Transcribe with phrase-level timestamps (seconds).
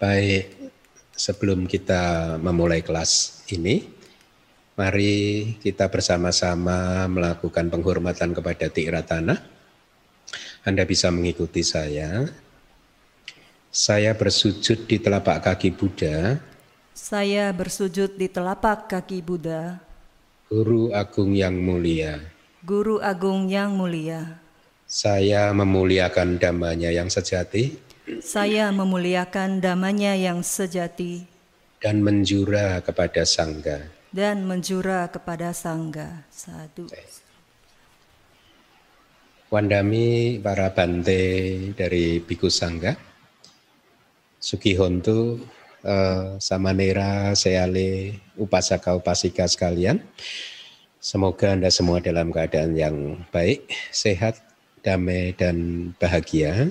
[0.00, 0.72] Baik,
[1.12, 3.84] sebelum kita memulai kelas ini,
[4.72, 9.36] mari kita bersama-sama melakukan penghormatan kepada Tiratana.
[10.64, 12.24] Anda bisa mengikuti saya.
[13.68, 16.40] Saya bersujud di telapak kaki Buddha.
[16.96, 19.84] Saya bersujud di telapak kaki Buddha.
[20.48, 22.24] Guru Agung yang mulia.
[22.64, 24.40] Guru Agung yang mulia.
[24.88, 31.30] Saya memuliakan damanya yang sejati saya memuliakan damanya yang sejati
[31.78, 36.26] dan menjura kepada sangga dan menjura kepada sangga.
[36.30, 36.90] Satu.
[39.50, 41.22] Wandami para bante
[41.74, 42.94] dari Biku Sangga,
[44.38, 45.42] Sukihontu,
[45.82, 49.98] uh, Samanera, Seale, Upasaka, Upasika sekalian.
[51.02, 54.38] Semoga Anda semua dalam keadaan yang baik, sehat,
[54.86, 56.70] damai, dan bahagia.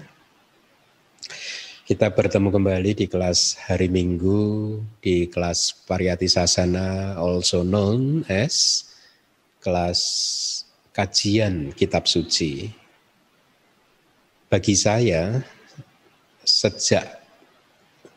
[1.89, 8.85] Kita bertemu kembali di kelas hari Minggu di kelas Pariyati Sasana also known as
[9.57, 9.97] kelas
[10.93, 12.69] kajian kitab suci.
[14.53, 15.41] Bagi saya
[16.45, 17.09] sejak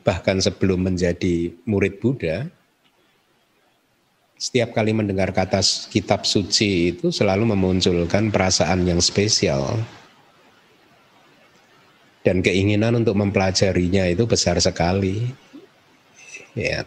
[0.05, 2.45] bahkan sebelum menjadi murid Buddha
[4.37, 9.81] setiap kali mendengar kata kitab suci itu selalu memunculkan perasaan yang spesial
[12.23, 15.27] dan keinginan untuk mempelajarinya itu besar sekali.
[16.55, 16.87] Ya.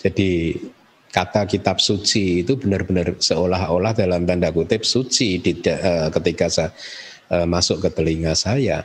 [0.00, 0.60] Jadi
[1.08, 6.70] kata kitab suci itu benar-benar seolah-olah dalam tanda kutip suci di, uh, ketika saya
[7.32, 8.84] uh, masuk ke telinga saya.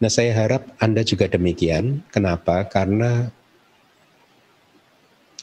[0.00, 2.00] Nah, saya harap Anda juga demikian.
[2.08, 2.64] Kenapa?
[2.64, 3.28] Karena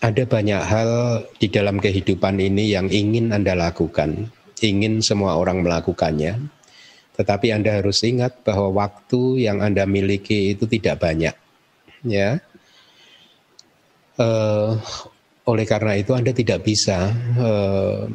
[0.01, 0.89] ada banyak hal
[1.37, 4.33] di dalam kehidupan ini yang ingin Anda lakukan,
[4.65, 6.41] ingin semua orang melakukannya,
[7.17, 11.33] tetapi Anda harus ingat bahwa waktu yang Anda miliki itu tidak banyak.
[12.05, 12.37] Ya.
[14.17, 14.77] Uh,
[15.49, 18.05] oleh karena itu Anda tidak bisa uh,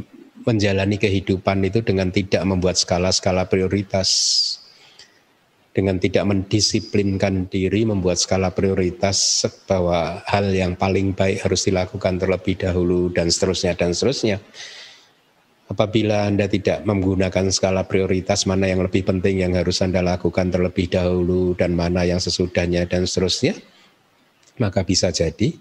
[0.46, 4.08] menjalani kehidupan itu dengan tidak membuat skala-skala prioritas
[5.72, 12.60] dengan tidak mendisiplinkan diri membuat skala prioritas bahwa hal yang paling baik harus dilakukan terlebih
[12.60, 14.36] dahulu dan seterusnya dan seterusnya
[15.72, 20.92] Apabila Anda tidak menggunakan skala prioritas mana yang lebih penting yang harus Anda lakukan terlebih
[20.92, 23.56] dahulu dan mana yang sesudahnya dan seterusnya,
[24.60, 25.56] maka bisa jadi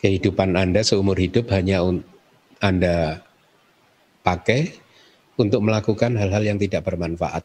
[0.00, 1.84] kehidupan Anda seumur hidup hanya
[2.64, 3.20] Anda
[4.24, 4.72] pakai
[5.36, 7.44] untuk melakukan hal-hal yang tidak bermanfaat.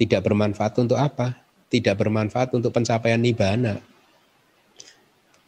[0.00, 1.36] Tidak bermanfaat untuk apa?
[1.68, 3.76] Tidak bermanfaat untuk pencapaian nibana.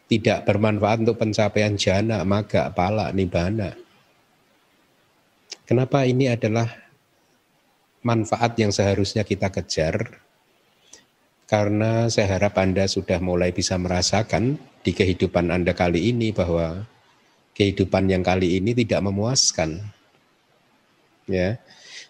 [0.04, 3.85] Tidak bermanfaat untuk pencapaian jana, maga, pala, nibana
[5.66, 6.70] Kenapa ini adalah
[8.06, 10.22] manfaat yang seharusnya kita kejar?
[11.50, 16.86] Karena saya harap Anda sudah mulai bisa merasakan di kehidupan Anda kali ini bahwa
[17.58, 19.82] kehidupan yang kali ini tidak memuaskan.
[21.26, 21.58] Ya.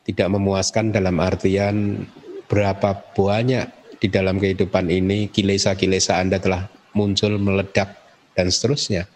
[0.05, 2.05] Tidak memuaskan dalam artian
[2.53, 3.73] berapa banyak
[4.05, 7.97] di dalam kehidupan ini kilesa-kilesa Anda telah muncul meledak
[8.37, 9.09] dan seterusnya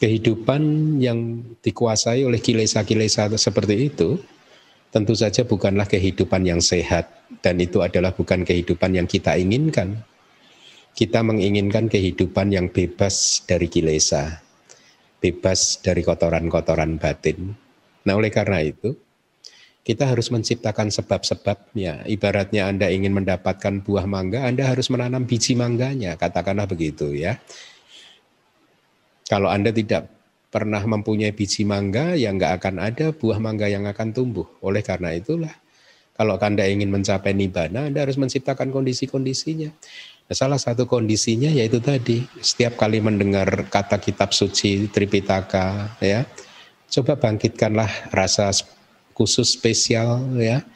[0.00, 4.16] kehidupan yang dikuasai oleh kilesa-kilesa seperti itu
[4.88, 7.06] tentu saja bukanlah kehidupan yang sehat
[7.44, 10.00] dan itu adalah bukan kehidupan yang kita inginkan.
[10.90, 14.42] Kita menginginkan kehidupan yang bebas dari kilesa,
[15.22, 17.54] bebas dari kotoran-kotoran batin.
[18.02, 18.98] Nah, oleh karena itu,
[19.86, 22.10] kita harus menciptakan sebab-sebabnya.
[22.10, 27.38] Ibaratnya Anda ingin mendapatkan buah mangga, Anda harus menanam biji mangganya, katakanlah begitu ya.
[29.30, 30.10] Kalau Anda tidak
[30.50, 34.50] pernah mempunyai biji mangga, ya nggak akan ada buah mangga yang akan tumbuh.
[34.58, 35.54] Oleh karena itulah,
[36.18, 39.70] kalau Anda ingin mencapai nibbana, Anda harus menciptakan kondisi-kondisinya.
[40.26, 46.26] Nah, salah satu kondisinya yaitu tadi, setiap kali mendengar kata kitab suci Tripitaka, ya,
[46.90, 48.50] coba bangkitkanlah rasa
[49.14, 50.66] khusus spesial, ya,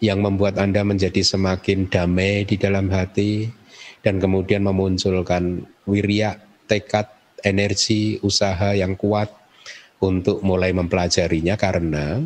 [0.00, 3.52] yang membuat Anda menjadi semakin damai di dalam hati,
[4.00, 9.30] dan kemudian memunculkan wirya, tekad, energi usaha yang kuat
[9.98, 12.22] untuk mulai mempelajarinya karena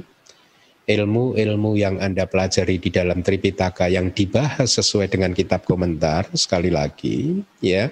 [0.84, 7.40] ilmu-ilmu yang Anda pelajari di dalam Tripitaka yang dibahas sesuai dengan kitab komentar sekali lagi
[7.62, 7.88] ya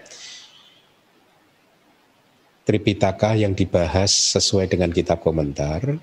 [2.66, 5.96] Tripitaka yang dibahas sesuai dengan kitab komentar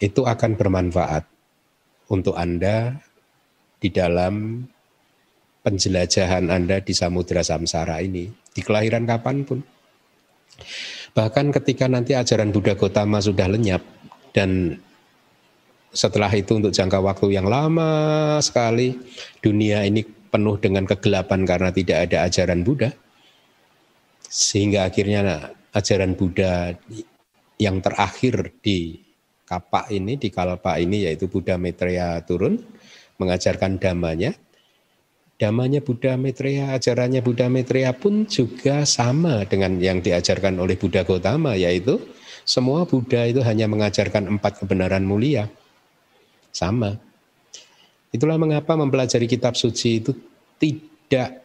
[0.00, 1.24] itu akan bermanfaat
[2.10, 2.98] untuk Anda
[3.80, 4.64] di dalam
[5.64, 9.60] penjelajahan Anda di samudera samsara ini di kelahiran kapan pun.
[11.16, 13.82] Bahkan ketika nanti ajaran Buddha Gotama sudah lenyap
[14.30, 14.78] dan
[15.90, 18.94] setelah itu untuk jangka waktu yang lama sekali
[19.42, 22.94] dunia ini penuh dengan kegelapan karena tidak ada ajaran Buddha.
[24.30, 26.78] Sehingga akhirnya ajaran Buddha
[27.58, 29.02] yang terakhir di
[29.42, 32.62] kapak ini, di kalpa ini yaitu Buddha Maitreya turun
[33.18, 34.30] mengajarkan damanya.
[35.40, 41.56] Damanya Buddha Maitreya, ajarannya Buddha Maitreya pun juga sama dengan yang diajarkan oleh Buddha Gautama
[41.56, 41.96] yaitu
[42.44, 45.48] semua Buddha itu hanya mengajarkan empat kebenaran mulia.
[46.52, 47.00] Sama.
[48.12, 50.12] Itulah mengapa mempelajari kitab suci itu
[50.60, 51.40] tidak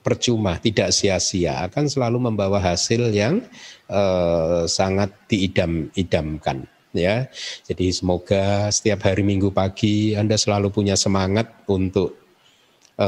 [0.00, 3.44] percuma, tidak sia-sia, akan selalu membawa hasil yang
[3.92, 6.64] eh, sangat diidam-idamkan.
[6.92, 7.28] Ya,
[7.64, 12.21] jadi semoga setiap hari Minggu pagi Anda selalu punya semangat untuk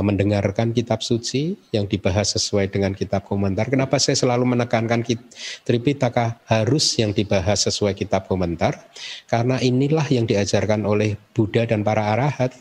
[0.01, 3.69] mendengarkan kitab suci yang dibahas sesuai dengan kitab komentar.
[3.69, 5.05] Kenapa saya selalu menekankan
[5.63, 8.89] Tripitaka harus yang dibahas sesuai kitab komentar?
[9.29, 12.57] Karena inilah yang diajarkan oleh Buddha dan para arahat.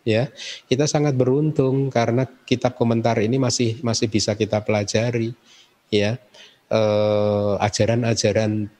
[0.00, 0.32] Ya,
[0.64, 5.36] kita sangat beruntung karena kitab komentar ini masih masih bisa kita pelajari.
[5.92, 6.16] Ya,
[6.70, 8.70] eh, ajaran-ajaran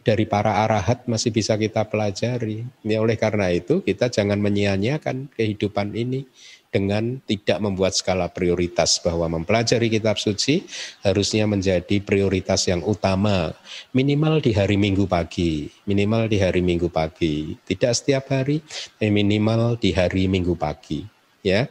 [0.00, 2.64] dari para arahat masih bisa kita pelajari.
[2.86, 6.24] Ya, oleh karena itu kita jangan menyia-nyiakan kehidupan ini
[6.70, 10.62] dengan tidak membuat skala prioritas bahwa mempelajari kitab suci
[11.02, 13.50] harusnya menjadi prioritas yang utama.
[13.90, 17.58] Minimal di hari Minggu pagi minimal di hari Minggu pagi.
[17.58, 18.62] Tidak setiap hari
[19.02, 21.02] minimal di hari Minggu pagi
[21.42, 21.66] ya.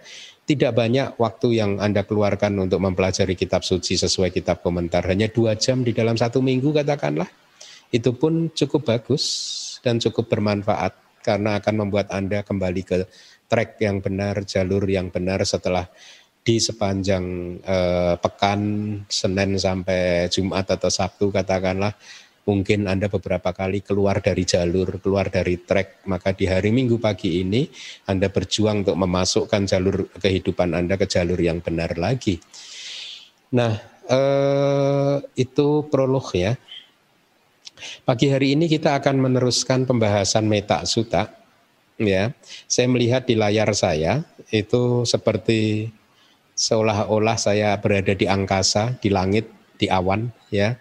[0.49, 5.05] Tidak banyak waktu yang Anda keluarkan untuk mempelajari kitab suci sesuai kitab komentar.
[5.05, 7.29] Hanya dua jam di dalam satu minggu katakanlah.
[7.93, 9.25] Itu pun cukup bagus
[9.85, 12.97] dan cukup bermanfaat karena akan membuat Anda kembali ke
[13.45, 15.85] track yang benar, jalur yang benar setelah
[16.41, 17.25] di sepanjang
[17.61, 18.61] eh, pekan
[19.05, 21.93] Senin sampai Jumat atau Sabtu katakanlah
[22.49, 27.45] mungkin Anda beberapa kali keluar dari jalur, keluar dari track, maka di hari Minggu pagi
[27.45, 27.69] ini
[28.09, 32.41] Anda berjuang untuk memasukkan jalur kehidupan Anda ke jalur yang benar lagi.
[33.53, 33.77] Nah,
[34.09, 36.57] eh, itu prolog ya.
[37.79, 41.31] Pagi hari ini kita akan meneruskan pembahasan Meta Suta
[41.95, 42.31] ya.
[42.67, 45.91] Saya melihat di layar saya itu seperti
[46.59, 49.47] seolah-olah saya berada di angkasa di langit
[49.79, 50.75] di awan ya.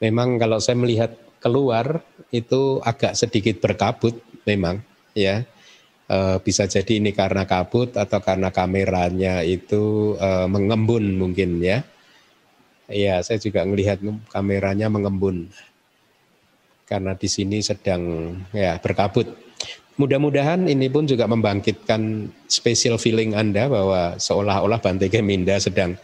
[0.00, 2.00] Memang kalau saya melihat keluar
[2.32, 4.16] itu agak sedikit berkabut
[4.48, 4.80] memang
[5.12, 5.44] ya.
[6.08, 11.84] E, bisa jadi ini karena kabut atau karena kameranya itu e, mengembun mungkin ya.
[12.88, 14.00] Ya saya juga melihat
[14.32, 15.48] kameranya mengembun
[16.84, 19.42] karena di sini sedang ya berkabut
[20.00, 26.00] Mudah-mudahan ini pun juga membangkitkan special feeling Anda bahwa seolah-olah Bante Keminda sedang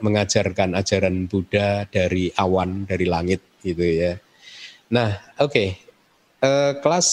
[0.00, 4.16] mengajarkan ajaran Buddha dari awan, dari langit gitu ya.
[4.88, 5.52] Nah, oke.
[5.52, 5.68] Okay.
[6.38, 7.08] Uh, eh, kelas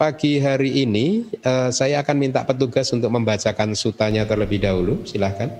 [0.00, 5.06] pagi hari ini uh, saya akan minta petugas untuk membacakan sutanya terlebih dahulu.
[5.06, 5.52] Silahkan.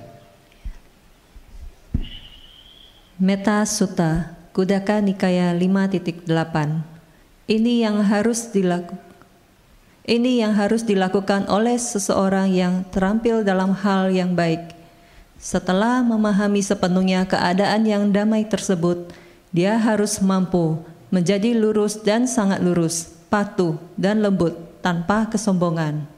[3.21, 6.27] Meta Sutta, Kudaka Nikaya 5.8.
[7.47, 9.11] Ini yang harus dilakukan
[10.11, 14.75] ini yang harus dilakukan oleh seseorang yang terampil dalam hal yang baik.
[15.39, 19.13] Setelah memahami sepenuhnya keadaan yang damai tersebut,
[19.55, 20.83] dia harus mampu
[21.15, 26.11] menjadi lurus dan sangat lurus, patuh dan lembut tanpa kesombongan.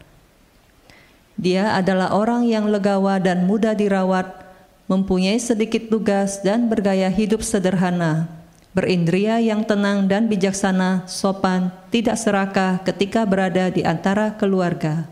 [1.37, 4.42] Dia adalah orang yang legawa dan mudah dirawat,
[4.91, 12.81] mempunyai sedikit tugas dan bergaya hidup sederhana berindria yang tenang dan bijaksana, sopan, tidak serakah
[12.81, 15.05] ketika berada di antara keluarga.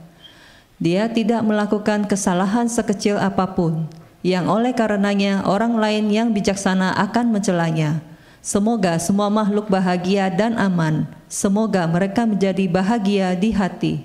[0.80, 3.84] Dia tidak melakukan kesalahan sekecil apa pun,
[4.24, 8.00] yang oleh karenanya orang lain yang bijaksana akan mencelanya.
[8.40, 11.04] Semoga semua makhluk bahagia dan aman.
[11.28, 14.00] Semoga mereka menjadi bahagia di hati.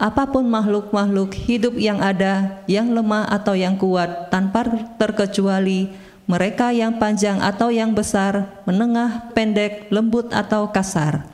[0.00, 4.64] Apa pun makhluk-makhluk hidup yang ada, yang lemah atau yang kuat, tanpa
[4.96, 5.92] terkecuali,
[6.24, 11.28] mereka yang panjang atau yang besar, menengah, pendek, lembut atau kasar.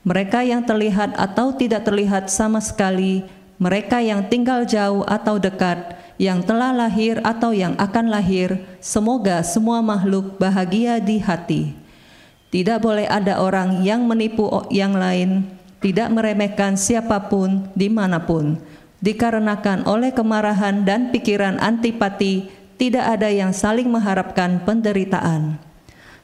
[0.00, 3.20] Mereka yang terlihat atau tidak terlihat sama sekali,
[3.60, 9.84] mereka yang tinggal jauh atau dekat, yang telah lahir atau yang akan lahir, semoga semua
[9.84, 11.76] makhluk bahagia di hati.
[12.48, 18.56] Tidak boleh ada orang yang menipu yang lain, tidak meremehkan siapa pun di mana pun,
[19.04, 25.56] dikarenakan oleh kemarahan dan pikiran antipati tidak ada yang saling mengharapkan penderitaan.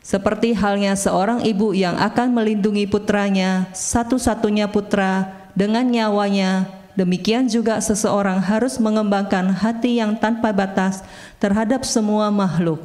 [0.02, 6.66] Seperti halnya seorang ibu yang akan melindungi putranya, satu-satunya putra, dengan nyawanya,
[6.98, 11.06] demikian juga seseorang harus mengembangkan hati yang tanpa batas
[11.38, 12.82] terhadap semua makhluk.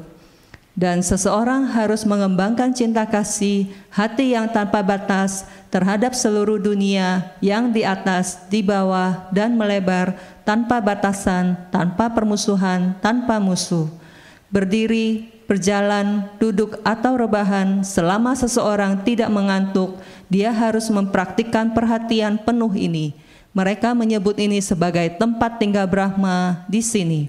[0.77, 7.83] Dan seseorang harus mengembangkan cinta kasih, hati yang tanpa batas terhadap seluruh dunia yang di
[7.83, 10.15] atas, di bawah, dan melebar
[10.47, 13.91] tanpa batasan, tanpa permusuhan, tanpa musuh.
[14.47, 19.99] Berdiri, berjalan, duduk, atau rebahan selama seseorang tidak mengantuk,
[20.31, 23.15] dia harus mempraktikkan perhatian penuh ini.
[23.51, 27.27] Mereka menyebut ini sebagai tempat tinggal Brahma di sini.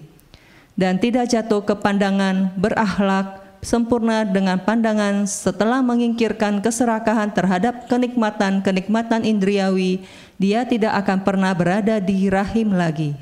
[0.79, 10.07] Dan tidak jatuh ke pandangan berakhlak, sempurna dengan pandangan setelah mengingkirkan keserakahan terhadap kenikmatan-kenikmatan indriawi,
[10.39, 13.15] dia tidak akan pernah berada di rahim lagi.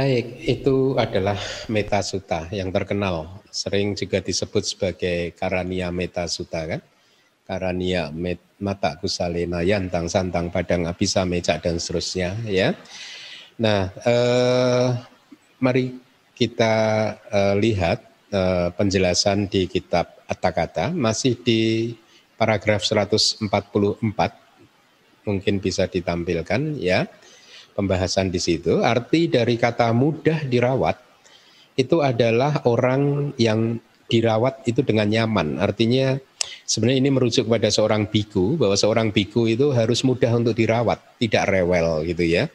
[0.00, 1.36] Baik, itu adalah
[1.68, 6.80] metasuta yang terkenal, sering juga disebut sebagai karania metasuta kan?
[7.44, 12.72] Karania met, mata kusalena yantang santang padang abisa mecak dan seterusnya ya.
[13.60, 14.88] Nah, eh,
[15.60, 16.00] mari
[16.40, 16.72] kita
[17.28, 18.00] uh, lihat
[18.32, 21.92] uh, penjelasan di kitab Atta-kata masih di
[22.40, 23.44] paragraf 144
[25.28, 27.04] mungkin bisa ditampilkan ya
[27.76, 28.80] pembahasan di situ.
[28.80, 30.96] Arti dari kata mudah dirawat
[31.76, 33.76] itu adalah orang yang
[34.08, 35.60] dirawat itu dengan nyaman.
[35.60, 36.18] Artinya
[36.64, 41.46] sebenarnya ini merujuk kepada seorang biku bahwa seorang biku itu harus mudah untuk dirawat tidak
[41.52, 42.48] rewel gitu ya.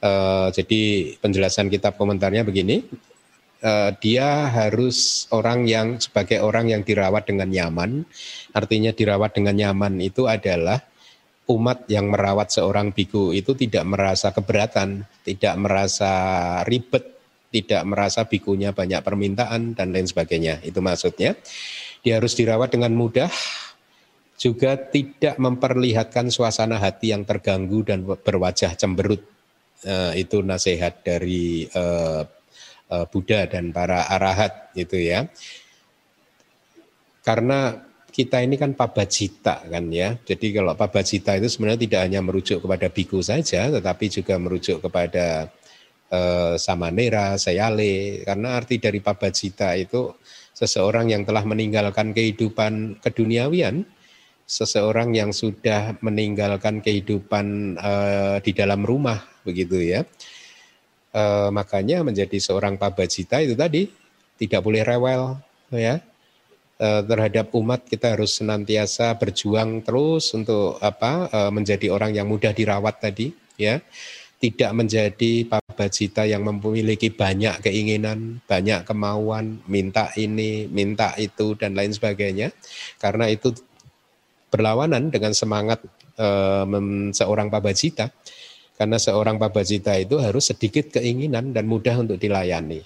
[0.00, 2.84] Uh, jadi penjelasan kitab komentarnya begini,
[3.62, 8.04] uh, dia harus orang yang sebagai orang yang dirawat dengan nyaman.
[8.52, 10.82] Artinya dirawat dengan nyaman itu adalah
[11.46, 16.12] umat yang merawat seorang biku itu tidak merasa keberatan, tidak merasa
[16.66, 17.06] ribet,
[17.54, 20.60] tidak merasa bikunya banyak permintaan dan lain sebagainya.
[20.66, 21.38] Itu maksudnya.
[22.02, 23.30] Dia harus dirawat dengan mudah,
[24.38, 29.22] juga tidak memperlihatkan suasana hati yang terganggu dan berwajah cemberut.
[29.86, 32.24] Uh, itu nasihat dari uh,
[32.86, 35.26] Buddha dan para arahat gitu ya.
[37.26, 37.74] Karena
[38.16, 40.16] kita ini kan pabacita kan ya.
[40.16, 45.50] Jadi kalau pabacita itu sebenarnya tidak hanya merujuk kepada biku saja, tetapi juga merujuk kepada
[46.08, 48.22] eh, samanera, sayale.
[48.22, 50.14] Karena arti dari pabacita itu
[50.56, 53.84] seseorang yang telah meninggalkan kehidupan keduniawian,
[54.46, 60.06] seseorang yang sudah meninggalkan kehidupan eh, di dalam rumah begitu ya
[61.16, 63.88] e, makanya menjadi seorang pabajita itu tadi
[64.36, 65.40] tidak boleh rewel
[65.72, 66.04] ya.
[66.76, 72.52] E, terhadap umat kita harus senantiasa berjuang terus untuk apa e, menjadi orang yang mudah
[72.52, 73.80] dirawat tadi ya.
[74.36, 81.96] Tidak menjadi pabajita yang memiliki banyak keinginan, banyak kemauan, minta ini, minta itu dan lain
[81.96, 82.52] sebagainya.
[83.00, 83.56] Karena itu
[84.52, 85.80] berlawanan dengan semangat
[86.20, 86.28] e,
[87.16, 88.12] seorang pabajita
[88.76, 92.84] karena seorang pabajita itu harus sedikit keinginan dan mudah untuk dilayani.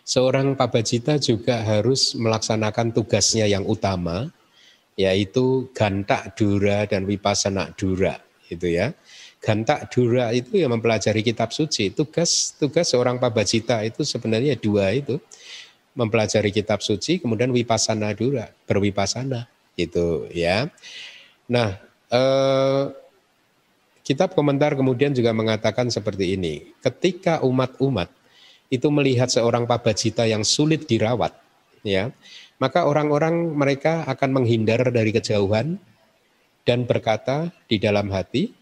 [0.00, 4.32] Seorang pabajita juga harus melaksanakan tugasnya yang utama,
[4.96, 8.16] yaitu gantak dura dan wipasana dura.
[8.48, 8.96] Itu ya.
[9.44, 11.92] Gantak dura itu yang mempelajari kitab suci.
[11.92, 15.20] Tugas tugas seorang pabajita itu sebenarnya dua itu.
[15.96, 19.48] Mempelajari kitab suci, kemudian wipasana dura, berwipasana.
[19.76, 20.68] Itu ya.
[21.48, 21.76] Nah,
[22.08, 22.84] eh,
[24.06, 28.06] Kitab komentar kemudian juga mengatakan seperti ini, ketika umat-umat
[28.70, 31.34] itu melihat seorang pabajita yang sulit dirawat,
[31.82, 32.14] ya,
[32.62, 35.82] maka orang-orang mereka akan menghindar dari kejauhan
[36.62, 38.54] dan berkata di dalam hati,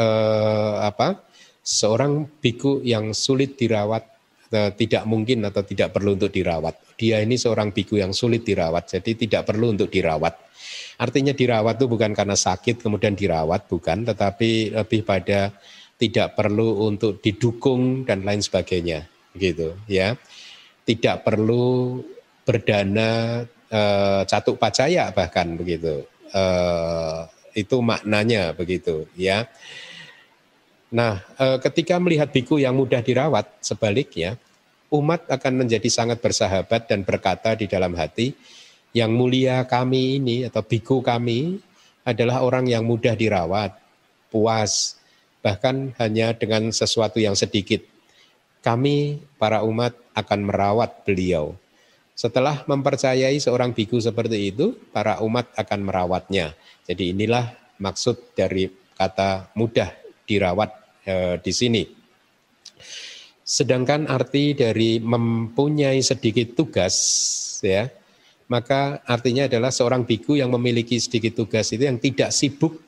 [0.00, 1.20] eh, apa,
[1.60, 4.15] seorang biku yang sulit dirawat
[4.50, 6.96] tidak mungkin atau tidak perlu untuk dirawat.
[6.96, 10.34] Dia ini seorang biku yang sulit dirawat, jadi tidak perlu untuk dirawat.
[10.96, 15.52] Artinya dirawat itu bukan karena sakit kemudian dirawat, bukan, tetapi lebih pada
[15.96, 19.04] tidak perlu untuk didukung dan lain sebagainya,
[19.36, 20.16] gitu ya.
[20.86, 21.98] Tidak perlu
[22.46, 23.80] berdana e,
[24.24, 26.06] catuk pacaya bahkan begitu.
[26.30, 26.42] E,
[27.56, 29.48] itu maknanya begitu ya.
[30.92, 34.38] Nah, e, ketika melihat biku yang mudah dirawat, sebaliknya
[34.94, 38.38] umat akan menjadi sangat bersahabat dan berkata di dalam hati,
[38.94, 41.58] yang mulia kami ini atau biku kami
[42.06, 43.74] adalah orang yang mudah dirawat,
[44.30, 44.94] puas,
[45.42, 47.82] bahkan hanya dengan sesuatu yang sedikit.
[48.62, 51.58] Kami para umat akan merawat beliau.
[52.16, 56.56] Setelah mempercayai seorang biku seperti itu, para umat akan merawatnya.
[56.88, 60.70] Jadi inilah maksud dari kata mudah dirawat
[61.06, 61.82] e, di sini.
[63.46, 66.94] Sedangkan arti dari mempunyai sedikit tugas
[67.62, 67.86] ya
[68.46, 72.78] maka artinya adalah seorang biku yang memiliki sedikit tugas itu yang tidak sibuk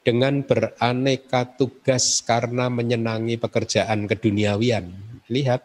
[0.00, 4.86] dengan beraneka tugas karena menyenangi pekerjaan keduniawian.
[5.28, 5.60] Lihat,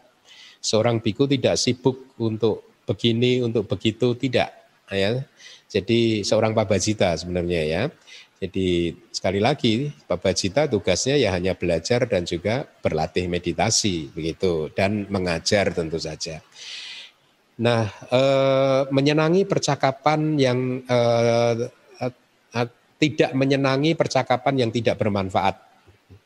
[0.60, 4.50] seorang biku tidak sibuk untuk begini, untuk begitu, tidak.
[4.90, 5.24] Ya.
[5.66, 7.82] Jadi seorang pabajita sebenarnya ya.
[8.36, 15.72] Jadi sekali lagi pabajita tugasnya ya hanya belajar dan juga berlatih meditasi begitu dan mengajar
[15.72, 16.44] tentu saja.
[17.56, 21.64] Nah, eh, menyenangi percakapan yang eh,
[22.04, 22.68] eh,
[23.00, 25.56] tidak menyenangi percakapan yang tidak bermanfaat,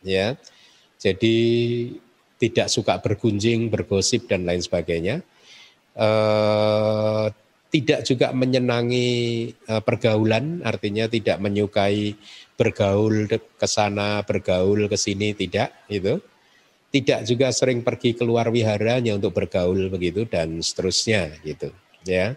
[0.02, 0.34] ya.
[0.98, 1.36] Jadi
[2.42, 5.22] tidak suka bergunjing, bergosip dan lain sebagainya.
[5.94, 7.26] Eh,
[7.70, 9.08] tidak juga menyenangi
[9.54, 12.18] eh, pergaulan, artinya tidak menyukai
[12.58, 16.20] bergaul ke sana, bergaul ke sini, tidak itu
[16.90, 21.70] tidak juga sering pergi keluar wiharanya untuk bergaul begitu dan seterusnya gitu
[22.02, 22.34] ya.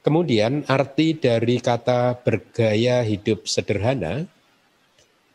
[0.00, 4.24] Kemudian arti dari kata bergaya hidup sederhana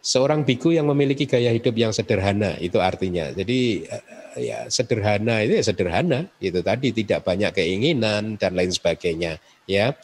[0.06, 3.34] seorang biku yang memiliki gaya hidup yang sederhana itu artinya.
[3.34, 4.04] Jadi eh,
[4.38, 9.98] ya sederhana itu ya sederhana gitu tadi tidak banyak keinginan dan lain sebagainya ya.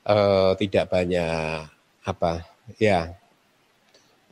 [0.00, 0.16] E,
[0.58, 1.68] tidak banyak
[2.08, 2.42] apa
[2.80, 3.12] ya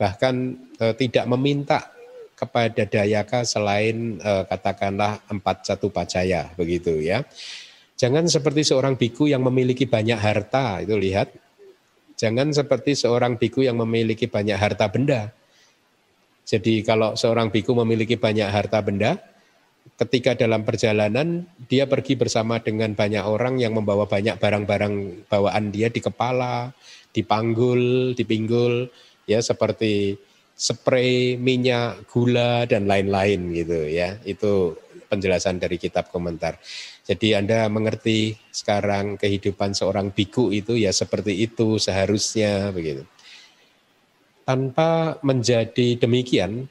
[0.01, 1.93] bahkan e, tidak meminta
[2.39, 7.27] kepada Dayaka selain eh, katakanlah empat satu pacaya begitu ya.
[7.99, 11.35] Jangan seperti seorang biku yang memiliki banyak harta itu lihat.
[12.19, 15.31] Jangan seperti seorang biku yang memiliki banyak harta benda.
[16.43, 19.15] Jadi kalau seorang biku memiliki banyak harta benda,
[19.95, 25.87] ketika dalam perjalanan dia pergi bersama dengan banyak orang yang membawa banyak barang-barang bawaan dia
[25.87, 26.75] di kepala,
[27.15, 28.91] di panggul, di pinggul,
[29.23, 30.19] ya seperti
[30.59, 34.19] spray, minyak, gula dan lain-lain gitu ya.
[34.27, 34.75] Itu
[35.07, 36.59] penjelasan dari kitab komentar.
[37.09, 43.01] Jadi Anda mengerti sekarang kehidupan seorang biku itu ya seperti itu seharusnya begitu.
[44.45, 46.69] Tanpa menjadi demikian,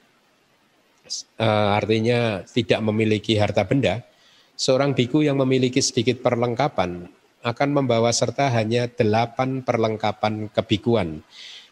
[1.42, 4.06] eh, artinya tidak memiliki harta benda,
[4.54, 7.10] seorang biku yang memiliki sedikit perlengkapan
[7.42, 11.22] akan membawa serta hanya delapan perlengkapan kebikuan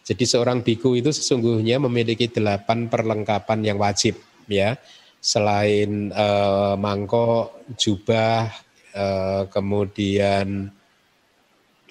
[0.07, 4.15] jadi seorang biku itu sesungguhnya memiliki delapan perlengkapan yang wajib
[4.47, 4.79] ya.
[5.27, 8.47] Selain uh, mangkok, jubah,
[8.95, 10.71] uh, kemudian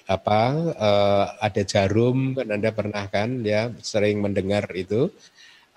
[0.06, 0.42] apa
[0.78, 5.10] uh, ada jarum kan Anda pernah kan ya sering mendengar itu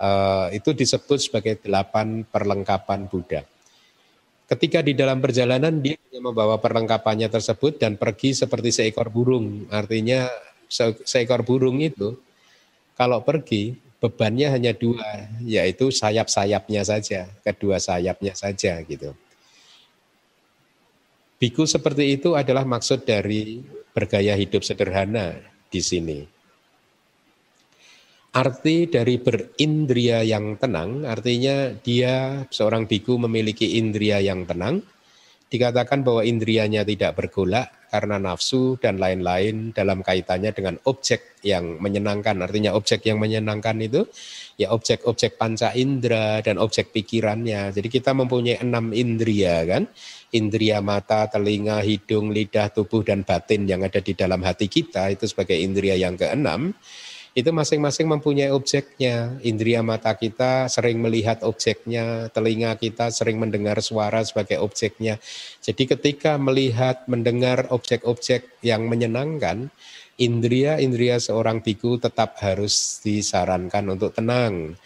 [0.00, 3.42] uh, itu disebut sebagai delapan perlengkapan Buddha.
[4.48, 9.70] Ketika di dalam perjalanan dia membawa perlengkapannya tersebut dan pergi seperti seekor burung.
[9.70, 10.26] Artinya
[11.06, 12.18] seekor burung itu
[12.98, 19.12] kalau pergi bebannya hanya dua, yaitu sayap-sayapnya saja, kedua sayapnya saja gitu.
[21.40, 23.60] Biku seperti itu adalah maksud dari
[23.92, 25.36] bergaya hidup sederhana
[25.68, 26.20] di sini.
[28.30, 34.84] Arti dari berindria yang tenang, artinya dia seorang biku memiliki indria yang tenang,
[35.50, 42.38] dikatakan bahwa indrianya tidak bergolak karena nafsu dan lain-lain dalam kaitannya dengan objek yang menyenangkan.
[42.38, 44.06] Artinya objek yang menyenangkan itu
[44.54, 47.74] ya objek-objek panca indera dan objek pikirannya.
[47.74, 49.90] Jadi kita mempunyai enam indria kan.
[50.30, 55.26] Indria mata, telinga, hidung, lidah, tubuh, dan batin yang ada di dalam hati kita itu
[55.26, 56.70] sebagai indria yang keenam
[57.30, 59.38] itu masing-masing mempunyai objeknya.
[59.46, 65.22] Indria mata kita sering melihat objeknya, telinga kita sering mendengar suara sebagai objeknya.
[65.62, 69.70] Jadi ketika melihat, mendengar objek-objek yang menyenangkan,
[70.20, 74.76] indria-indria seorang biku tetap harus disarankan untuk tenang.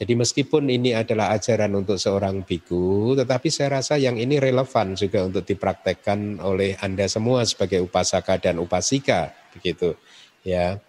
[0.00, 5.28] Jadi meskipun ini adalah ajaran untuk seorang biku, tetapi saya rasa yang ini relevan juga
[5.28, 9.92] untuk dipraktekkan oleh Anda semua sebagai upasaka dan upasika, begitu.
[10.40, 10.80] Ya.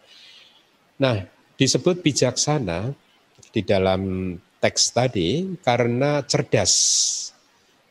[1.01, 1.25] Nah,
[1.57, 2.93] disebut bijaksana
[3.49, 6.73] di dalam teks tadi karena cerdas.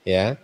[0.06, 0.38] Ya.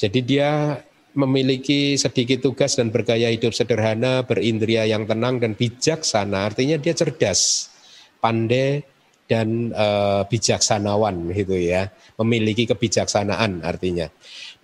[0.00, 0.80] Jadi dia
[1.12, 7.68] memiliki sedikit tugas dan bergaya hidup sederhana, berindria yang tenang dan bijaksana, artinya dia cerdas,
[8.16, 8.80] pandai
[9.28, 9.86] dan e,
[10.32, 14.08] bijaksanawan gitu ya, memiliki kebijaksanaan artinya.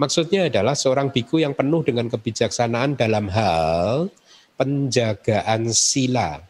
[0.00, 4.08] Maksudnya adalah seorang biku yang penuh dengan kebijaksanaan dalam hal
[4.56, 6.47] penjagaan sila,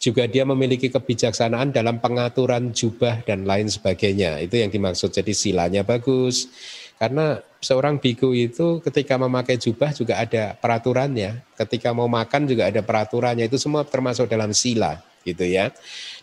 [0.00, 4.40] juga dia memiliki kebijaksanaan dalam pengaturan jubah dan lain sebagainya.
[4.40, 5.12] Itu yang dimaksud.
[5.12, 6.48] Jadi silanya bagus.
[6.96, 11.44] Karena seorang biku itu ketika memakai jubah juga ada peraturannya.
[11.52, 13.44] Ketika mau makan juga ada peraturannya.
[13.44, 15.68] Itu semua termasuk dalam sila gitu ya.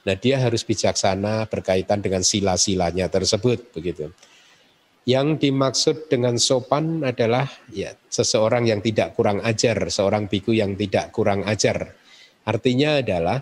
[0.09, 4.09] Nah dia harus bijaksana berkaitan dengan sila-silanya tersebut begitu.
[5.05, 11.13] Yang dimaksud dengan sopan adalah ya seseorang yang tidak kurang ajar, seorang biku yang tidak
[11.13, 11.93] kurang ajar.
[12.43, 13.39] Artinya adalah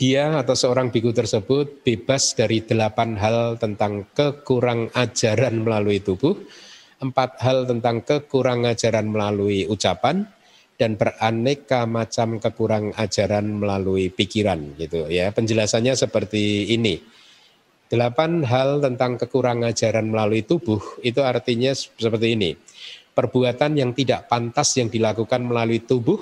[0.00, 6.36] dia atau seorang biku tersebut bebas dari delapan hal tentang kekurang ajaran melalui tubuh.
[6.94, 10.24] empat hal tentang kekurang ajaran melalui ucapan
[10.80, 15.28] dan beraneka macam kekurang ajaran melalui pikiran gitu ya.
[15.28, 16.96] Penjelasannya seperti ini.
[17.92, 22.56] Delapan hal tentang kekurang ajaran melalui tubuh itu artinya seperti ini.
[23.12, 26.18] Perbuatan yang tidak pantas yang dilakukan melalui tubuh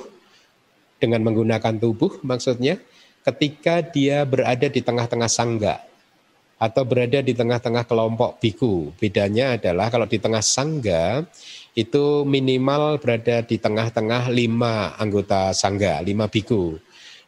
[0.99, 2.83] dengan menggunakan tubuh maksudnya
[3.23, 5.83] ketika dia berada di tengah-tengah sangga
[6.63, 8.95] atau berada di tengah-tengah kelompok biku.
[8.95, 11.27] Bedanya adalah kalau di tengah sangga
[11.75, 16.79] itu minimal berada di tengah-tengah lima anggota sangga, lima biku.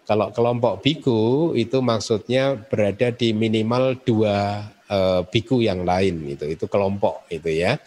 [0.06, 4.98] Kalau kelompok biku itu maksudnya berada di minimal dua e,
[5.32, 7.80] biku yang lain itu itu kelompok itu ya.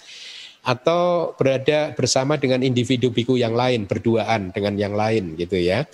[0.68, 5.88] Atau berada bersama dengan individu biku yang lain berduaan dengan yang lain gitu ya.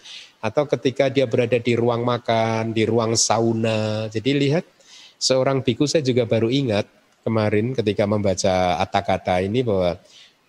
[0.43, 4.11] Atau ketika dia berada di ruang makan, di ruang sauna.
[4.11, 4.67] Jadi lihat
[5.15, 6.83] seorang biku saya juga baru ingat
[7.23, 9.95] kemarin ketika membaca kata-kata ini bahwa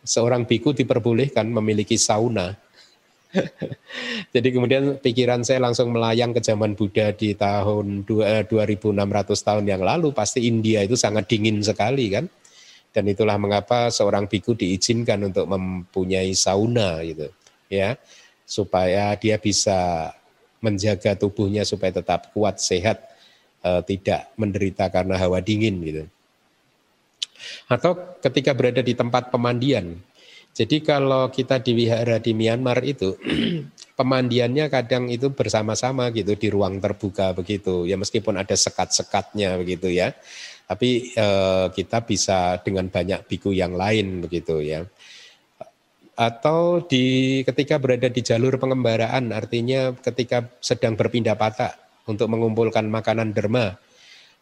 [0.02, 2.58] seorang biku diperbolehkan memiliki sauna.
[4.34, 9.82] Jadi kemudian pikiran saya langsung melayang ke zaman Buddha di tahun 2600 eh, tahun yang
[9.82, 12.26] lalu pasti India itu sangat dingin sekali kan.
[12.90, 17.30] Dan itulah mengapa seorang biku diizinkan untuk mempunyai sauna gitu
[17.74, 17.96] ya
[18.44, 20.12] supaya dia bisa
[20.60, 23.04] menjaga tubuhnya supaya tetap kuat sehat
[23.60, 26.04] uh, tidak menderita karena hawa dingin gitu.
[27.68, 30.00] Atau ketika berada di tempat pemandian.
[30.54, 33.18] Jadi kalau kita di wihara di Myanmar itu
[33.98, 37.84] pemandiannya kadang itu bersama-sama gitu di ruang terbuka begitu.
[37.84, 40.14] Ya meskipun ada sekat-sekatnya begitu ya.
[40.64, 44.86] Tapi eh, kita bisa dengan banyak biku yang lain begitu ya
[46.14, 51.74] atau di ketika berada di jalur pengembaraan artinya ketika sedang berpindah patah
[52.06, 53.74] untuk mengumpulkan makanan derma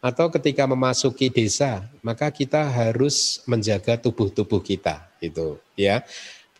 [0.03, 6.05] atau ketika memasuki desa maka kita harus menjaga tubuh-tubuh kita itu ya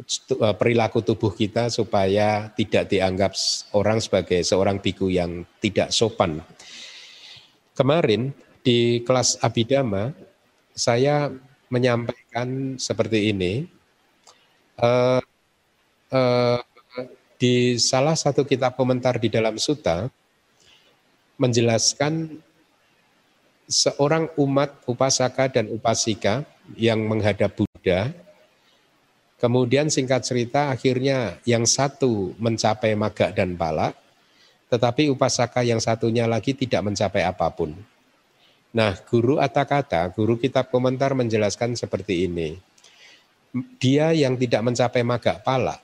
[0.01, 3.37] eh, perilaku tubuh kita supaya tidak dianggap
[3.77, 6.41] orang sebagai seorang biku yang tidak sopan.
[7.77, 10.15] Kemarin di kelas abidama
[10.73, 11.29] saya
[11.73, 13.65] menyampaikan seperti ini.
[14.77, 15.21] Uh,
[17.37, 20.07] di salah satu kitab komentar di dalam suta
[21.35, 22.39] menjelaskan
[23.67, 26.45] seorang umat upasaka dan upasika
[26.77, 28.13] yang menghadap Buddha.
[29.41, 33.91] Kemudian singkat cerita akhirnya yang satu mencapai maga dan pala,
[34.71, 37.75] tetapi upasaka yang satunya lagi tidak mencapai apa pun.
[38.71, 42.55] Nah, guru Atakata, guru kitab komentar menjelaskan seperti ini.
[43.77, 45.77] Dia yang tidak mencapai maga pala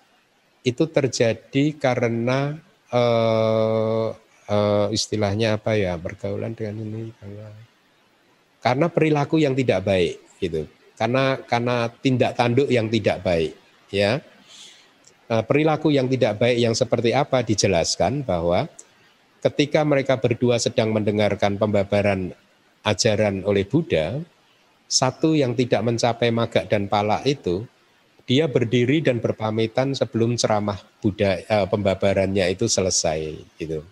[0.65, 2.58] itu terjadi karena
[2.91, 4.08] eh,
[4.49, 7.47] uh, istilahnya apa ya pergaulan dengan ini karena
[8.60, 10.67] karena perilaku yang tidak baik gitu.
[10.99, 13.55] Karena karena tindak tanduk yang tidak baik
[13.93, 14.19] ya.
[15.29, 18.65] Uh, perilaku yang tidak baik yang seperti apa dijelaskan bahwa
[19.45, 22.34] ketika mereka berdua sedang mendengarkan pembabaran
[22.82, 24.17] ajaran oleh Buddha
[24.89, 27.63] satu yang tidak mencapai maga dan pala itu
[28.25, 33.86] dia berdiri dan berpamitan sebelum ceramah Buddha uh, pembabarannya itu selesai gitu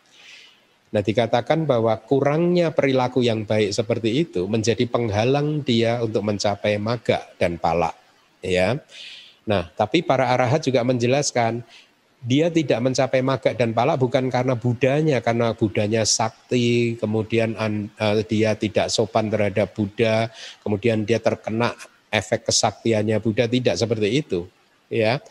[0.87, 7.27] Nah dikatakan bahwa kurangnya perilaku yang baik seperti itu menjadi penghalang dia untuk mencapai maga
[7.35, 7.91] dan pala.
[8.39, 8.79] Ya.
[9.43, 11.63] Nah tapi para arahat juga menjelaskan
[12.27, 18.51] dia tidak mencapai maga dan pala bukan karena budanya, karena budanya sakti, kemudian uh, dia
[18.59, 20.27] tidak sopan terhadap Buddha,
[20.59, 21.71] kemudian dia terkena
[22.11, 24.43] efek kesaktiannya Buddha tidak seperti itu.
[24.91, 25.23] Ya,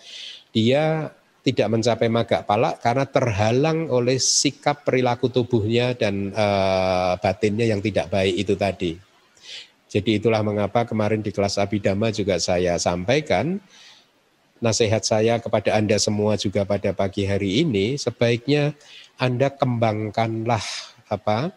[0.56, 1.12] dia
[1.44, 6.46] tidak mencapai maga pala karena terhalang oleh sikap perilaku tubuhnya dan e,
[7.22, 8.92] batinnya yang tidak baik itu tadi.
[9.86, 13.62] Jadi itulah mengapa kemarin di kelas Abidama juga saya sampaikan
[14.60, 18.72] nasihat saya kepada Anda semua juga pada pagi hari ini sebaiknya
[19.20, 20.64] Anda kembangkanlah
[21.12, 21.52] apa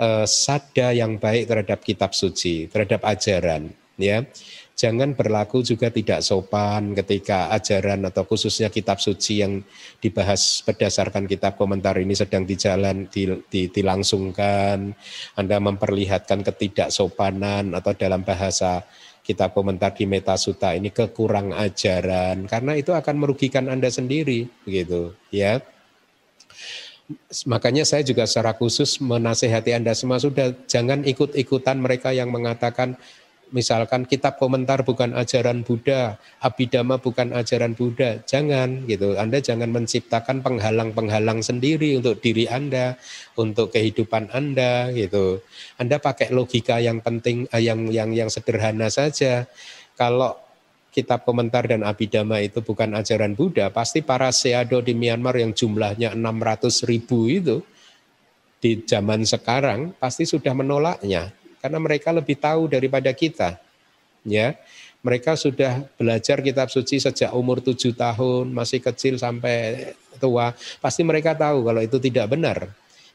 [0.00, 4.24] e, sada yang baik terhadap kitab suci, terhadap ajaran ya.
[4.72, 9.60] Jangan berlaku juga tidak sopan ketika ajaran atau khususnya kitab suci yang
[10.00, 13.06] dibahas berdasarkan kitab komentar ini sedang di jalan
[13.46, 14.96] dilangsungkan,
[15.38, 18.82] Anda memperlihatkan ketidaksopanan atau dalam bahasa
[19.22, 25.62] kitab komentar di Metasuta ini kekurang ajaran karena itu akan merugikan Anda sendiri begitu ya.
[27.44, 32.96] Makanya saya juga secara khusus menasehati Anda semua sudah jangan ikut-ikutan mereka yang mengatakan
[33.52, 39.14] misalkan kitab komentar bukan ajaran Buddha, abidama bukan ajaran Buddha, jangan gitu.
[39.20, 42.96] Anda jangan menciptakan penghalang-penghalang sendiri untuk diri Anda,
[43.36, 45.44] untuk kehidupan Anda gitu.
[45.76, 49.44] Anda pakai logika yang penting eh, yang yang yang sederhana saja.
[49.94, 50.34] Kalau
[50.92, 56.16] kitab komentar dan abidama itu bukan ajaran Buddha, pasti para seado di Myanmar yang jumlahnya
[56.16, 57.60] 600 ribu itu
[58.62, 63.56] di zaman sekarang pasti sudah menolaknya karena mereka lebih tahu daripada kita.
[64.26, 64.58] Ya,
[65.02, 69.90] mereka sudah belajar kitab suci sejak umur tujuh tahun, masih kecil sampai
[70.22, 70.54] tua.
[70.78, 72.70] Pasti mereka tahu kalau itu tidak benar.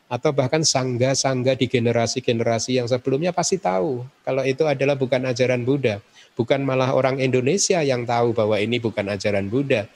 [0.08, 6.00] Atau bahkan sangga-sangga di generasi-generasi yang sebelumnya pasti tahu kalau itu adalah bukan ajaran Buddha.
[6.36, 9.88] Bukan malah orang Indonesia yang tahu bahwa ini bukan ajaran Buddha.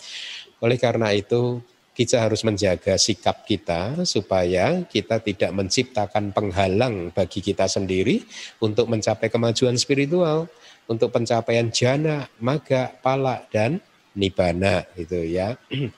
[0.60, 7.68] Oleh karena itu kita harus menjaga sikap kita supaya kita tidak menciptakan penghalang bagi kita
[7.68, 8.24] sendiri
[8.64, 10.48] untuk mencapai kemajuan spiritual,
[10.88, 13.84] untuk pencapaian jana, maga, pala dan
[14.16, 15.56] nibana gitu ya.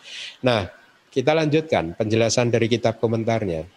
[0.46, 0.70] Nah,
[1.14, 3.70] kita lanjutkan penjelasan dari kitab komentarnya.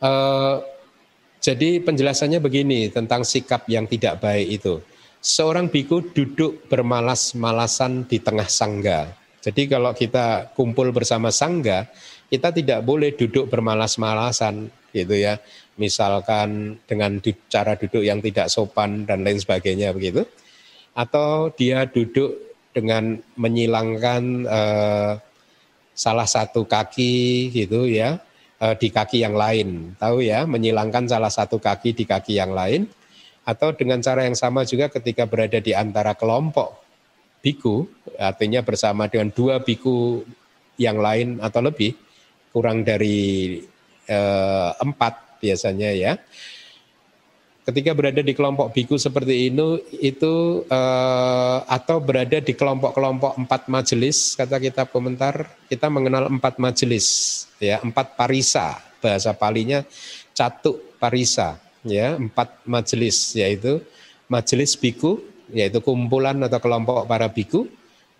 [0.00, 0.60] Uh,
[1.40, 4.84] jadi penjelasannya begini tentang sikap yang tidak baik itu.
[5.20, 9.19] Seorang biku duduk bermalas-malasan di tengah sangga.
[9.40, 11.88] Jadi kalau kita kumpul bersama sangga,
[12.28, 15.40] kita tidak boleh duduk bermalas-malasan gitu ya.
[15.80, 17.16] Misalkan dengan
[17.48, 20.28] cara duduk yang tidak sopan dan lain sebagainya begitu.
[20.92, 22.36] Atau dia duduk
[22.76, 25.12] dengan menyilangkan eh,
[25.96, 28.20] salah satu kaki gitu ya
[28.60, 29.96] uh, di kaki yang lain.
[29.96, 32.86] Tahu ya, menyilangkan salah satu kaki di kaki yang lain.
[33.44, 36.79] Atau dengan cara yang sama juga ketika berada di antara kelompok
[37.40, 37.88] biku,
[38.20, 40.24] artinya bersama dengan dua biku
[40.76, 41.96] yang lain atau lebih,
[42.52, 43.60] kurang dari
[44.08, 46.12] uh, empat biasanya ya.
[47.60, 54.34] Ketika berada di kelompok biku seperti ini itu uh, atau berada di kelompok-kelompok empat majelis
[54.34, 59.86] kata kitab komentar kita mengenal empat majelis ya empat parisa bahasa palinya
[60.34, 63.84] catuk parisa ya empat majelis yaitu
[64.26, 65.20] majelis biku
[65.52, 67.66] yaitu kumpulan atau kelompok para biku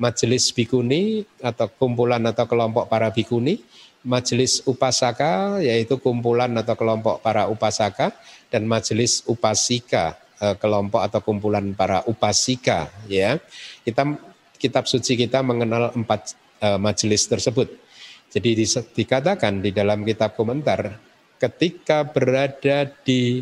[0.01, 3.61] majelis bikuni atau kumpulan atau kelompok para bikuni
[4.01, 8.17] majelis upasaka yaitu kumpulan atau kelompok para upasaka
[8.49, 13.37] dan majelis upasika eh, kelompok atau kumpulan para upasika ya.
[13.85, 14.09] Kita
[14.61, 17.73] kitab suci kita mengenal empat uh, majelis tersebut.
[18.29, 18.63] Jadi
[18.93, 21.01] dikatakan di dalam kitab komentar
[21.41, 23.41] ketika berada di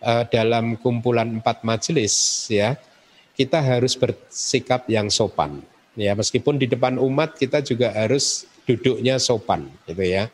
[0.00, 2.74] uh, dalam kumpulan empat majelis ya
[3.34, 5.62] kita harus bersikap yang sopan
[5.94, 10.32] ya meskipun di depan umat kita juga harus duduknya sopan gitu ya.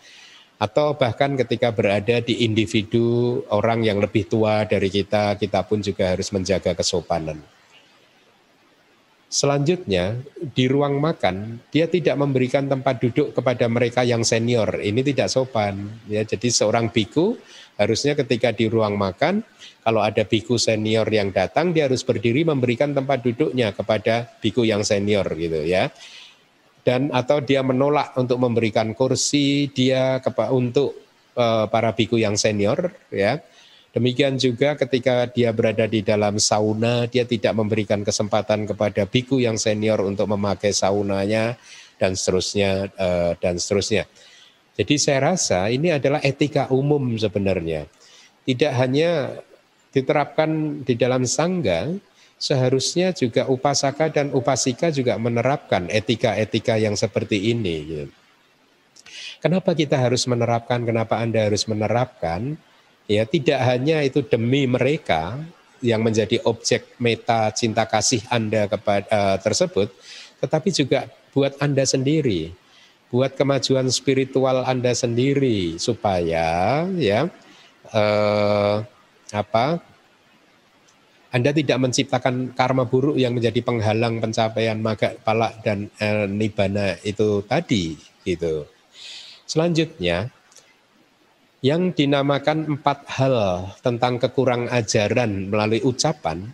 [0.61, 6.13] Atau bahkan ketika berada di individu orang yang lebih tua dari kita, kita pun juga
[6.13, 7.41] harus menjaga kesopanan.
[9.31, 14.85] Selanjutnya, di ruang makan, dia tidak memberikan tempat duduk kepada mereka yang senior.
[14.85, 15.97] Ini tidak sopan.
[16.11, 17.41] Ya, jadi seorang biku
[17.81, 19.41] harusnya ketika di ruang makan,
[19.81, 24.85] kalau ada biku senior yang datang, dia harus berdiri memberikan tempat duduknya kepada biku yang
[24.85, 25.89] senior gitu ya
[26.85, 30.97] dan atau dia menolak untuk memberikan kursi dia untuk
[31.37, 33.41] uh, para biku yang senior ya.
[33.91, 39.59] Demikian juga ketika dia berada di dalam sauna, dia tidak memberikan kesempatan kepada biku yang
[39.59, 41.59] senior untuk memakai saunanya
[41.99, 44.07] dan seterusnya uh, dan seterusnya.
[44.81, 47.85] Jadi saya rasa ini adalah etika umum sebenarnya.
[48.49, 49.37] Tidak hanya
[49.93, 51.93] diterapkan di dalam sangga,
[52.41, 57.77] seharusnya juga upasaka dan upasika juga menerapkan etika-etika yang seperti ini.
[57.85, 58.07] Gitu.
[59.45, 60.81] Kenapa kita harus menerapkan?
[60.81, 62.57] Kenapa Anda harus menerapkan?
[63.05, 65.37] Ya, tidak hanya itu demi mereka
[65.85, 69.93] yang menjadi objek meta cinta kasih Anda kepada uh, tersebut,
[70.41, 71.05] tetapi juga
[71.37, 72.57] buat Anda sendiri,
[73.11, 77.27] buat kemajuan spiritual Anda sendiri supaya ya
[77.91, 78.87] uh,
[79.35, 79.83] apa
[81.31, 87.47] anda tidak menciptakan karma buruk yang menjadi penghalang pencapaian maga palak dan eh, nibana itu
[87.47, 87.95] tadi
[88.27, 88.67] gitu.
[89.47, 90.27] Selanjutnya
[91.63, 93.37] yang dinamakan empat hal
[93.79, 96.51] tentang kekurang ajaran melalui ucapan,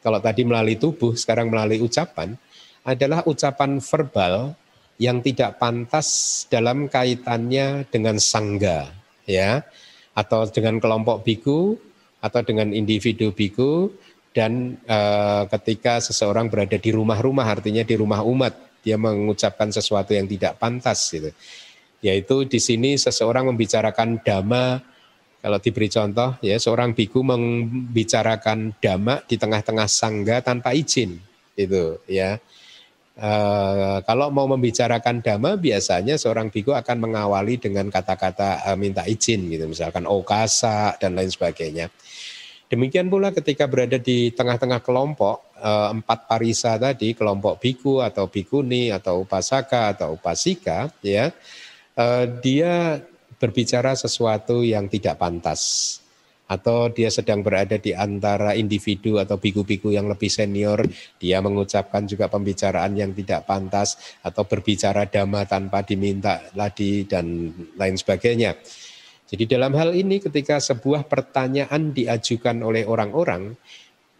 [0.00, 2.32] kalau tadi melalui tubuh, sekarang melalui ucapan,
[2.80, 4.56] adalah ucapan verbal
[4.98, 8.90] yang tidak pantas dalam kaitannya dengan sangga,
[9.26, 9.62] ya,
[10.14, 11.74] atau dengan kelompok biku,
[12.22, 13.90] atau dengan individu biku,
[14.34, 20.26] dan uh, ketika seseorang berada di rumah-rumah artinya di rumah umat dia mengucapkan sesuatu yang
[20.26, 21.30] tidak pantas gitu.
[22.04, 24.82] Yaitu di sini seseorang membicarakan dhamma
[25.40, 31.16] kalau diberi contoh ya seorang biku membicarakan dhamma di tengah-tengah sangga tanpa izin
[31.56, 32.36] itu ya
[33.14, 39.46] Uh, kalau mau membicarakan dhamma biasanya seorang biku akan mengawali dengan kata-kata uh, minta izin
[39.54, 39.70] gitu.
[39.70, 41.94] Misalkan okasa dan lain sebagainya.
[42.66, 48.90] Demikian pula ketika berada di tengah-tengah kelompok eh, empat parisa tadi, kelompok biku atau bikuni
[48.90, 51.30] atau upasaka atau upasika, ya,
[52.40, 52.98] dia
[53.38, 56.02] berbicara sesuatu yang tidak pantas
[56.44, 60.84] atau dia sedang berada di antara individu atau biku-biku yang lebih senior,
[61.16, 67.96] dia mengucapkan juga pembicaraan yang tidak pantas atau berbicara dhamma tanpa diminta lagi dan lain
[67.96, 68.60] sebagainya.
[69.24, 73.56] Jadi dalam hal ini ketika sebuah pertanyaan diajukan oleh orang-orang,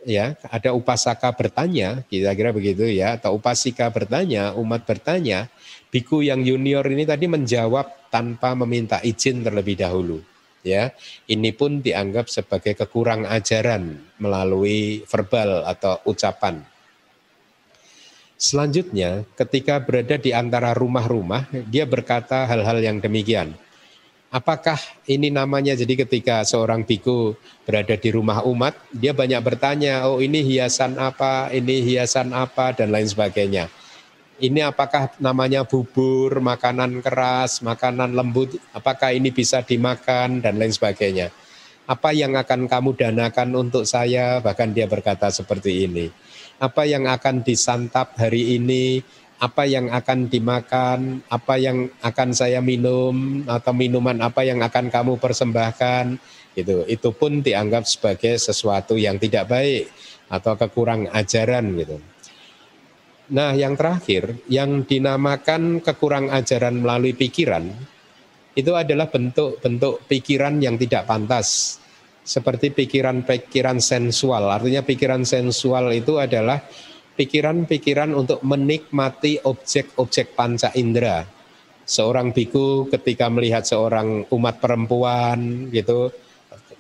[0.09, 5.53] ya ada upasaka bertanya, kira-kira begitu ya, atau upasika bertanya, umat bertanya,
[5.93, 10.34] biku yang junior ini tadi menjawab tanpa meminta izin terlebih dahulu
[10.65, 10.91] ya
[11.29, 16.65] ini pun dianggap sebagai kekurang ajaran melalui verbal atau ucapan.
[18.35, 23.55] Selanjutnya, ketika berada di antara rumah-rumah, dia berkata hal-hal yang demikian.
[24.35, 24.75] Apakah
[25.07, 30.43] ini namanya jadi ketika seorang biku berada di rumah umat, dia banyak bertanya, oh ini
[30.43, 33.71] hiasan apa, ini hiasan apa, dan lain sebagainya
[34.43, 41.31] ini apakah namanya bubur, makanan keras, makanan lembut, apakah ini bisa dimakan dan lain sebagainya.
[41.85, 44.41] Apa yang akan kamu danakan untuk saya?
[44.41, 46.09] Bahkan dia berkata seperti ini.
[46.57, 49.05] Apa yang akan disantap hari ini?
[49.37, 51.21] Apa yang akan dimakan?
[51.29, 53.45] Apa yang akan saya minum?
[53.45, 56.17] Atau minuman apa yang akan kamu persembahkan?
[56.57, 56.89] Gitu.
[56.89, 59.93] Itu pun dianggap sebagai sesuatu yang tidak baik
[60.33, 62.01] atau kekurang ajaran gitu.
[63.33, 67.73] Nah, yang terakhir, yang dinamakan kekurang ajaran melalui pikiran,
[68.53, 71.81] itu adalah bentuk-bentuk pikiran yang tidak pantas.
[72.25, 74.49] Seperti pikiran-pikiran sensual.
[74.49, 76.61] Artinya pikiran sensual itu adalah
[77.17, 81.25] pikiran-pikiran untuk menikmati objek-objek panca indera.
[81.85, 86.13] Seorang biku ketika melihat seorang umat perempuan gitu,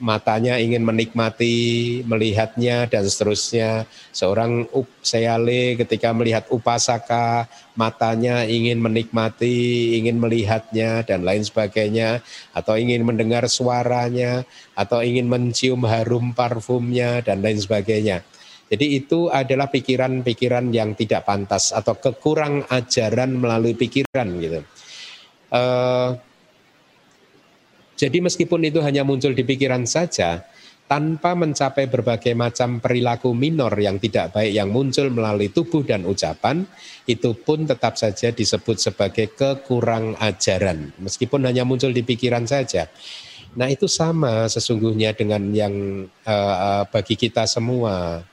[0.03, 3.85] matanya ingin menikmati, melihatnya dan seterusnya.
[4.11, 12.23] Seorang Upseyale ketika melihat upasaka, matanya ingin menikmati, ingin melihatnya dan lain sebagainya
[12.55, 14.43] atau ingin mendengar suaranya
[14.75, 18.27] atau ingin mencium harum parfumnya dan lain sebagainya.
[18.65, 24.61] Jadi itu adalah pikiran-pikiran yang tidak pantas atau kekurang ajaran melalui pikiran gitu.
[25.55, 26.19] Uh,
[27.95, 30.43] jadi meskipun itu hanya muncul di pikiran saja,
[30.85, 36.69] tanpa mencapai berbagai macam perilaku minor yang tidak baik yang muncul melalui tubuh dan ucapan,
[37.09, 42.91] itu pun tetap saja disebut sebagai kekurang ajaran, meskipun hanya muncul di pikiran saja.
[43.55, 48.27] Nah itu sama sesungguhnya dengan yang uh, bagi kita semua.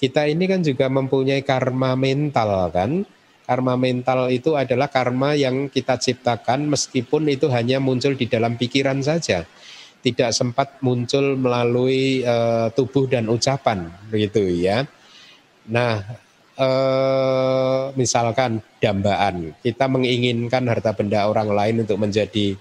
[0.00, 3.04] Kita ini kan juga mempunyai karma mental kan,
[3.50, 9.02] Karma mental itu adalah karma yang kita ciptakan meskipun itu hanya muncul di dalam pikiran
[9.02, 9.42] saja.
[10.06, 14.86] Tidak sempat muncul melalui uh, tubuh dan ucapan begitu ya.
[15.66, 15.98] Nah,
[16.62, 22.54] uh, misalkan dambaan, kita menginginkan harta benda orang lain untuk menjadi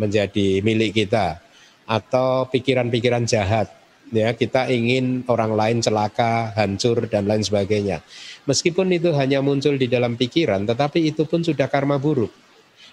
[0.00, 1.44] menjadi milik kita
[1.84, 3.68] atau pikiran-pikiran jahat
[4.12, 8.04] ya kita ingin orang lain celaka, hancur dan lain sebagainya.
[8.44, 12.30] Meskipun itu hanya muncul di dalam pikiran, tetapi itu pun sudah karma buruk.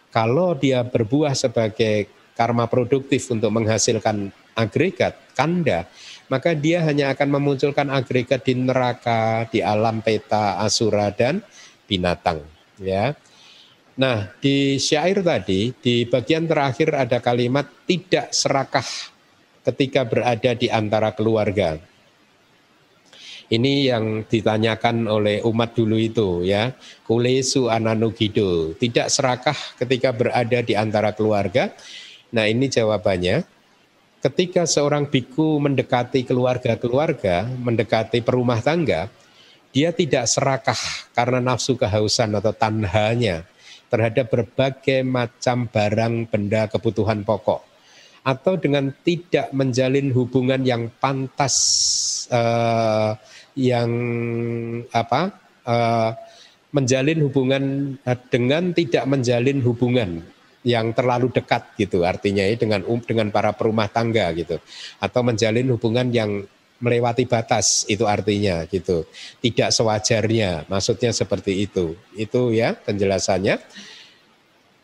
[0.09, 5.85] Kalau dia berbuah sebagai karma produktif untuk menghasilkan agregat, kanda,
[6.31, 11.43] maka dia hanya akan memunculkan agregat di neraka, di alam peta, asura dan
[11.85, 12.41] binatang,
[12.79, 13.13] ya.
[13.99, 18.87] Nah, di syair tadi di bagian terakhir ada kalimat tidak serakah
[19.69, 21.77] ketika berada di antara keluarga.
[23.49, 26.73] Ini yang ditanyakan oleh umat dulu itu ya.
[27.05, 28.77] Kulesu ananugido.
[28.77, 31.73] Tidak serakah ketika berada di antara keluarga.
[32.29, 33.41] Nah ini jawabannya.
[34.19, 39.09] Ketika seorang biku mendekati keluarga-keluarga, mendekati perumah tangga,
[39.73, 40.77] dia tidak serakah
[41.15, 43.47] karena nafsu kehausan atau tanhanya
[43.89, 47.68] terhadap berbagai macam barang benda kebutuhan pokok
[48.23, 51.55] atau dengan tidak menjalin hubungan yang pantas
[52.29, 53.15] uh,
[53.55, 53.89] yang
[54.91, 55.33] apa
[55.65, 56.11] uh,
[56.71, 57.63] menjalin hubungan
[58.05, 60.21] uh, dengan tidak menjalin hubungan
[60.67, 64.59] yang terlalu dekat gitu artinya ya dengan um, dengan para perumah tangga gitu.
[64.99, 66.43] Atau menjalin hubungan yang
[66.79, 69.07] melewati batas itu artinya gitu.
[69.39, 71.95] Tidak sewajarnya maksudnya seperti itu.
[72.15, 73.59] Itu ya penjelasannya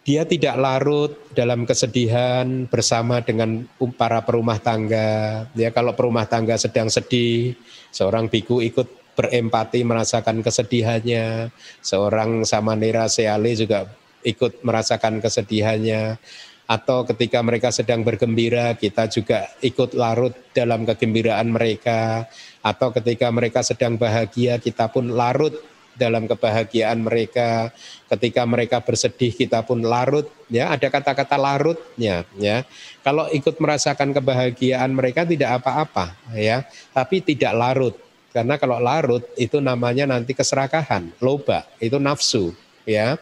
[0.05, 5.49] dia tidak larut dalam kesedihan bersama dengan um, para perumah tangga.
[5.57, 7.57] Ya kalau perumah tangga sedang sedih,
[7.89, 8.85] seorang biku ikut
[9.17, 11.49] berempati merasakan kesedihannya.
[11.81, 13.89] Seorang samanera seale juga
[14.21, 16.21] ikut merasakan kesedihannya.
[16.65, 22.25] atau ketika mereka sedang bergembira kita juga ikut larut dalam kegembiraan mereka
[22.65, 25.53] atau ketika mereka sedang bahagia kita pun larut
[25.95, 27.71] dalam kebahagiaan mereka.
[28.05, 30.71] Ketika mereka bersedih kita pun larut ya.
[30.71, 32.63] Ada kata-kata larutnya ya.
[33.01, 36.63] Kalau ikut merasakan kebahagiaan mereka tidak apa-apa ya.
[36.93, 37.95] Tapi tidak larut.
[38.35, 41.63] Karena kalau larut itu namanya nanti keserakahan loba.
[41.79, 42.51] Itu nafsu
[42.83, 43.15] ya.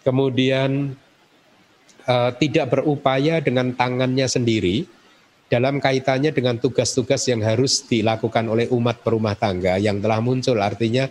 [0.00, 0.96] Kemudian
[2.06, 4.86] uh, tidak berupaya dengan tangannya sendiri
[5.46, 10.58] dalam kaitannya dengan tugas-tugas yang harus dilakukan oleh umat perumah tangga yang telah muncul.
[10.58, 11.06] Artinya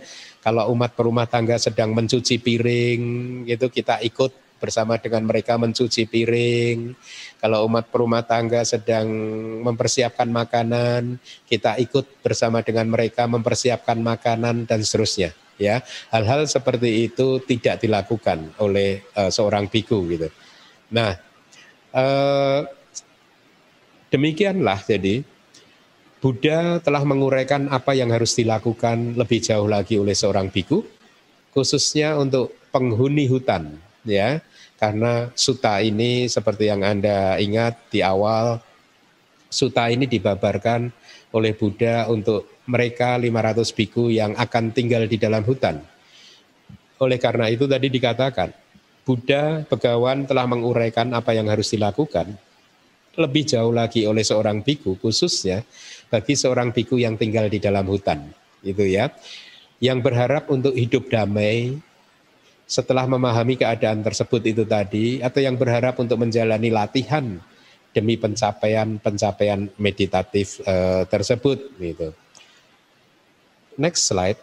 [0.46, 3.02] kalau umat perumah tangga sedang mencuci piring,
[3.50, 4.30] gitu kita ikut
[4.62, 6.94] bersama dengan mereka mencuci piring.
[7.42, 9.10] Kalau umat perumah tangga sedang
[9.66, 11.18] mempersiapkan makanan,
[11.50, 15.34] kita ikut bersama dengan mereka mempersiapkan makanan dan seterusnya.
[15.58, 15.82] Ya,
[16.14, 20.28] hal-hal seperti itu tidak dilakukan oleh uh, seorang biku gitu.
[20.92, 21.16] Nah,
[21.96, 22.60] eh,
[24.12, 25.24] demikianlah jadi
[26.16, 30.80] Buddha telah menguraikan apa yang harus dilakukan lebih jauh lagi oleh seorang biku,
[31.52, 33.76] khususnya untuk penghuni hutan,
[34.08, 34.40] ya.
[34.80, 38.60] Karena suta ini seperti yang Anda ingat di awal,
[39.52, 40.88] suta ini dibabarkan
[41.36, 45.80] oleh Buddha untuk mereka 500 biku yang akan tinggal di dalam hutan.
[46.96, 48.52] Oleh karena itu tadi dikatakan,
[49.04, 52.34] Buddha Begawan telah menguraikan apa yang harus dilakukan
[53.16, 55.64] lebih jauh lagi oleh seorang biku khususnya
[56.06, 58.26] bagi seorang biku yang tinggal di dalam hutan
[58.62, 59.10] itu ya
[59.82, 61.76] yang berharap untuk hidup damai
[62.66, 67.38] setelah memahami keadaan tersebut itu tadi atau yang berharap untuk menjalani latihan
[67.94, 72.12] demi pencapaian-pencapaian meditatif uh, tersebut gitu.
[73.80, 74.36] Next slide.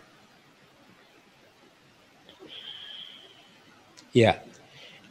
[4.13, 4.41] Ya,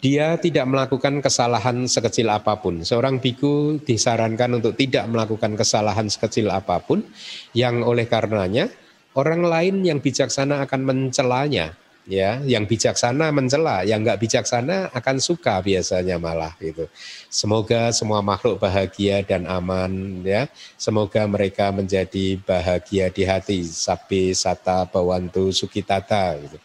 [0.03, 2.83] dia tidak melakukan kesalahan sekecil apa pun.
[2.83, 7.07] Seorang biku disarankan untuk tidak melakukan kesalahan sekecil apa pun.
[7.55, 8.67] Yang oleh karenanya
[9.15, 11.79] orang lain yang bijaksana akan mencelanya
[12.11, 12.43] ya.
[12.43, 16.91] Yang bijaksana mencela yang nggak bijaksana akan suka biasanya malah gitu.
[17.31, 20.51] Semoga semua makhluk bahagia dan aman ya.
[20.75, 23.63] Semoga mereka menjadi bahagia di hati.
[23.63, 26.59] Sapi sata bawantu sukitata gitu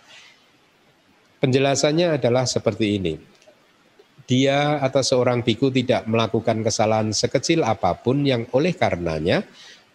[1.37, 3.13] Penjelasannya adalah seperti ini.
[4.27, 9.45] Dia atau seorang biku tidak melakukan kesalahan sekecil apa pun yang oleh karenanya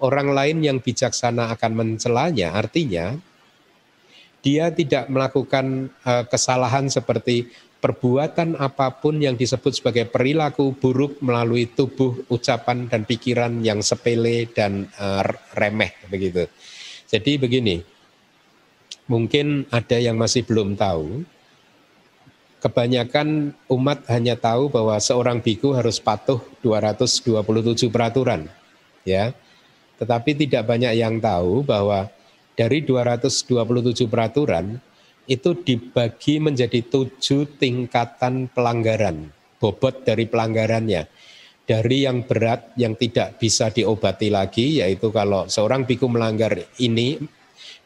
[0.01, 2.57] orang lain yang bijaksana akan mencelanya.
[2.57, 3.13] Artinya
[4.43, 7.51] dia tidak melakukan uh, kesalahan seperti
[7.83, 14.47] perbuatan apa pun yang disebut sebagai perilaku buruk melalui tubuh, ucapan dan pikiran yang sepele
[14.51, 15.27] dan uh,
[15.59, 16.47] remeh begitu.
[17.11, 17.83] Jadi begini,
[19.13, 21.29] mungkin ada yang masih belum tahu
[22.63, 28.47] kebanyakan umat hanya tahu bahwa seorang biku harus patuh 227 peraturan.
[29.03, 29.35] Ya.
[29.99, 32.07] Tetapi tidak banyak yang tahu bahwa
[32.55, 34.79] dari 227 peraturan
[35.27, 41.11] itu dibagi menjadi tujuh tingkatan pelanggaran, bobot dari pelanggarannya.
[41.63, 47.23] Dari yang berat yang tidak bisa diobati lagi, yaitu kalau seorang biku melanggar ini,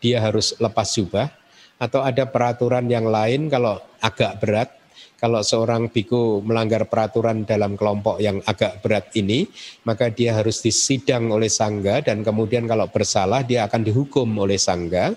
[0.00, 1.28] dia harus lepas jubah,
[1.76, 4.70] atau ada peraturan yang lain kalau agak berat?
[5.16, 9.48] Kalau seorang biku melanggar peraturan dalam kelompok yang agak berat ini,
[9.88, 15.16] maka dia harus disidang oleh sangga dan kemudian kalau bersalah dia akan dihukum oleh sangga.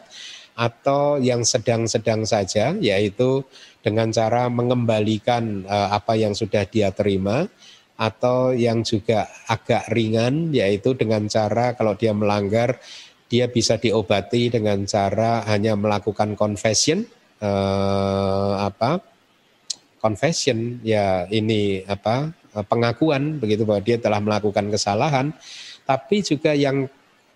[0.59, 3.47] Atau yang sedang-sedang saja yaitu
[3.79, 7.47] dengan cara mengembalikan uh, apa yang sudah dia terima
[7.99, 12.79] atau yang juga agak ringan yaitu dengan cara kalau dia melanggar
[13.29, 17.05] dia bisa diobati dengan cara hanya melakukan confession
[17.39, 19.05] eh, apa
[20.01, 20.81] confession.
[20.81, 22.33] Ya ini apa
[22.67, 25.29] pengakuan begitu bahwa dia telah melakukan kesalahan.
[25.85, 26.89] Tapi juga yang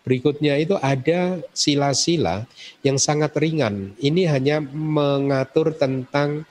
[0.04, 2.50] berikutnya itu ada sila-sila
[2.82, 3.94] yang sangat ringan.
[4.02, 6.44] Ini hanya mengatur tentang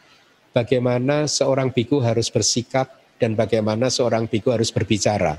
[0.54, 5.38] bagaimana seorang biku harus bersikap dan bagaimana seorang biku harus berbicara.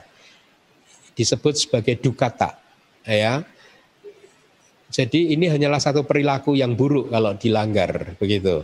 [1.14, 2.58] Disebut sebagai dukata
[3.06, 3.44] ya
[4.94, 8.62] jadi ini hanyalah satu perilaku yang buruk kalau dilanggar begitu.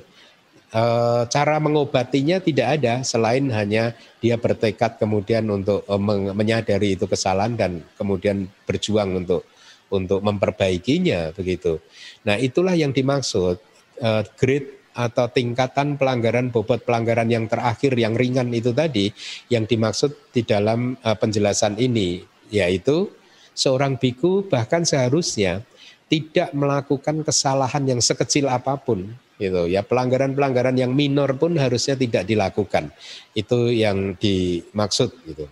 [0.70, 0.84] E,
[1.26, 5.96] cara mengobatinya tidak ada selain hanya dia bertekad kemudian untuk e,
[6.38, 9.42] menyadari itu kesalahan dan kemudian berjuang untuk
[9.90, 11.82] untuk memperbaikinya begitu.
[12.30, 13.58] Nah itulah yang dimaksud
[13.98, 19.10] e, grade atau tingkatan pelanggaran bobot pelanggaran yang terakhir yang ringan itu tadi
[19.50, 22.22] yang dimaksud di dalam e, penjelasan ini
[22.54, 23.10] yaitu
[23.58, 25.66] seorang biku bahkan seharusnya
[26.10, 29.70] tidak melakukan kesalahan yang sekecil apa pun gitu.
[29.70, 32.89] Ya pelanggaran-pelanggaran yang minor pun harusnya tidak dilakukan.
[33.38, 35.45] Itu yang dimaksud gitu.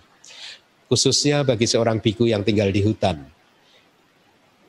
[0.89, 3.21] Khususnya bagi seorang biku yang tinggal di hutan.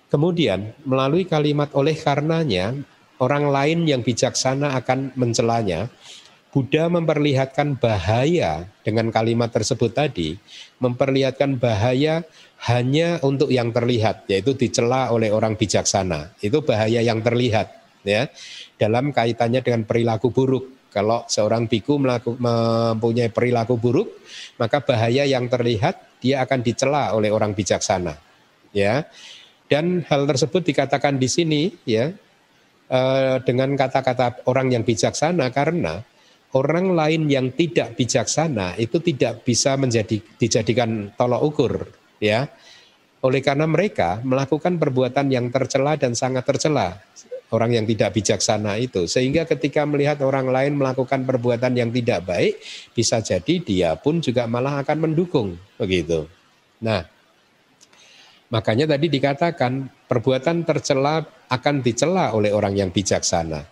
[0.09, 2.72] Kemudian melalui kalimat oleh karenanya
[3.20, 5.89] orang lain yang bijaksana akan mencelanya
[6.49, 10.41] Buddha memperlihatkan bahaya dengan kalimat tersebut tadi,
[10.80, 12.24] memperlihatkan bahaya
[12.67, 16.35] hanya untuk yang terlihat, yaitu dicela oleh orang bijaksana.
[16.43, 17.71] Itu bahaya yang terlihat
[18.03, 18.27] ya
[18.75, 20.91] dalam kaitannya dengan perilaku buruk.
[20.91, 24.25] Kalau seorang biku melaku, mempunyai perilaku buruk,
[24.59, 28.19] maka bahaya yang terlihat dia akan dicela oleh orang bijaksana.
[28.75, 29.07] Ya.
[29.69, 32.09] Dan hal tersebut dikatakan di sini ya
[32.89, 36.01] eh, dengan kata-kata orang yang bijaksana karena
[36.57, 41.73] orang lain yang tidak bijaksana itu tidak bisa menjadi dijadikan tolok ukur
[42.23, 42.51] ya.
[43.19, 47.03] Oleh karena mereka melakukan perbuatan yang tercela dan sangat tercela
[47.51, 49.09] orang yang tidak bijaksana itu.
[49.09, 52.61] Sehingga ketika melihat orang lain melakukan perbuatan yang tidak baik,
[52.93, 56.29] bisa jadi dia pun juga malah akan mendukung begitu.
[56.85, 57.03] Nah,
[58.53, 63.64] makanya tadi dikatakan perbuatan tercela akan dicela oleh orang yang bijaksana.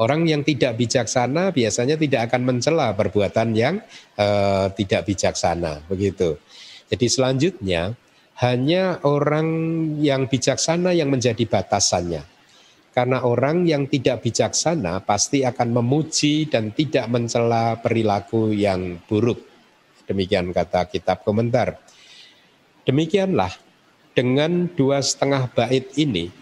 [0.00, 3.84] Orang yang tidak bijaksana biasanya tidak akan mencela perbuatan yang
[4.16, 6.40] uh, tidak bijaksana, begitu.
[6.90, 7.94] Jadi selanjutnya
[8.42, 9.46] hanya orang
[10.02, 12.26] yang bijaksana yang menjadi batasannya.
[12.90, 19.38] Karena orang yang tidak bijaksana pasti akan memuji dan tidak mencela perilaku yang buruk.
[20.10, 21.78] Demikian kata kitab komentar.
[22.82, 23.54] Demikianlah
[24.10, 26.34] dengan dua setengah bait ini,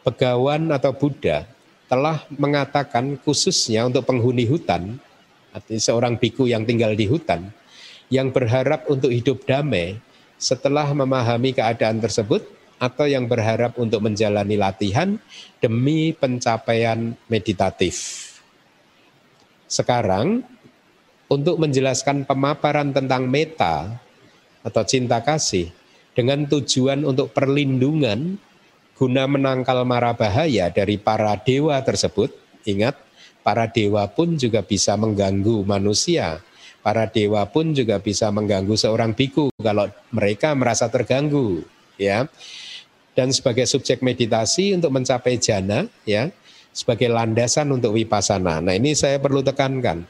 [0.00, 1.44] Pegawan atau Buddha
[1.90, 4.96] telah mengatakan khususnya untuk penghuni hutan,
[5.50, 7.50] artinya seorang biku yang tinggal di hutan,
[8.12, 10.02] yang berharap untuk hidup damai
[10.36, 12.42] setelah memahami keadaan tersebut,
[12.80, 15.20] atau yang berharap untuk menjalani latihan
[15.60, 18.26] demi pencapaian meditatif.
[19.68, 20.40] Sekarang,
[21.28, 24.00] untuk menjelaskan pemaparan tentang meta
[24.64, 25.68] atau cinta kasih
[26.16, 28.40] dengan tujuan untuk perlindungan
[28.96, 32.32] guna menangkal mara bahaya dari para dewa tersebut,
[32.64, 32.96] ingat,
[33.44, 36.40] para dewa pun juga bisa mengganggu manusia.
[36.80, 41.60] Para dewa pun juga bisa mengganggu seorang biku kalau mereka merasa terganggu,
[42.00, 42.24] ya
[43.20, 46.30] dan sebagai subjek meditasi untuk mencapai jana ya
[46.70, 48.62] sebagai landasan untuk wipasana.
[48.62, 50.06] Nah, ini saya perlu tekankan.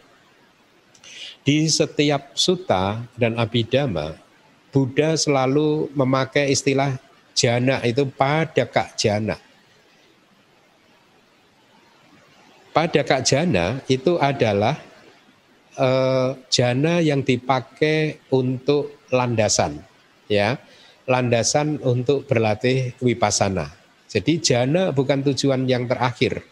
[1.41, 4.13] Di setiap sutta dan abidama
[4.71, 7.01] Buddha selalu memakai istilah
[7.35, 9.35] jana itu pada kak jana.
[12.71, 14.79] Pada kak jana itu adalah
[15.77, 19.83] eh, jana yang dipakai untuk landasan
[20.31, 20.59] ya
[21.11, 23.67] landasan untuk berlatih wipasana.
[24.07, 26.47] Jadi jana bukan tujuan yang terakhir.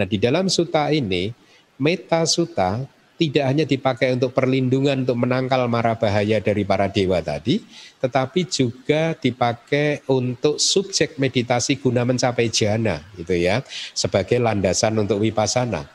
[0.00, 1.28] Nah di dalam suta ini,
[1.76, 2.80] meta suta
[3.14, 7.62] tidak hanya dipakai untuk perlindungan untuk menangkal mara bahaya dari para dewa tadi,
[8.02, 13.62] tetapi juga dipakai untuk subjek meditasi guna mencapai jana, gitu ya,
[13.94, 15.86] sebagai landasan untuk wipasana.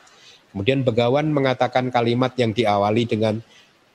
[0.50, 3.38] Kemudian Begawan mengatakan kalimat yang diawali dengan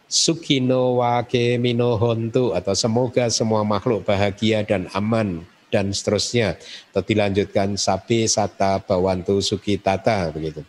[0.05, 5.41] Sukino wake mino hontu atau semoga semua makhluk bahagia dan aman
[5.73, 6.61] dan seterusnya.
[6.93, 10.61] Atau dilanjutkan sapi sata bawantu sukitata begitu.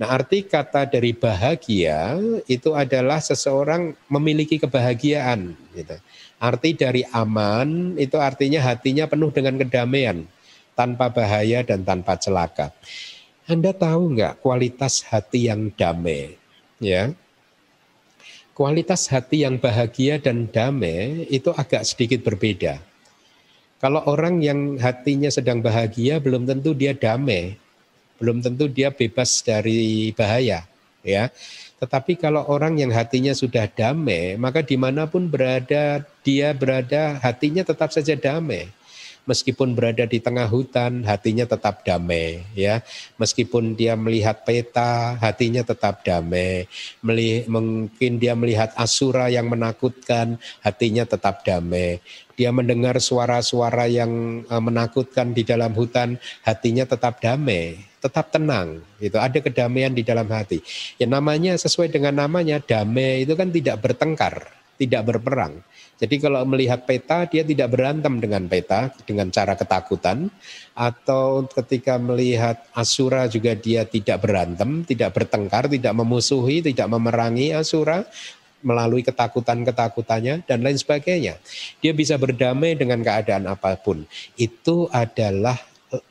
[0.00, 2.16] Nah arti kata dari bahagia
[2.48, 5.52] itu adalah seseorang memiliki kebahagiaan.
[5.76, 5.96] Gitu.
[6.40, 10.24] Arti dari aman itu artinya hatinya penuh dengan kedamaian,
[10.72, 12.72] tanpa bahaya dan tanpa celaka.
[13.50, 16.38] Anda tahu nggak kualitas hati yang damai?
[16.78, 17.10] Ya,
[18.54, 22.78] kualitas hati yang bahagia dan damai itu agak sedikit berbeda.
[23.82, 27.58] Kalau orang yang hatinya sedang bahagia belum tentu dia damai,
[28.22, 30.62] belum tentu dia bebas dari bahaya,
[31.02, 31.34] ya.
[31.82, 37.66] Tetapi kalau orang yang hatinya sudah damai, maka di mana pun berada dia berada hatinya
[37.66, 38.70] tetap saja damai
[39.30, 42.82] meskipun berada di tengah hutan hatinya tetap damai ya.
[43.14, 46.66] Meskipun dia melihat peta hatinya tetap damai.
[46.98, 52.02] Meli, mungkin dia melihat asura yang menakutkan hatinya tetap damai.
[52.34, 59.20] Dia mendengar suara-suara yang uh, menakutkan di dalam hutan hatinya tetap damai tetap tenang itu
[59.20, 60.64] ada kedamaian di dalam hati.
[60.96, 64.48] Ya namanya sesuai dengan namanya damai itu kan tidak bertengkar
[64.80, 65.60] tidak berperang
[66.00, 70.32] jadi kalau melihat peta dia tidak berantem dengan peta dengan cara ketakutan
[70.72, 78.08] atau ketika melihat asura juga dia tidak berantem, tidak bertengkar, tidak memusuhi, tidak memerangi asura
[78.64, 81.36] melalui ketakutan-ketakutannya dan lain sebagainya.
[81.84, 84.08] Dia bisa berdamai dengan keadaan apa pun.
[84.40, 85.60] Itu adalah
[85.92, 86.04] eh,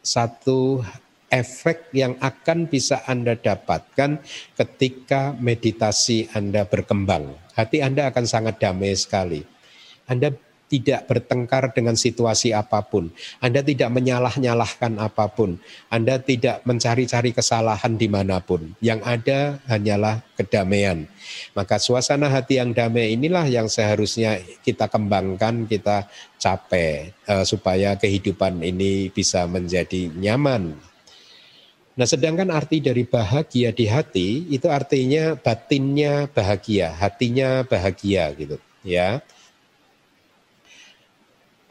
[0.00, 0.80] satu
[1.28, 4.20] efek yang akan bisa Anda dapatkan
[4.56, 7.41] ketika meditasi Anda berkembang.
[7.52, 9.44] Hati Anda akan sangat damai sekali.
[10.08, 10.32] Anda
[10.72, 13.12] tidak bertengkar dengan situasi apa pun.
[13.44, 15.60] Anda tidak menyalah-nyalahkan apa pun.
[15.92, 18.72] Anda tidak mencari-cari kesalahan di mana pun.
[18.80, 19.38] Yang ada
[19.68, 21.04] hanyalah kedamaian.
[21.52, 26.08] Maka suasana hati yang damai inilah yang seharusnya kita kembangkan, kita
[26.40, 30.91] capai uh, supaya kehidupan ini bisa menjadi nyaman.
[31.92, 39.20] Nah, sedangkan arti dari bahagia di hati itu artinya batinnya bahagia, hatinya bahagia gitu, ya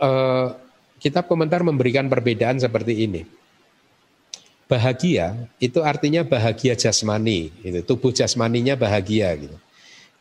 [0.01, 0.57] uh,
[0.97, 3.23] kitab komentar memberikan perbedaan seperti ini.
[4.65, 9.57] Bahagia itu artinya bahagia jasmani, itu tubuh jasmaninya bahagia gitu.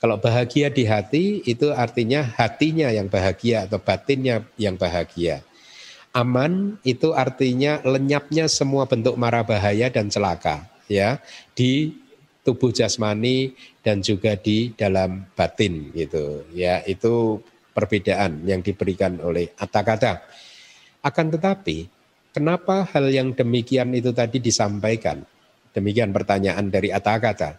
[0.00, 5.44] Kalau bahagia di hati itu artinya hatinya yang bahagia atau batinnya yang bahagia.
[6.10, 11.22] Aman itu artinya lenyapnya semua bentuk mara bahaya dan celaka ya
[11.54, 11.94] di
[12.42, 17.38] tubuh jasmani dan juga di dalam batin gitu ya itu
[17.70, 20.20] perbedaan yang diberikan oleh kata-kata.
[21.00, 21.88] Akan tetapi,
[22.34, 25.24] kenapa hal yang demikian itu tadi disampaikan?
[25.72, 27.56] Demikian pertanyaan dari kata-kata.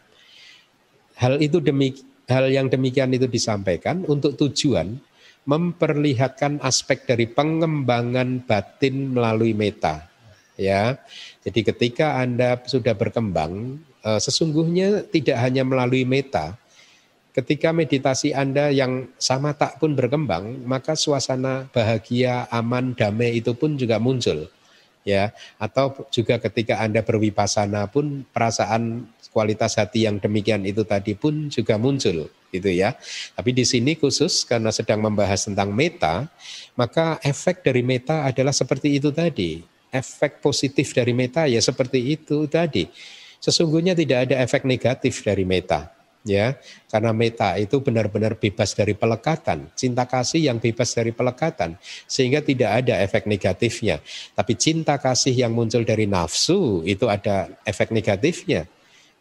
[1.18, 1.96] Hal itu demi
[2.28, 5.00] hal yang demikian itu disampaikan untuk tujuan
[5.46, 10.08] memperlihatkan aspek dari pengembangan batin melalui meta.
[10.60, 11.02] Ya,
[11.42, 16.62] jadi ketika anda sudah berkembang, eh, sesungguhnya tidak hanya melalui meta,
[17.32, 23.80] ketika meditasi Anda yang sama tak pun berkembang, maka suasana bahagia, aman, damai itu pun
[23.80, 24.52] juga muncul.
[25.02, 31.48] Ya, atau juga ketika Anda berwipasana pun perasaan kualitas hati yang demikian itu tadi pun
[31.48, 32.94] juga muncul gitu ya.
[33.34, 36.28] Tapi di sini khusus karena sedang membahas tentang meta,
[36.76, 39.64] maka efek dari meta adalah seperti itu tadi.
[39.92, 42.88] Efek positif dari meta ya seperti itu tadi.
[43.42, 45.90] Sesungguhnya tidak ada efek negatif dari meta
[46.22, 46.54] ya
[46.90, 51.74] karena meta itu benar-benar bebas dari pelekatan cinta kasih yang bebas dari pelekatan
[52.06, 53.98] sehingga tidak ada efek negatifnya
[54.38, 58.70] tapi cinta kasih yang muncul dari nafsu itu ada efek negatifnya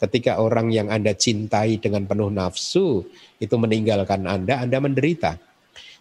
[0.00, 3.04] ketika orang yang Anda cintai dengan penuh nafsu
[3.36, 5.36] itu meninggalkan Anda Anda menderita.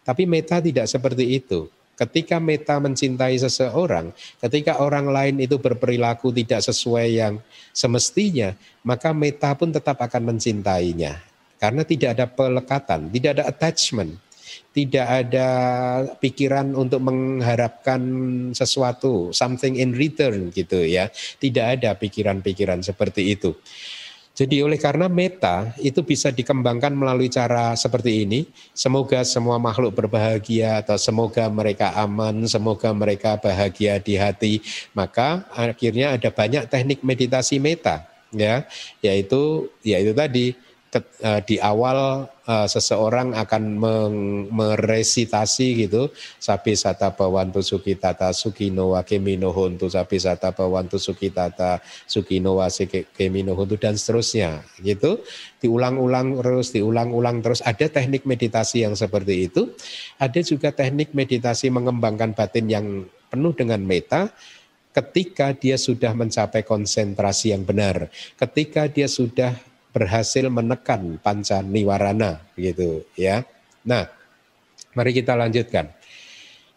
[0.08, 1.68] Tapi meta tidak seperti itu.
[2.00, 7.44] Ketika meta mencintai seseorang, ketika orang lain itu berperilaku tidak sesuai yang
[7.76, 8.56] semestinya,
[8.88, 11.20] maka meta pun tetap akan mencintainya.
[11.60, 14.16] Karena tidak ada pelekatan, tidak ada attachment,
[14.74, 15.50] tidak ada
[16.18, 18.02] pikiran untuk mengharapkan
[18.54, 21.10] sesuatu, something in return gitu ya.
[21.14, 23.56] Tidak ada pikiran-pikiran seperti itu.
[24.40, 28.48] Jadi oleh karena meta itu bisa dikembangkan melalui cara seperti ini.
[28.72, 34.64] Semoga semua makhluk berbahagia atau semoga mereka aman, semoga mereka bahagia di hati.
[34.96, 38.64] Maka akhirnya ada banyak teknik meditasi meta ya,
[39.04, 40.56] yaitu yaitu tadi
[41.46, 43.64] di awal uh, seseorang akan
[44.50, 46.10] meresitasi gitu.
[46.42, 49.54] Sapi sata bawantu sukitata sukino wa kemino
[49.86, 51.78] sapi sata bawantu sukitata
[52.10, 52.68] sukino wa
[53.78, 55.22] dan seterusnya gitu.
[55.62, 57.62] Diulang-ulang terus diulang-ulang terus.
[57.62, 59.70] Ada teknik meditasi yang seperti itu.
[60.18, 62.86] Ada juga teknik meditasi mengembangkan batin yang
[63.30, 64.34] penuh dengan meta.
[64.90, 68.10] Ketika dia sudah mencapai konsentrasi yang benar,
[68.42, 69.54] ketika dia sudah
[70.00, 73.44] berhasil menekan panca niwarana gitu ya.
[73.84, 74.08] Nah,
[74.96, 75.92] mari kita lanjutkan.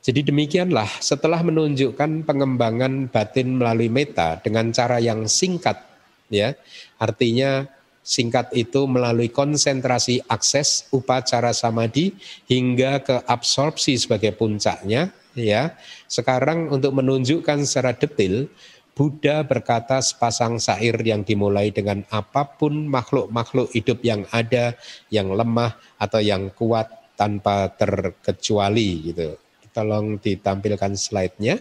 [0.02, 5.78] Jadi demikianlah setelah menunjukkan pengembangan batin melalui meta dengan cara yang singkat
[6.26, 6.58] ya.
[6.98, 7.70] Artinya
[8.02, 12.18] singkat itu melalui konsentrasi akses upacara samadhi
[12.50, 15.78] hingga ke absorpsi sebagai puncaknya ya.
[16.10, 18.50] Sekarang untuk menunjukkan secara detail
[18.92, 24.76] Buddha berkata sepasang syair yang dimulai dengan apa pun makhluk-makhluk hidup yang ada,
[25.08, 29.40] yang lemah atau yang kuat tanpa terkecuali gitu.
[29.72, 31.56] Tolong ditampilkan slide-nya.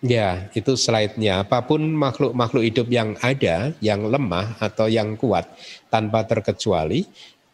[0.00, 1.42] Ya, itu slide-nya.
[1.42, 5.50] Apa pun makhluk-makhluk hidup yang ada, yang lemah atau yang kuat
[5.90, 7.04] tanpa terkecuali,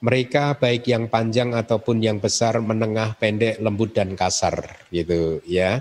[0.00, 5.80] mereka baik yang panjang ataupun yang besar, menengah, pendek, lembut dan kasar gitu ya.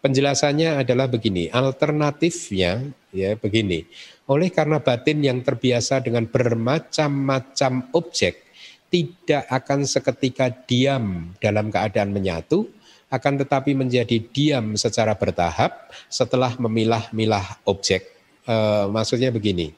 [0.00, 3.84] Penjelasannya adalah begini, alternatifnya ya begini.
[4.28, 8.48] Oleh karena batin yang terbiasa dengan bermacam-macam objek
[8.88, 12.64] tidak akan seketika diam dalam keadaan menyatu,
[13.12, 18.06] akan tetapi menjadi diam secara bertahap setelah memilah-milah objek.
[18.46, 18.56] E,
[18.88, 19.74] maksudnya begini,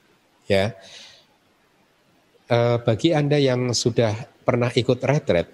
[0.47, 0.71] ya
[2.53, 4.13] Eh, bagi Anda yang sudah
[4.45, 5.49] pernah ikut retret,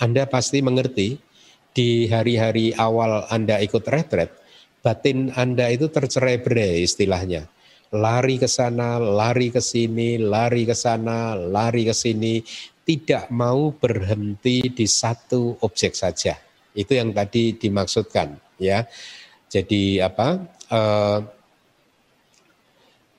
[0.00, 1.20] Anda pasti mengerti
[1.76, 4.32] di hari-hari awal Anda ikut retret,
[4.80, 7.44] batin Anda itu tercerai-berai istilahnya.
[7.92, 12.40] Lari ke sana, lari ke sini, lari ke sana, lari ke sini,
[12.88, 16.40] tidak mau berhenti di satu objek saja.
[16.72, 18.88] Itu yang tadi dimaksudkan, ya.
[19.52, 20.40] Jadi apa?
[20.72, 21.20] Uh,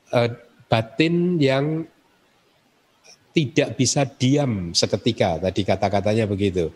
[0.10, 0.30] uh,
[0.72, 1.86] batin yang
[3.32, 6.72] tidak bisa diam seketika, tadi kata-katanya begitu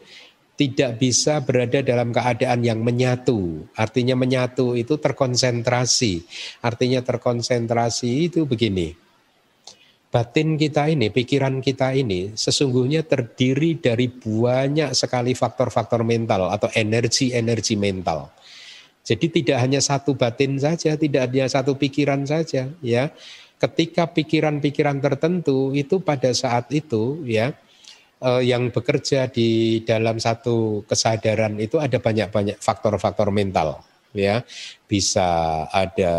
[0.56, 3.68] tidak bisa berada dalam keadaan yang menyatu.
[3.76, 6.24] Artinya menyatu itu terkonsentrasi.
[6.64, 8.96] Artinya terkonsentrasi itu begini.
[10.08, 17.76] Batin kita ini, pikiran kita ini sesungguhnya terdiri dari banyak sekali faktor-faktor mental atau energi-energi
[17.76, 18.32] mental.
[19.04, 23.12] Jadi tidak hanya satu batin saja, tidak hanya satu pikiran saja, ya.
[23.66, 27.50] Ketika pikiran-pikiran tertentu itu pada saat itu, ya,
[28.22, 33.82] uh, yang bekerja di dalam satu kesadaran itu ada banyak-banyak faktor-faktor mental
[34.16, 34.42] ya.
[34.88, 36.14] Bisa ada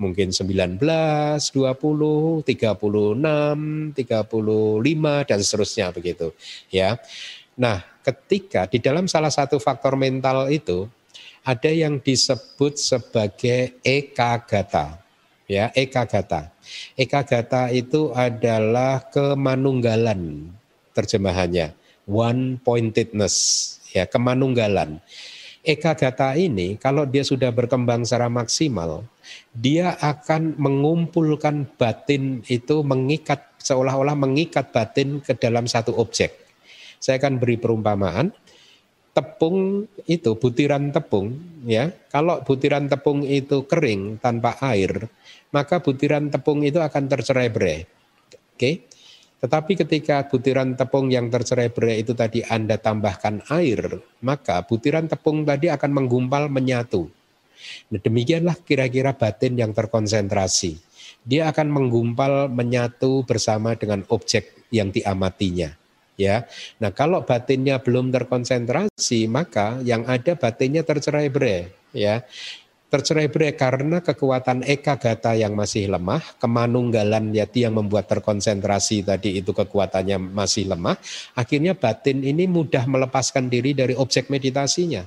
[0.00, 6.32] mungkin 19, 20, 36, 35 dan seterusnya begitu
[6.72, 6.96] ya.
[7.60, 10.88] Nah, ketika di dalam salah satu faktor mental itu
[11.44, 15.00] ada yang disebut sebagai ekagata.
[15.50, 16.54] Ya, ekagata.
[16.94, 20.50] Ekagata itu adalah kemanunggalan
[20.92, 21.72] terjemahannya.
[22.10, 23.34] One pointedness,
[23.94, 24.98] ya kemanunggalan.
[25.60, 29.04] Eka gata ini kalau dia sudah berkembang secara maksimal,
[29.52, 36.32] dia akan mengumpulkan batin itu mengikat seolah-olah mengikat batin ke dalam satu objek.
[36.96, 38.32] Saya akan beri perumpamaan.
[39.12, 41.36] Tepung itu butiran tepung
[41.68, 41.92] ya.
[42.08, 45.12] Kalau butiran tepung itu kering tanpa air,
[45.50, 47.86] maka butiran tepung itu akan tercerai-berai.
[48.54, 48.90] Oke.
[49.40, 55.72] Tetapi ketika butiran tepung yang tercerai-berai itu tadi Anda tambahkan air, maka butiran tepung tadi
[55.72, 57.08] akan menggumpal menyatu.
[57.88, 60.76] Nah, demikianlah kira-kira batin yang terkonsentrasi.
[61.24, 65.76] Dia akan menggumpal menyatu bersama dengan objek yang diamatinya.
[66.20, 66.44] Ya,
[66.76, 71.72] nah kalau batinnya belum terkonsentrasi, maka yang ada batinnya tercerai-berai.
[71.96, 72.28] Ya,
[72.90, 79.54] tercerai-berai karena kekuatan eka gata yang masih lemah, kemanunggalan yati yang membuat terkonsentrasi tadi itu
[79.54, 80.98] kekuatannya masih lemah,
[81.38, 85.06] akhirnya batin ini mudah melepaskan diri dari objek meditasinya.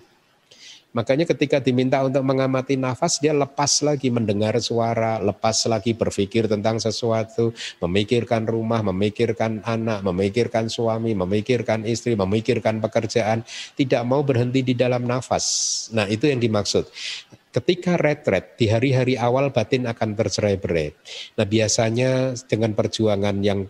[0.93, 6.77] Makanya ketika diminta untuk mengamati nafas, dia lepas lagi mendengar suara, lepas lagi berpikir tentang
[6.77, 7.49] sesuatu,
[7.81, 13.41] memikirkan rumah, memikirkan anak, memikirkan suami, memikirkan istri, memikirkan pekerjaan,
[13.73, 15.89] tidak mau berhenti di dalam nafas.
[15.97, 16.86] Nah itu yang dimaksud.
[17.53, 20.89] Ketika retret di hari-hari awal batin akan tercerai-berai.
[21.37, 23.69] Nah biasanya dengan perjuangan yang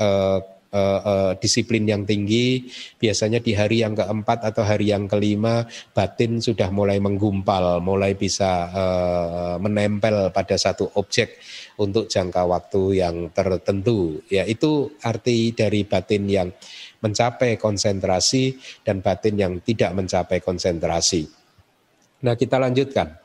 [0.00, 0.40] uh,
[0.72, 6.40] uh, uh, disiplin yang tinggi, biasanya di hari yang keempat atau hari yang kelima batin
[6.40, 11.38] sudah mulai menggumpal, mulai bisa uh, menempel pada satu objek
[11.78, 14.22] untuk jangka waktu yang tertentu.
[14.30, 16.48] Ya itu arti dari batin yang
[17.00, 21.39] mencapai konsentrasi dan batin yang tidak mencapai konsentrasi.
[22.20, 23.16] Nah kita lanjutkan.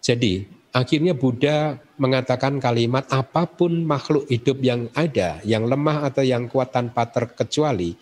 [0.00, 6.52] Jadi Akhirnya Buddha mengatakan kalimat apa pun makhluk hidup yang ada, yang lemah atau yang
[6.52, 7.96] kuat tanpa terkecuali,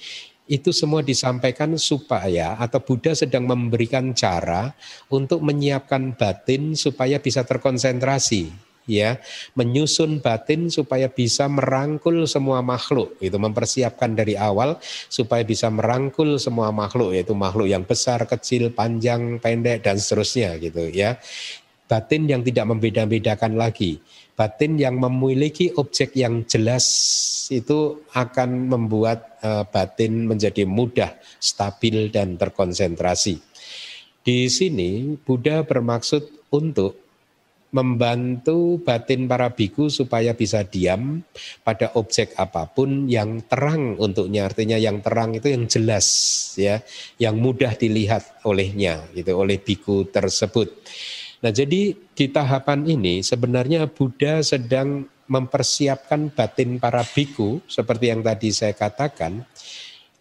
[0.51, 4.75] itu semua disampaikan supaya atau Buddha sedang memberikan cara
[5.07, 8.51] untuk menyiapkan batin supaya bisa terkonsentrasi
[8.85, 9.17] ya
[9.57, 14.77] menyusun batin supaya bisa merangkul semua makhluk itu mempersiapkan dari awal
[15.09, 20.89] supaya bisa merangkul semua makhluk yaitu makhluk yang besar kecil panjang pendek dan seterusnya gitu
[20.93, 21.17] ya
[21.85, 24.01] batin yang tidak membeda-bedakan lagi.
[24.35, 26.85] Batin yang memiliki objek yang jelas
[27.55, 33.39] itu akan membuat uh, batin menjadi mudah, stabil dan terkonsentrasi.
[34.25, 37.04] Di sini Buddha bermaksud untuk
[37.75, 41.27] membantu batin para biku supaya bisa diam
[41.67, 44.47] pada objek apa pun yang terang untuknya.
[44.47, 46.07] Artinya yang terang itu yang jelas
[46.55, 46.79] ya
[47.19, 50.71] yang mudah dilihat olehnya gitu oleh biku tersebut.
[51.43, 58.55] Nah, jadi di tahapan ini sebenarnya Buddha sedang mempersiapkan batin para biku seperti yang tadi
[58.55, 59.43] saya katakan.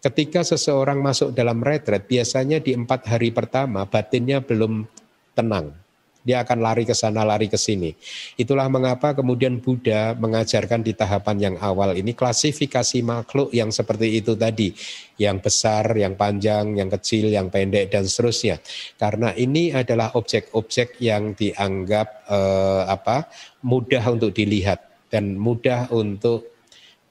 [0.04, 4.84] Ketika seseorang masuk dalam retret, biasanya di empat hari pertama batinnya belum
[5.32, 5.83] tenang
[6.24, 7.92] dia akan lari ke sana, lari ke sini.
[8.40, 14.32] Itulah mengapa kemudian Buddha mengajarkan di tahapan yang awal ini klasifikasi makhluk yang seperti itu
[14.32, 14.72] tadi,
[15.20, 18.58] yang besar, yang panjang, yang kecil, yang pendek dan seterusnya.
[18.96, 23.28] Karena ini adalah objek-objek yang dianggap eh, apa?
[23.64, 26.52] mudah untuk dilihat dan mudah untuk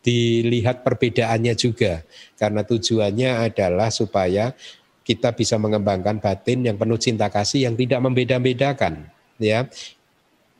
[0.03, 2.03] dilihat perbedaannya juga
[2.35, 4.51] karena tujuannya adalah supaya
[5.03, 9.67] kita bisa mengembangkan batin yang penuh cinta kasih yang tidak membeda-bedakan ya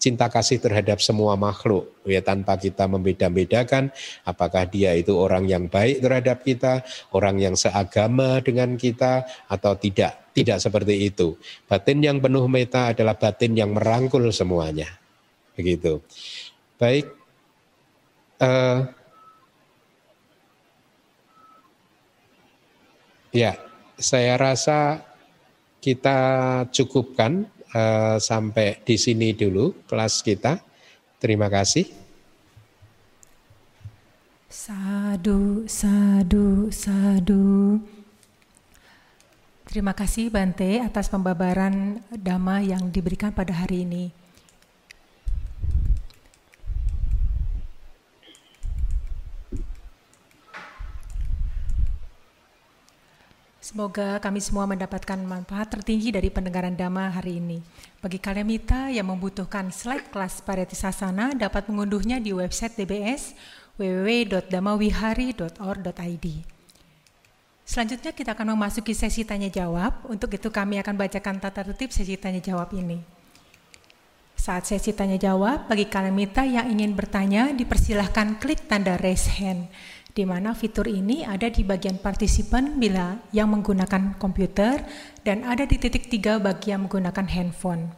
[0.04, 3.88] cinta kasih terhadap semua makhluk ya tanpa kita membeda-bedakan
[4.28, 6.84] apakah dia itu orang yang baik terhadap kita,
[7.16, 10.20] orang yang seagama dengan kita atau tidak.
[10.34, 11.38] Tidak seperti itu.
[11.70, 14.90] Batin yang penuh meta adalah batin yang merangkul semuanya.
[15.54, 16.02] Begitu.
[16.82, 17.06] Baik.
[18.42, 18.90] Uh,
[23.30, 23.54] ya,
[23.98, 25.04] saya rasa
[25.84, 26.18] kita
[26.72, 27.44] cukupkan
[27.76, 30.64] uh, sampai di sini dulu kelas kita.
[31.20, 31.88] Terima kasih.
[34.48, 37.80] Sadu, sadu, sadu.
[39.66, 44.23] Terima kasih Bante atas pembabaran dhamma yang diberikan pada hari ini.
[53.64, 57.64] Semoga kami semua mendapatkan manfaat tertinggi dari pendengaran Dhamma hari ini.
[58.04, 60.44] Bagi kalian mita yang membutuhkan slide kelas
[60.76, 63.32] Sasana dapat mengunduhnya di website DBS
[63.80, 66.28] www.damawihari.org.id.
[67.64, 70.12] Selanjutnya kita akan memasuki sesi tanya jawab.
[70.12, 73.00] Untuk itu kami akan bacakan tata tertib sesi tanya jawab ini.
[74.36, 79.72] Saat sesi tanya jawab, bagi kalian mita yang ingin bertanya, dipersilahkan klik tanda raise hand
[80.14, 84.86] di mana fitur ini ada di bagian partisipan bila yang menggunakan komputer
[85.26, 87.90] dan ada di titik tiga bagi yang menggunakan handphone.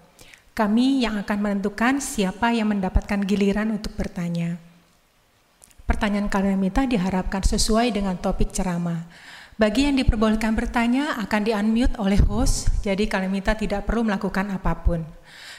[0.55, 4.55] Kami yang akan menentukan siapa yang mendapatkan giliran untuk bertanya.
[5.83, 9.03] Pertanyaan kalian minta diharapkan sesuai dengan topik ceramah.
[9.59, 14.79] Bagi yang diperbolehkan bertanya akan di-unmute oleh host, jadi kalian minta tidak perlu melakukan apa
[14.83, 15.03] pun.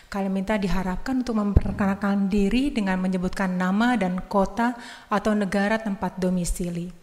[0.06, 4.78] Kalian minta diharapkan untuk memperkenalkan diri dengan menyebutkan nama dan kota
[5.10, 6.94] atau negara tempat domisili.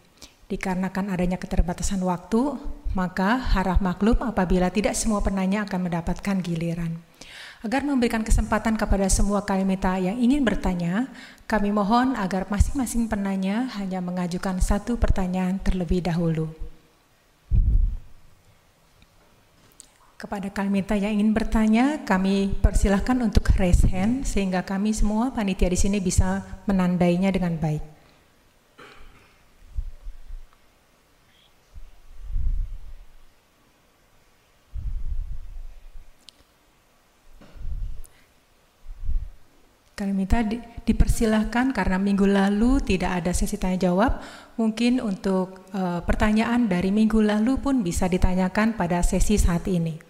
[0.48, 2.56] Dikarenakan adanya keterbatasan waktu,
[2.96, 6.96] maka harap maklum apabila tidak semua penanya akan mendapatkan giliran.
[7.64, 11.08] Agar memberikan kesempatan kepada semua kalimita yang ingin bertanya,
[11.48, 16.52] kami mohon agar masing-masing penanya hanya mengajukan satu pertanyaan terlebih dahulu.
[20.14, 25.74] Kepada Kalmita yang ingin bertanya, kami persilahkan untuk raise hand sehingga kami semua panitia di
[25.74, 26.38] sini bisa
[26.70, 27.82] menandainya dengan baik.
[39.98, 40.56] Kami minta di,
[40.88, 44.24] dipersilahkan karena minggu lalu tidak ada sesi tanya jawab,
[44.56, 50.00] mungkin untuk uh, pertanyaan dari minggu lalu pun bisa ditanyakan pada sesi saat ini.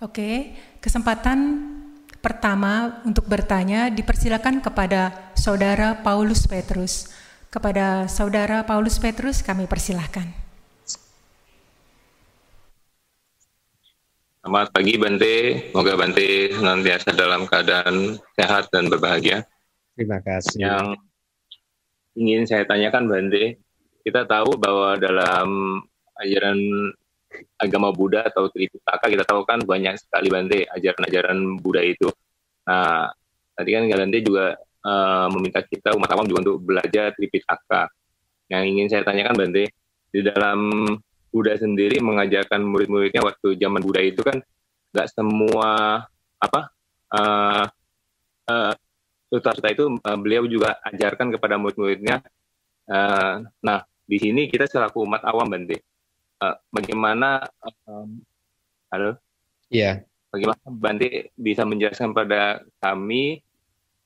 [0.00, 1.68] Oke, kesempatan
[2.24, 7.12] pertama untuk bertanya dipersilakan kepada Saudara Paulus Petrus.
[7.52, 10.51] Kepada Saudara Paulus Petrus kami persilahkan.
[14.42, 19.46] Selamat pagi Bante, semoga Bante senantiasa dalam keadaan sehat dan berbahagia.
[19.94, 20.66] Terima kasih.
[20.66, 20.86] Yang
[22.18, 23.62] ingin saya tanyakan Bante,
[24.02, 25.78] kita tahu bahwa dalam
[26.18, 26.58] ajaran
[27.54, 32.10] agama Buddha atau Tripitaka kita tahu kan banyak sekali Bante ajaran-ajaran Buddha itu.
[32.66, 33.14] Nah,
[33.54, 37.94] tadi kan Galante juga uh, meminta kita umat awam juga untuk belajar Tripitaka.
[38.50, 39.70] Yang ingin saya tanyakan Bante,
[40.10, 40.82] di dalam
[41.32, 44.38] Buddha sendiri mengajarkan murid-muridnya waktu zaman Buddha itu kan
[44.92, 46.04] nggak semua
[46.36, 46.60] apa
[47.16, 47.64] uh,
[48.52, 48.72] uh,
[49.32, 52.20] sutra-sutra itu uh, beliau juga ajarkan kepada murid-muridnya.
[52.84, 55.80] Uh, nah, di sini kita selaku umat awam Bante,
[56.44, 57.48] uh, bagaimana
[57.88, 58.20] um,
[58.92, 59.16] halo
[59.72, 60.04] Iya.
[60.04, 60.28] Yeah.
[60.28, 63.40] Bagaimana Bante bisa menjelaskan pada kami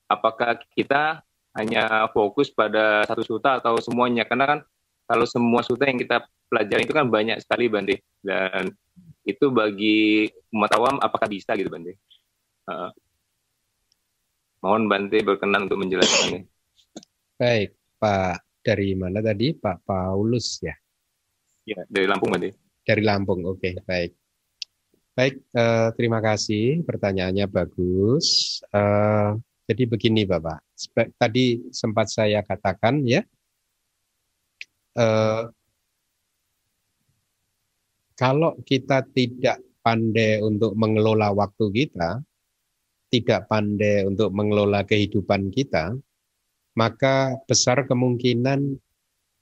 [0.07, 1.23] apakah kita
[1.55, 4.23] hanya fokus pada satu suta atau semuanya?
[4.23, 4.59] Karena kan
[5.07, 8.69] kalau semua suta yang kita pelajari itu kan banyak sekali Bante dan
[9.23, 11.95] itu bagi umat awam apakah bisa gitu Bante?
[12.67, 12.91] Uh,
[14.59, 16.43] mohon Bante berkenan untuk menjelaskannya.
[17.39, 19.55] Baik, Pak dari mana tadi?
[19.55, 20.75] Pak Paulus ya?
[21.63, 22.51] Ya, dari Lampung Bante.
[22.83, 24.11] Dari Lampung, oke, okay, baik.
[25.17, 26.85] Baik, eh, terima kasih.
[26.85, 28.59] Pertanyaannya bagus.
[28.69, 29.31] Eh,
[29.67, 30.61] jadi begini, Bapak.
[31.17, 33.25] Tadi sempat saya katakan ya,
[34.97, 35.43] eh,
[38.17, 42.19] kalau kita tidak pandai untuk mengelola waktu kita,
[43.07, 45.95] tidak pandai untuk mengelola kehidupan kita,
[46.75, 48.75] maka besar kemungkinan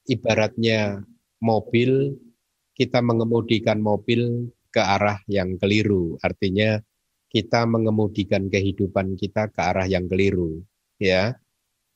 [0.05, 1.01] ibaratnya
[1.41, 2.13] mobil
[2.75, 6.19] kita mengemudikan mobil ke arah yang keliru.
[6.19, 6.77] Artinya
[7.31, 10.61] kita mengemudikan kehidupan kita ke arah yang keliru,
[10.99, 11.31] ya.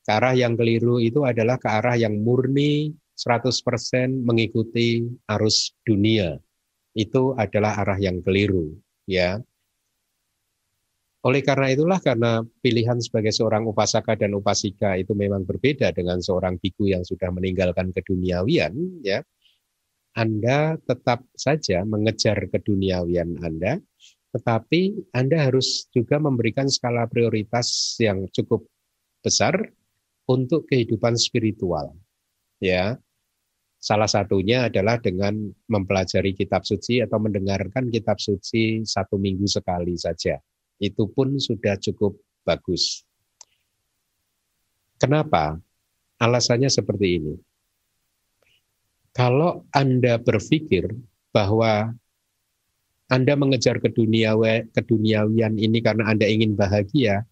[0.07, 6.39] Ke arah yang keliru itu adalah ke arah yang murni 100% mengikuti arus dunia.
[6.95, 9.43] Itu adalah arah yang keliru, ya.
[11.27, 16.55] Oleh karena itulah karena pilihan sebagai seorang upasaka dan upasika itu memang berbeda dengan seorang
[16.55, 19.19] biku yang sudah meninggalkan keduniawian ya.
[20.15, 23.83] Anda tetap saja mengejar keduniawian Anda
[24.29, 28.65] tetapi Anda harus juga memberikan skala prioritas yang cukup
[29.25, 29.57] besar
[30.29, 31.97] untuk kehidupan spiritual.
[32.61, 33.01] Ya.
[33.79, 35.39] Salah satunya adalah dengan
[35.71, 40.35] mempelajari kitab suci atau mendengarkan kitab suci satu minggu sekali saja
[40.79, 42.15] itu pun sudah cukup
[42.47, 43.03] bagus.
[44.99, 45.59] Kenapa?
[46.19, 47.35] Alasannya seperti ini.
[49.15, 50.87] Kalau Anda berpikir
[51.35, 51.91] bahwa
[53.11, 57.27] Anda mengejar keduniawian ini karena Anda ingin bahagia,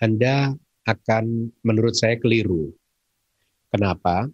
[0.00, 2.74] Anda akan menurut saya keliru.
[3.72, 4.28] Kenapa?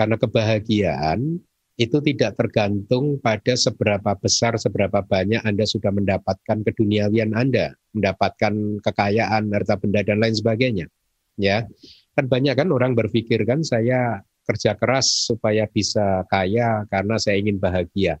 [0.00, 1.36] Karena kebahagiaan
[1.76, 9.52] itu tidak tergantung pada seberapa besar, seberapa banyak Anda sudah mendapatkan keduniawian Anda, mendapatkan kekayaan,
[9.52, 10.88] harta benda dan lain sebagainya.
[11.36, 11.68] Ya,
[12.16, 17.60] kan banyak kan orang berpikir kan saya kerja keras supaya bisa kaya karena saya ingin
[17.60, 18.16] bahagia.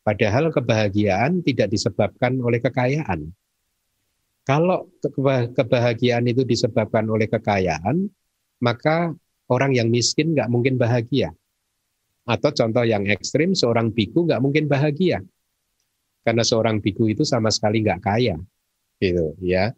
[0.00, 3.28] Padahal kebahagiaan tidak disebabkan oleh kekayaan.
[4.48, 4.88] Kalau
[5.52, 8.08] kebahagiaan itu disebabkan oleh kekayaan,
[8.64, 9.12] maka
[9.48, 11.32] orang yang miskin nggak mungkin bahagia.
[12.28, 15.24] Atau contoh yang ekstrim, seorang biku nggak mungkin bahagia.
[16.20, 18.36] Karena seorang biku itu sama sekali nggak kaya.
[19.00, 19.72] Gitu ya.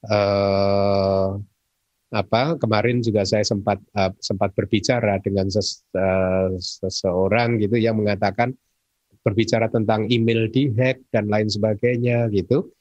[0.00, 1.36] Uh,
[2.10, 8.50] apa kemarin juga saya sempat uh, sempat berbicara dengan ses, uh, seseorang gitu yang mengatakan
[9.22, 12.72] berbicara tentang email dihack dan lain sebagainya gitu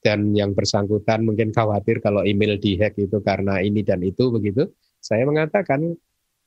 [0.00, 5.24] dan yang bersangkutan mungkin khawatir kalau email dihack itu karena ini dan itu begitu saya
[5.24, 5.96] mengatakan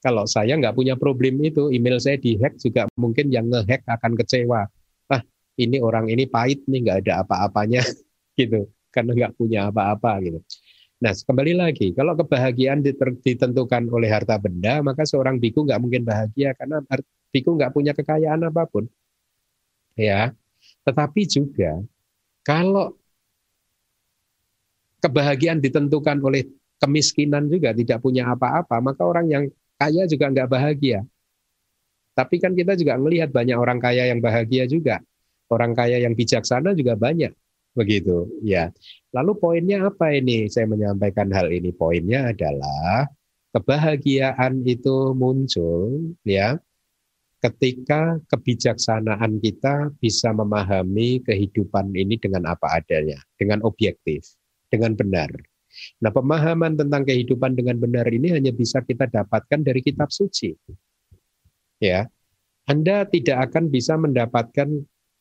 [0.02, 4.66] kalau saya nggak punya problem itu, email saya dihack juga mungkin yang ngehack akan kecewa.
[5.14, 5.22] Ah,
[5.62, 7.86] ini orang ini pahit nih, nggak ada apa-apanya
[8.40, 10.42] gitu, karena nggak punya apa-apa gitu.
[11.02, 12.86] Nah, kembali lagi, kalau kebahagiaan
[13.26, 16.82] ditentukan oleh harta benda, maka seorang biku nggak mungkin bahagia karena
[17.34, 18.86] biku nggak punya kekayaan apa pun.
[19.98, 20.34] Ya,
[20.86, 21.82] tetapi juga
[22.46, 22.98] kalau
[25.02, 26.46] kebahagiaan ditentukan oleh
[26.82, 29.44] kemiskinan juga tidak punya apa-apa, maka orang yang
[29.78, 31.06] kaya juga nggak bahagia.
[32.18, 35.00] Tapi kan kita juga melihat banyak orang kaya yang bahagia juga.
[35.48, 37.32] Orang kaya yang bijaksana juga banyak.
[37.72, 38.68] Begitu, ya.
[39.16, 40.52] Lalu poinnya apa ini?
[40.52, 41.72] Saya menyampaikan hal ini.
[41.72, 43.08] Poinnya adalah
[43.56, 46.56] kebahagiaan itu muncul ya
[47.42, 54.38] ketika kebijaksanaan kita bisa memahami kehidupan ini dengan apa adanya, dengan objektif,
[54.70, 55.34] dengan benar.
[56.02, 60.54] Nah, pemahaman tentang kehidupan dengan benar ini hanya bisa kita dapatkan dari kitab suci.
[61.82, 62.06] Ya.
[62.70, 64.70] Anda tidak akan bisa mendapatkan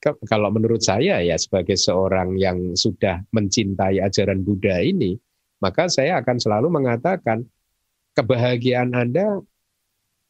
[0.00, 5.16] kalau menurut saya ya sebagai seorang yang sudah mencintai ajaran Buddha ini,
[5.60, 7.44] maka saya akan selalu mengatakan
[8.16, 9.44] kebahagiaan Anda,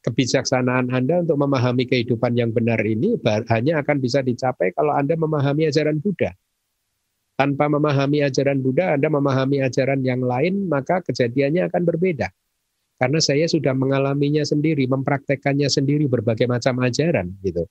[0.02, 3.14] kebijaksanaan Anda untuk memahami kehidupan yang benar ini
[3.46, 6.34] hanya akan bisa dicapai kalau Anda memahami ajaran Buddha.
[7.40, 12.28] Tanpa memahami ajaran Buddha, Anda memahami ajaran yang lain, maka kejadiannya akan berbeda.
[13.00, 17.64] Karena saya sudah mengalaminya sendiri, mempraktekannya sendiri berbagai macam ajaran gitu.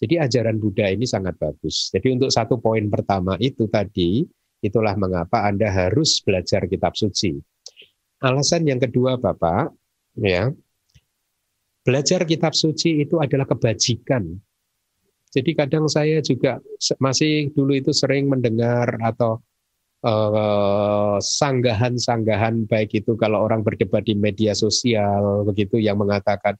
[0.00, 1.92] Jadi ajaran Buddha ini sangat bagus.
[1.92, 4.24] Jadi untuk satu poin pertama itu tadi,
[4.64, 7.36] itulah mengapa Anda harus belajar kitab suci.
[8.24, 9.68] Alasan yang kedua Bapak,
[10.16, 10.48] ya.
[11.84, 14.32] Belajar kitab suci itu adalah kebajikan
[15.30, 16.58] jadi kadang saya juga
[16.98, 19.38] masih dulu itu sering mendengar atau
[20.02, 26.58] eh, sanggahan-sanggahan uh, baik itu kalau orang berdebat di media sosial begitu yang mengatakan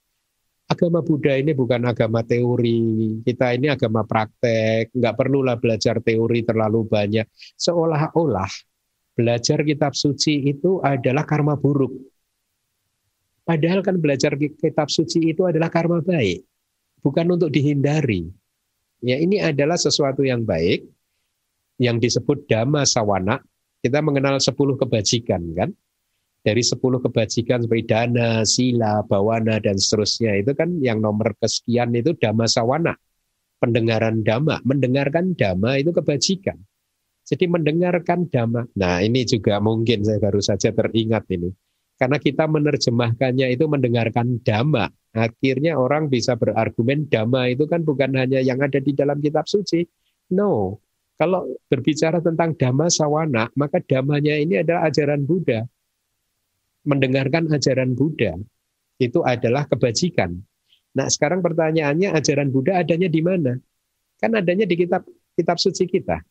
[0.70, 6.86] agama Buddha ini bukan agama teori, kita ini agama praktek, nggak perlulah belajar teori terlalu
[6.86, 7.26] banyak.
[7.58, 8.50] Seolah-olah
[9.18, 11.90] belajar kitab suci itu adalah karma buruk.
[13.42, 16.46] Padahal kan belajar kitab suci itu adalah karma baik,
[17.02, 18.30] bukan untuk dihindari.
[19.00, 20.84] Ya ini adalah sesuatu yang baik
[21.80, 23.40] yang disebut dhamma sawana.
[23.80, 25.72] Kita mengenal sepuluh kebajikan kan.
[26.40, 32.16] Dari sepuluh kebajikan seperti dana, sila, bawana dan seterusnya itu kan yang nomor kesekian itu
[32.16, 32.96] dhamma sawana.
[33.60, 36.56] Pendengaran dhamma, mendengarkan dhamma itu kebajikan.
[37.28, 38.64] Jadi mendengarkan dhamma.
[38.72, 41.52] Nah, ini juga mungkin saya baru saja teringat ini.
[42.00, 44.88] Karena kita menerjemahkannya itu mendengarkan dhamma.
[45.12, 49.84] Akhirnya orang bisa berargumen dhamma itu kan bukan hanya yang ada di dalam kitab suci.
[50.32, 50.80] No.
[51.20, 55.68] Kalau berbicara tentang dhamma sawana, maka dhammanya ini adalah ajaran Buddha.
[56.80, 58.40] mendengarkan ajaran Buddha
[58.96, 60.32] itu adalah kebajikan.
[60.96, 63.52] Nah, sekarang pertanyaannya ajaran Buddha adanya di mana?
[64.16, 65.04] Kan adanya di kitab
[65.36, 66.24] kitab suci kita.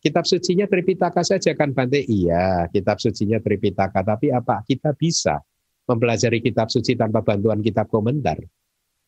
[0.00, 2.00] Kitab sucinya Tripitaka saja kan Bante?
[2.00, 4.00] Iya, kitab sucinya Tripitaka.
[4.00, 5.36] Tapi apa kita bisa
[5.84, 8.40] mempelajari kitab suci tanpa bantuan kitab komentar?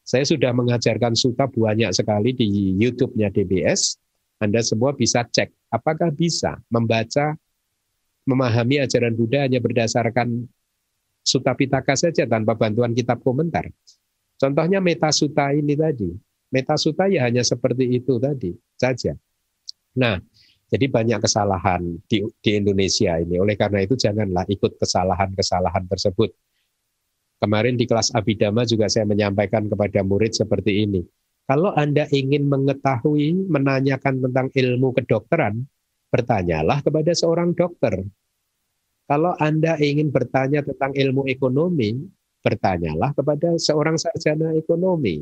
[0.05, 3.97] Saya sudah mengajarkan suta banyak sekali di YouTube-nya DBS.
[4.43, 7.33] Anda semua bisa cek apakah bisa membaca,
[8.29, 10.47] memahami ajaran Buddha hanya berdasarkan
[11.23, 13.71] Suta Pitaka saja tanpa bantuan kitab komentar.
[14.37, 16.11] Contohnya Metasuta ini tadi.
[16.53, 19.15] Metasuta ya hanya seperti itu tadi saja.
[19.97, 20.19] Nah,
[20.73, 23.37] jadi banyak kesalahan di, di Indonesia ini.
[23.37, 26.33] Oleh karena itu janganlah ikut kesalahan-kesalahan tersebut.
[27.45, 31.05] Kemarin di kelas Abidama juga saya menyampaikan kepada murid seperti ini.
[31.45, 35.61] Kalau Anda ingin mengetahui, menanyakan tentang ilmu kedokteran,
[36.09, 38.09] bertanyalah kepada seorang dokter.
[39.05, 42.01] Kalau Anda ingin bertanya tentang ilmu ekonomi,
[42.41, 45.21] bertanyalah kepada seorang sarjana ekonomi.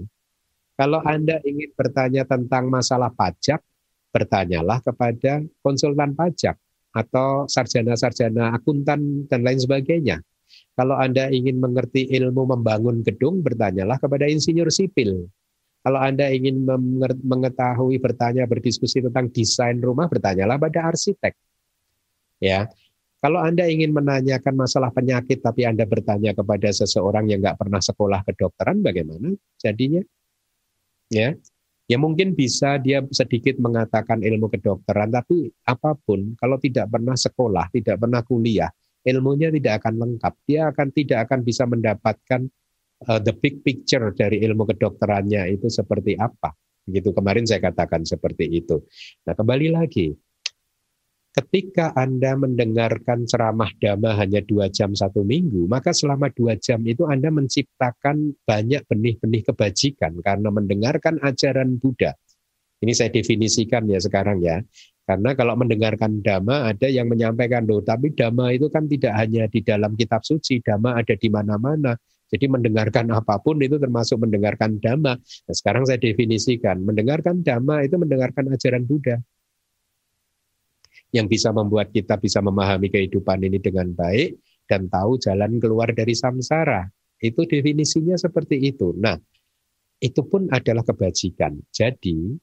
[0.78, 3.58] Kalau Anda ingin bertanya tentang masalah pajak,
[4.10, 6.58] bertanyalah kepada konsultan pajak
[6.90, 10.18] atau sarjana-sarjana akuntan dan lain sebagainya.
[10.74, 15.30] Kalau Anda ingin mengerti ilmu membangun gedung, bertanyalah kepada insinyur sipil.
[15.80, 16.66] Kalau Anda ingin
[17.24, 21.32] mengetahui, bertanya, berdiskusi tentang desain rumah, bertanyalah pada arsitek.
[22.42, 22.68] Ya,
[23.20, 28.20] kalau Anda ingin menanyakan masalah penyakit, tapi Anda bertanya kepada seseorang yang nggak pernah sekolah
[28.24, 30.00] kedokteran, bagaimana jadinya?
[31.12, 31.36] Ya,
[31.90, 37.66] Ya mungkin bisa dia sedikit mengatakan ilmu kedokteran, tapi apa pun kalau tidak pernah sekolah,
[37.74, 38.70] tidak pernah kuliah,
[39.02, 40.34] ilmunya tidak akan lengkap.
[40.46, 42.46] Dia akan tidak akan bisa mendapatkan
[43.10, 46.54] uh, the big picture dari ilmu kedokterannya itu seperti apa.
[46.86, 48.86] Gitu kemarin saya katakan seperti itu.
[49.26, 50.14] Nah kembali lagi,
[51.30, 57.06] ketika Anda mendengarkan ceramah dhamma hanya dua jam satu minggu, maka selama dua jam itu
[57.06, 62.18] Anda menciptakan banyak benih-benih kebajikan karena mendengarkan ajaran Buddha.
[62.80, 64.58] Ini saya definisikan ya sekarang ya.
[65.06, 69.60] Karena kalau mendengarkan dhamma ada yang menyampaikan loh, tapi dhamma itu kan tidak hanya di
[69.62, 71.98] dalam kitab suci, dhamma ada di mana-mana.
[72.30, 75.18] Jadi mendengarkan apa pun itu termasuk mendengarkan dhamma.
[75.18, 79.18] Nah, sekarang saya definisikan, mendengarkan dhamma itu mendengarkan ajaran Buddha
[81.10, 84.38] yang bisa membuat kita bisa memahami kehidupan ini dengan baik
[84.70, 86.86] dan tahu jalan keluar dari samsara.
[87.20, 88.94] Itu definisinya seperti itu.
[88.96, 89.18] Nah,
[90.00, 91.60] itu pun adalah kebajikan.
[91.68, 92.38] Jadi,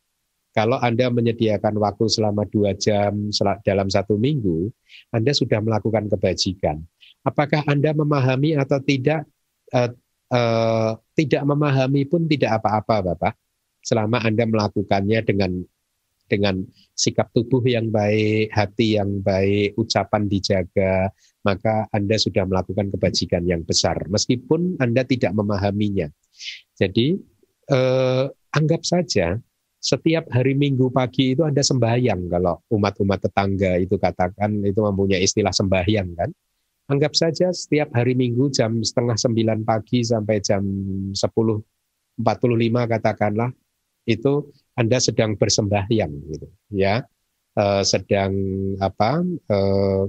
[0.53, 3.29] kalau Anda menyediakan waktu selama dua jam
[3.65, 4.69] dalam satu minggu,
[5.13, 6.83] Anda sudah melakukan kebajikan.
[7.25, 9.25] Apakah Anda memahami atau tidak?
[9.67, 9.91] Uh,
[10.31, 13.33] uh, tidak memahami pun tidak apa-apa, Bapak.
[13.83, 15.51] Selama Anda melakukannya dengan
[16.27, 16.63] dengan
[16.93, 21.09] sikap tubuh yang baik, hati yang baik, ucapan dijaga,
[21.47, 26.11] maka Anda sudah melakukan kebajikan yang besar, meskipun Anda tidak memahaminya.
[26.75, 27.15] Jadi,
[27.71, 29.39] eh, anggap saja
[29.77, 35.55] setiap hari Minggu pagi itu Anda sembahyang, kalau umat-umat tetangga itu katakan, itu mempunyai istilah
[35.55, 36.29] sembahyang kan.
[36.87, 40.63] Anggap saja setiap hari Minggu jam setengah sembilan pagi sampai jam
[41.11, 41.59] sepuluh
[42.17, 43.51] empat puluh lima katakanlah,
[44.07, 47.01] itu anda sedang bersembahyang gitu ya.
[47.57, 48.37] Uh, sedang
[48.77, 50.05] apa uh,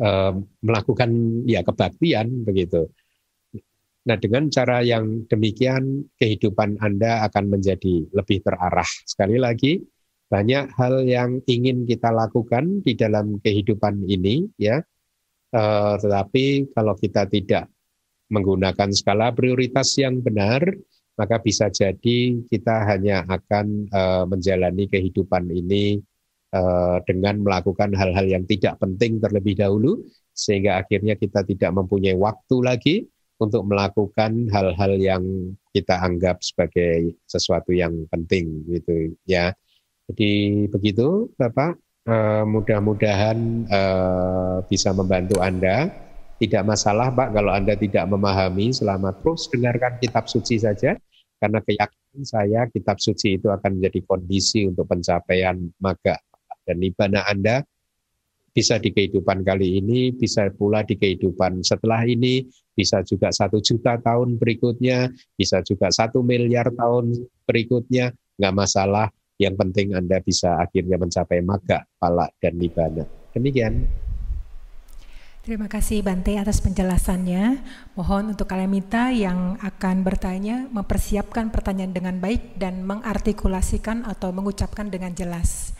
[0.00, 0.32] uh,
[0.64, 1.10] melakukan
[1.44, 2.88] ya kebaktian begitu.
[4.08, 8.88] Nah dengan cara yang demikian kehidupan Anda akan menjadi lebih terarah.
[9.04, 9.84] Sekali lagi
[10.32, 14.80] banyak hal yang ingin kita lakukan di dalam kehidupan ini ya.
[15.52, 17.68] Uh, tetapi kalau kita tidak
[18.32, 20.64] menggunakan skala prioritas yang benar
[21.14, 26.02] maka bisa jadi kita hanya akan uh, menjalani kehidupan ini
[26.50, 30.02] uh, dengan melakukan hal-hal yang tidak penting terlebih dahulu
[30.34, 32.96] sehingga akhirnya kita tidak mempunyai waktu lagi
[33.38, 35.22] untuk melakukan hal-hal yang
[35.74, 39.54] kita anggap sebagai sesuatu yang penting gitu ya.
[40.10, 41.78] Jadi begitu Bapak,
[42.10, 43.38] uh, mudah-mudahan
[43.70, 45.90] uh, bisa membantu Anda
[46.40, 50.98] tidak masalah Pak kalau Anda tidak memahami selama terus dengarkan kitab suci saja
[51.38, 56.18] karena keyakinan saya kitab suci itu akan menjadi kondisi untuk pencapaian maga
[56.64, 57.62] dan nibbana Anda
[58.54, 63.98] bisa di kehidupan kali ini, bisa pula di kehidupan setelah ini, bisa juga satu juta
[63.98, 67.18] tahun berikutnya, bisa juga satu miliar tahun
[67.50, 69.10] berikutnya, nggak masalah.
[69.42, 73.02] Yang penting Anda bisa akhirnya mencapai maga, pala, dan nibbana.
[73.34, 74.03] Demikian.
[75.44, 77.60] Terima kasih Bante atas penjelasannya.
[78.00, 84.88] Mohon untuk kalian minta yang akan bertanya mempersiapkan pertanyaan dengan baik dan mengartikulasikan atau mengucapkan
[84.88, 85.76] dengan jelas.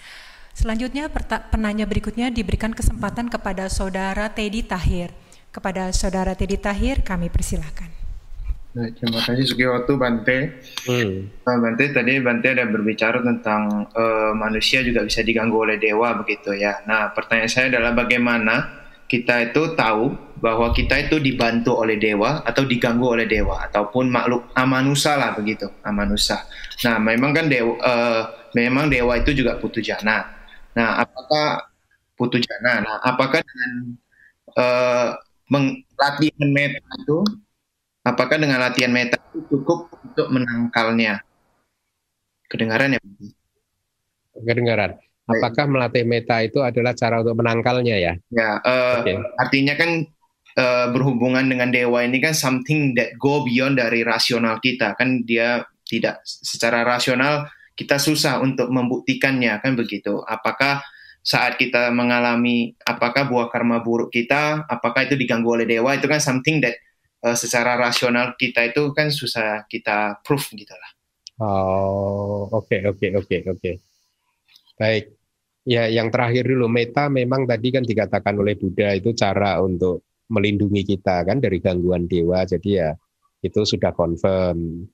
[0.52, 1.08] Selanjutnya
[1.48, 5.16] penanya berikutnya diberikan kesempatan kepada saudara Teddy Tahir.
[5.48, 7.88] Kepada Saudara Teddy Tahir, kami persilahkan.
[8.74, 10.38] Nah, terima kasih waktu Bante.
[10.84, 11.30] Hmm.
[11.40, 16.84] Bante tadi Bante ada berbicara tentang uh, manusia juga bisa diganggu oleh dewa begitu ya.
[16.84, 22.64] Nah, pertanyaan saya adalah bagaimana kita itu tahu bahwa kita itu dibantu oleh dewa atau
[22.68, 26.44] diganggu oleh dewa ataupun makhluk amanusa lah begitu amanusa.
[26.84, 28.22] Nah, memang kan dewa uh,
[28.52, 30.28] memang dewa itu juga putu jana.
[30.76, 31.68] Nah, apakah
[32.16, 32.84] putu jana?
[32.84, 33.70] Nah, apakah dengan
[34.56, 35.08] uh,
[36.00, 37.18] latihan meta itu
[38.02, 41.20] apakah dengan latihan meta itu cukup untuk menangkalnya?
[42.48, 43.00] Kedengaran ya?
[44.34, 44.98] Kedengaran.
[45.24, 48.12] Apakah melatih meta itu adalah cara untuk menangkalnya ya?
[48.28, 49.16] Ya, uh, okay.
[49.40, 50.04] artinya kan
[50.60, 55.64] uh, berhubungan dengan dewa ini kan something that go beyond dari rasional kita kan dia
[55.88, 60.20] tidak secara rasional kita susah untuk membuktikannya kan begitu.
[60.28, 60.84] Apakah
[61.24, 66.20] saat kita mengalami apakah buah karma buruk kita, apakah itu diganggu oleh dewa itu kan
[66.20, 66.76] something that
[67.24, 70.90] uh, secara rasional kita itu kan susah kita proof gitu lah.
[71.40, 73.93] Oh, oke okay, oke okay, oke okay, oke.
[74.74, 75.14] Baik.
[75.64, 80.84] Ya, yang terakhir dulu meta memang tadi kan dikatakan oleh Buddha itu cara untuk melindungi
[80.84, 82.44] kita kan dari gangguan dewa.
[82.44, 82.92] Jadi ya
[83.40, 84.84] itu sudah confirm.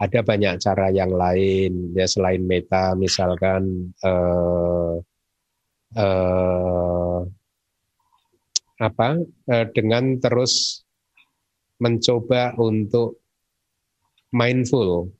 [0.00, 4.94] Ada banyak cara yang lain ya selain meta misalkan eh,
[5.98, 7.20] eh,
[8.80, 9.08] apa
[9.50, 10.86] eh, dengan terus
[11.80, 13.20] mencoba untuk
[14.32, 15.10] mindful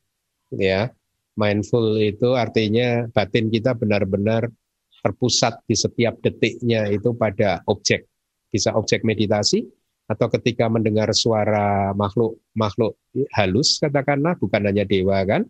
[0.54, 0.92] ya
[1.40, 4.52] Mindful itu artinya batin kita benar-benar
[5.00, 8.04] terpusat di setiap detiknya itu pada objek.
[8.52, 9.64] Bisa objek meditasi
[10.04, 12.98] atau ketika mendengar suara makhluk makhluk
[13.32, 15.46] halus katakanlah bukan hanya dewa kan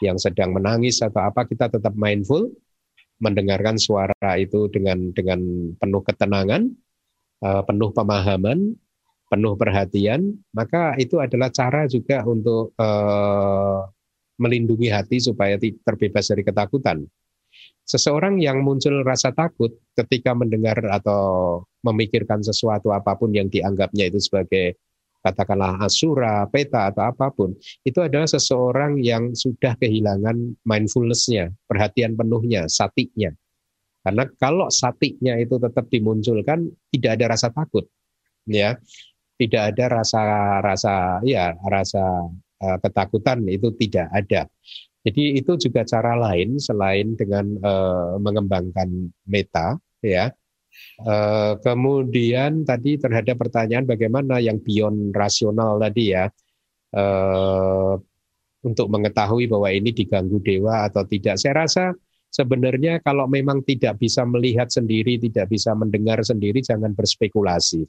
[0.00, 2.46] yang sedang menangis atau apa kita tetap mindful
[3.18, 6.62] mendengarkan suara itu dengan dengan penuh ketenangan,
[7.42, 8.74] eh, penuh pemahaman,
[9.30, 13.82] penuh perhatian, maka itu adalah cara juga untuk uh,
[14.40, 17.06] melindungi hati supaya terbebas dari ketakutan.
[17.84, 24.24] Seseorang yang muncul rasa takut ketika mendengar atau memikirkan sesuatu apa pun yang dianggapnya itu
[24.24, 24.80] sebagai
[25.24, 32.68] katakanlah asura, peta atau apa pun, itu adalah seseorang yang sudah kehilangan mindfulness-nya, perhatian penuhnya,
[32.68, 33.32] satiknya.
[34.04, 37.88] Karena kalau satiknya itu tetap dimunculkan, tidak ada rasa takut,
[38.44, 38.76] ya,
[39.40, 40.22] tidak ada rasa
[40.60, 40.94] rasa
[41.24, 42.04] ya rasa
[42.62, 44.46] uh, ketakutan itu tidak ada.
[45.04, 50.32] Jadi itu juga cara lain selain dengan uh, mengembangkan meta, ya.
[50.98, 56.26] Uh, kemudian tadi terhadap pertanyaan bagaimana yang beyond rasional tadi ya,
[56.96, 57.94] uh,
[58.64, 61.36] untuk mengetahui bahwa ini diganggu dewa atau tidak.
[61.36, 61.92] Saya rasa
[62.32, 67.84] sebenarnya kalau memang tidak bisa melihat sendiri, tidak bisa mendengar sendiri, jangan berspekulasi,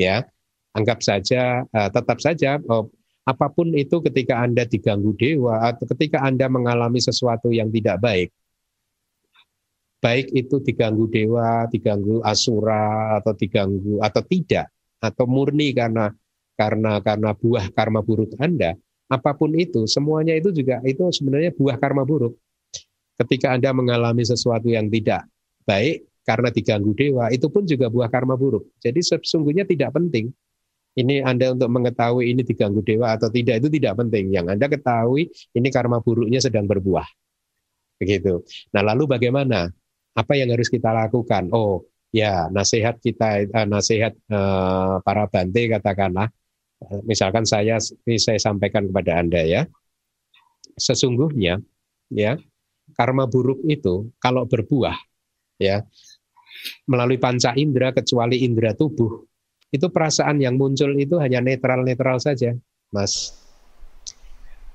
[0.00, 0.24] ya.
[0.72, 2.88] Anggap saja, uh, tetap saja oh,
[3.22, 8.28] apa pun itu ketika Anda diganggu dewa atau ketika Anda mengalami sesuatu yang tidak baik,
[10.02, 14.66] baik itu diganggu dewa, diganggu asura atau diganggu atau tidak
[14.98, 16.10] atau murni karena
[16.58, 18.74] karena karena buah karma buruk Anda,
[19.06, 22.34] apa pun itu semuanya itu juga itu sebenarnya buah karma buruk.
[23.22, 25.30] Ketika Anda mengalami sesuatu yang tidak
[25.62, 28.66] baik karena diganggu dewa, itu pun juga buah karma buruk.
[28.82, 30.34] Jadi sesungguhnya tidak penting
[30.92, 34.28] ini Anda untuk mengetahui ini diganggu dewa atau tidak itu tidak penting.
[34.32, 37.06] Yang Anda ketahui ini karma buruknya sedang berbuah.
[37.96, 38.44] Begitu.
[38.74, 39.72] Nah, lalu bagaimana?
[40.12, 41.48] Apa yang harus kita lakukan?
[41.56, 46.28] Oh, ya, nasihat kita uh, nasihat uh, para bante katakanlah
[47.06, 49.62] misalkan saya ini saya sampaikan kepada Anda ya.
[50.76, 51.60] Sesungguhnya
[52.12, 52.36] ya,
[52.96, 54.96] karma buruk itu kalau berbuah
[55.60, 55.84] ya
[56.84, 59.24] melalui panca indera kecuali indera tubuh
[59.72, 62.52] itu perasaan yang muncul itu hanya netral-netral saja,
[62.92, 63.32] Mas.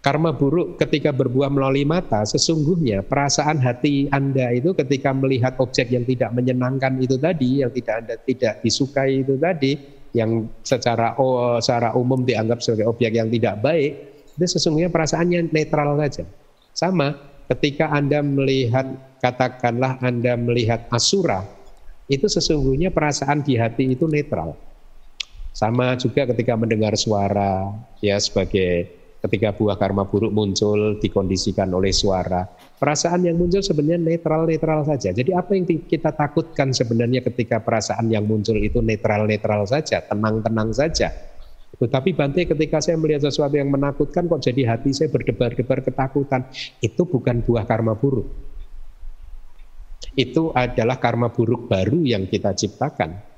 [0.01, 6.01] Karma buruk ketika berbuah melalui mata, sesungguhnya perasaan hati Anda itu ketika melihat objek yang
[6.07, 9.77] tidak menyenangkan itu tadi, yang tidak Anda tidak disukai itu tadi,
[10.17, 13.91] yang secara oh, secara umum dianggap sebagai objek yang tidak baik,
[14.33, 16.23] itu sesungguhnya perasaannya netral saja.
[16.73, 17.13] Sama
[17.53, 18.87] ketika Anda melihat
[19.21, 21.43] katakanlah Anda melihat asura,
[22.07, 24.55] itu sesungguhnya perasaan di hati itu netral
[25.57, 28.93] sama juga ketika mendengar suara ya sebagai
[29.25, 32.45] ketika buah karma buruk muncul dikondisikan oleh suara.
[32.77, 35.09] Perasaan yang muncul sebenarnya netral-netral saja.
[35.09, 41.09] Jadi apa yang kita takutkan sebenarnya ketika perasaan yang muncul itu netral-netral saja, tenang-tenang saja.
[41.73, 46.45] Tetapi Bante ketika saya melihat sesuatu yang menakutkan kok jadi hati saya berdebar-debar ketakutan.
[46.85, 48.29] Itu bukan buah karma buruk.
[50.13, 53.36] Itu adalah karma buruk baru yang kita ciptakan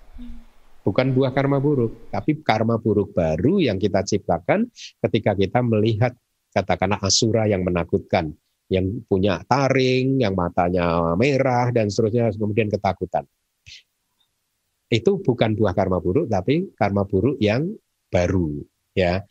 [0.89, 4.65] bukan buah karma buruk, tapi karma buruk baru yang kita ciptakan
[5.05, 6.17] ketika kita melihat
[6.49, 8.33] katakanlah asura yang menakutkan,
[8.73, 13.29] yang punya taring, yang matanya merah dan seterusnya kemudian ketakutan.
[14.89, 17.69] Itu bukan buah karma buruk tapi karma buruk yang
[18.09, 18.57] baru
[18.97, 19.21] ya.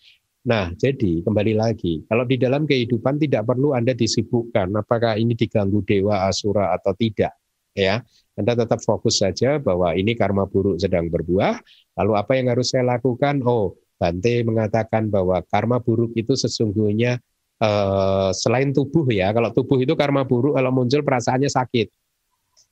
[0.46, 5.82] Nah, jadi kembali lagi, kalau di dalam kehidupan tidak perlu Anda disibukkan apakah ini diganggu
[5.82, 7.34] dewa asura atau tidak,
[7.74, 8.00] ya.
[8.38, 11.58] Anda tetap fokus saja bahwa ini karma buruk sedang berbuah.
[11.98, 13.42] Lalu apa yang harus saya lakukan?
[13.42, 17.18] Oh, Bante mengatakan bahwa karma buruk itu sesungguhnya
[17.58, 19.34] eh, selain tubuh ya.
[19.34, 21.90] Kalau tubuh itu karma buruk kalau muncul perasaannya sakit.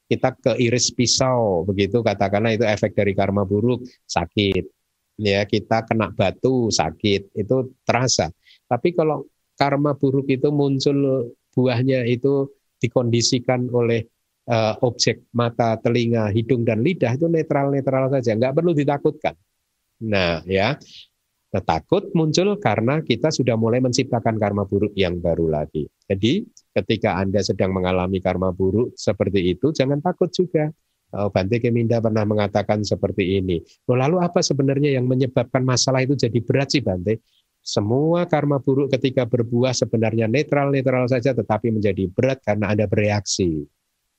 [0.07, 4.65] Kita ke iris pisau begitu katakanlah itu efek dari karma buruk sakit.
[5.19, 8.31] Ya, kita kena batu sakit itu terasa.
[8.71, 9.27] Tapi kalau
[9.59, 14.07] karma buruk itu muncul buahnya itu dikondisikan oleh
[14.47, 19.35] uh, objek mata, telinga, hidung dan lidah itu netral-netral saja, nggak perlu ditakutkan.
[20.07, 20.79] Nah, ya.
[21.57, 25.89] Takut muncul karena kita sudah mulai menciptakan karma buruk yang baru lagi.
[26.05, 26.45] Jadi,
[26.77, 30.69] ketika Anda sedang mengalami karma buruk seperti itu, jangan takut juga.
[31.17, 33.65] Oh, Bante Keminda pernah mengatakan seperti ini.
[33.89, 37.25] Lalu apa sebenarnya yang menyebabkan masalah itu jadi berat sih Bante?
[37.65, 43.65] Semua karma buruk ketika berbuah sebenarnya netral-netral saja tetapi menjadi berat karena Anda bereaksi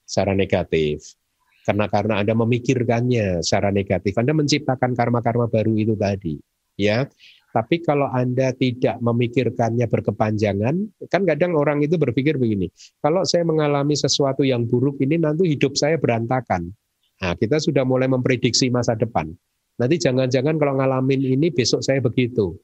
[0.07, 1.19] secara negatif.
[1.67, 6.39] Karena karena Anda memikirkannya secara negatif, Anda menciptakan karma-karma baru itu tadi,
[6.79, 7.03] ya.
[7.51, 10.75] Tapi kalau Anda tidak memikirkannya berkepanjangan,
[11.11, 12.71] kan kadang orang itu berpikir begini,
[13.03, 16.71] kalau saya mengalami sesuatu yang buruk ini nanti hidup saya berantakan.
[17.17, 19.27] Nah, kita sudah mulai memprediksi masa depan.
[19.75, 22.55] Nanti jangan-jangan kalau ngalamin ini besok saya begitu.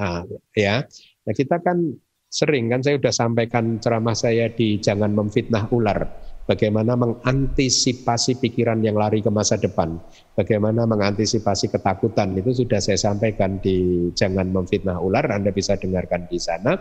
[0.00, 0.24] Nah,
[0.56, 0.86] ya.
[1.26, 1.92] Nah, kita kan
[2.30, 8.98] sering kan saya sudah sampaikan ceramah saya di jangan memfitnah ular bagaimana mengantisipasi pikiran yang
[8.98, 10.02] lari ke masa depan,
[10.34, 12.34] bagaimana mengantisipasi ketakutan?
[12.34, 16.74] Itu sudah saya sampaikan di jangan memfitnah ular, Anda bisa dengarkan di sana.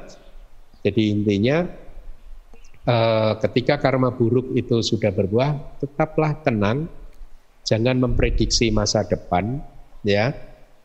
[0.82, 1.62] Jadi intinya
[2.90, 6.90] eh, ketika karma buruk itu sudah berbuah, tetaplah tenang,
[7.62, 9.62] jangan memprediksi masa depan,
[10.02, 10.34] ya.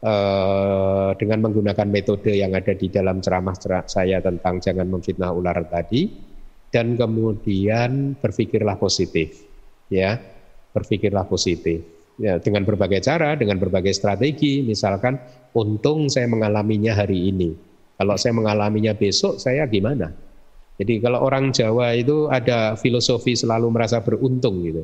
[0.05, 3.57] Eh, dengan menggunakan metode yang ada di dalam ceramah
[3.89, 6.34] saya tentang jangan memfitnah ular tadi
[6.75, 9.47] dan kemudian berpikirlah positif
[9.87, 10.19] ya.
[10.75, 11.87] Berpikirlah positif
[12.19, 14.59] ya dengan berbagai cara dengan berbagai strategi.
[14.67, 15.15] Misalkan
[15.55, 17.55] untung saya mengalaminya hari ini.
[17.95, 20.11] Kalau saya mengalaminya besok saya gimana?
[20.75, 24.83] Jadi kalau orang Jawa itu ada filosofi selalu merasa beruntung gitu.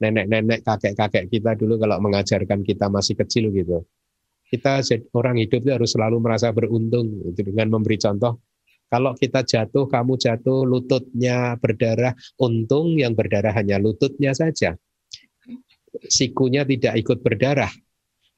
[0.00, 3.84] Nenek-nenek kakek-kakek kita dulu kalau mengajarkan kita masih kecil gitu.
[4.48, 4.80] Kita
[5.12, 8.40] orang hidup itu harus selalu merasa beruntung gitu, dengan memberi contoh
[8.86, 14.78] kalau kita jatuh, kamu jatuh, lututnya berdarah, untung yang berdarah hanya lututnya saja.
[16.06, 17.70] Sikunya tidak ikut berdarah.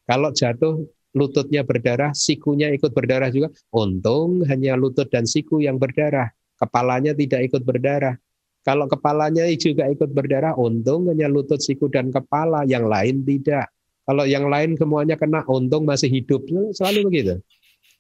[0.09, 3.53] Kalau jatuh, lututnya berdarah, sikunya ikut berdarah juga.
[3.77, 6.33] Untung hanya lutut dan siku yang berdarah.
[6.57, 8.17] Kepalanya tidak ikut berdarah.
[8.65, 12.65] Kalau kepalanya juga ikut berdarah, untung hanya lutut, siku, dan kepala.
[12.69, 13.67] Yang lain tidak.
[14.09, 16.45] Kalau yang lain semuanya kena, untung masih hidup.
[16.73, 17.35] Selalu begitu.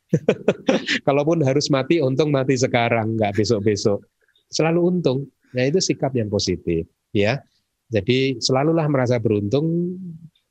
[1.06, 4.01] Kalaupun harus mati, untung mati sekarang, nggak besok-besok.
[4.48, 5.28] Selalu untung.
[5.52, 7.40] Nah itu sikap yang positif, ya.
[7.89, 9.97] Jadi selalulah merasa beruntung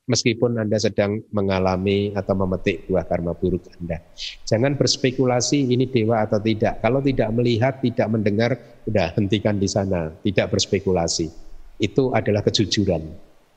[0.09, 4.01] meskipun Anda sedang mengalami atau memetik buah karma buruk Anda.
[4.49, 6.81] Jangan berspekulasi ini dewa atau tidak.
[6.81, 8.57] Kalau tidak melihat, tidak mendengar,
[8.89, 10.09] udah hentikan di sana.
[10.09, 11.29] Tidak berspekulasi.
[11.77, 13.05] Itu adalah kejujuran.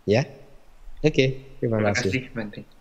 [0.05, 0.29] Ya,
[1.01, 2.29] Oke, terima, terima kasih.
[2.29, 2.80] kasih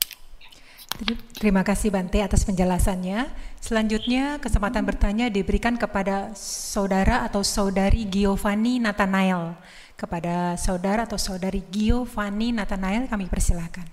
[1.39, 3.29] Terima kasih Bante atas penjelasannya.
[3.61, 9.55] Selanjutnya kesempatan bertanya diberikan kepada saudara atau saudari Giovanni Nathanael.
[9.95, 13.87] Kepada saudara atau saudari Giovanni Nathanael kami persilahkan.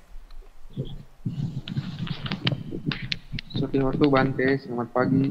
[3.57, 5.27] Selamat waktu Bante, selamat pagi.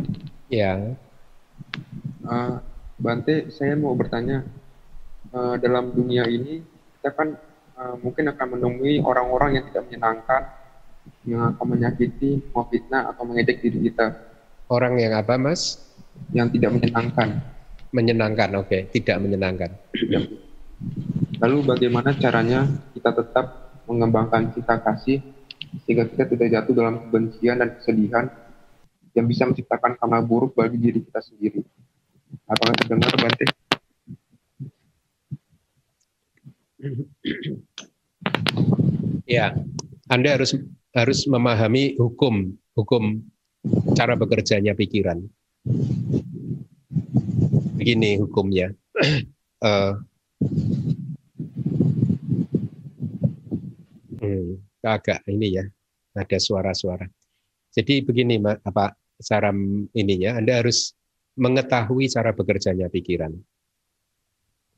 [0.49, 0.97] Ya.
[2.25, 2.57] Uh,
[2.97, 4.41] Bante, saya mau bertanya,
[5.35, 6.63] uh, dalam dunia ini
[6.97, 7.37] kita kan
[7.77, 10.41] uh, mungkin akan menemui orang-orang yang tidak menyenangkan
[11.25, 14.13] yang akan menyakiti, memfitnah atau mengejek diri kita.
[14.69, 15.81] Orang yang apa, Mas?
[16.33, 17.29] Yang tidak menyenangkan.
[17.89, 18.81] Menyenangkan, oke, okay.
[18.93, 19.71] tidak menyenangkan.
[21.41, 23.45] Lalu bagaimana caranya kita tetap
[23.85, 25.21] mengembangkan cinta kasih
[25.83, 28.25] sehingga kita tidak jatuh dalam kebencian dan kesedihan
[29.15, 31.63] yang bisa menciptakan karma buruk bagi diri kita sendiri.
[32.47, 33.45] Apakah terdengar, Bante?
[39.25, 39.55] Ya,
[40.11, 40.53] Anda harus
[40.95, 43.19] harus memahami hukum hukum
[43.93, 45.19] cara bekerjanya pikiran.
[47.75, 48.71] Begini hukumnya.
[49.59, 49.99] uh,
[54.23, 54.55] hmm,
[54.87, 55.67] agak ini ya,
[56.15, 57.03] ada suara-suara.
[57.75, 59.51] Jadi begini apa cara
[59.91, 60.95] ininya, Anda harus
[61.35, 63.35] mengetahui cara bekerjanya pikiran.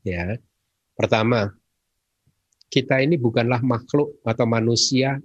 [0.02, 0.34] Ya.
[0.98, 1.54] Pertama,
[2.66, 5.22] kita ini bukanlah makhluk atau manusia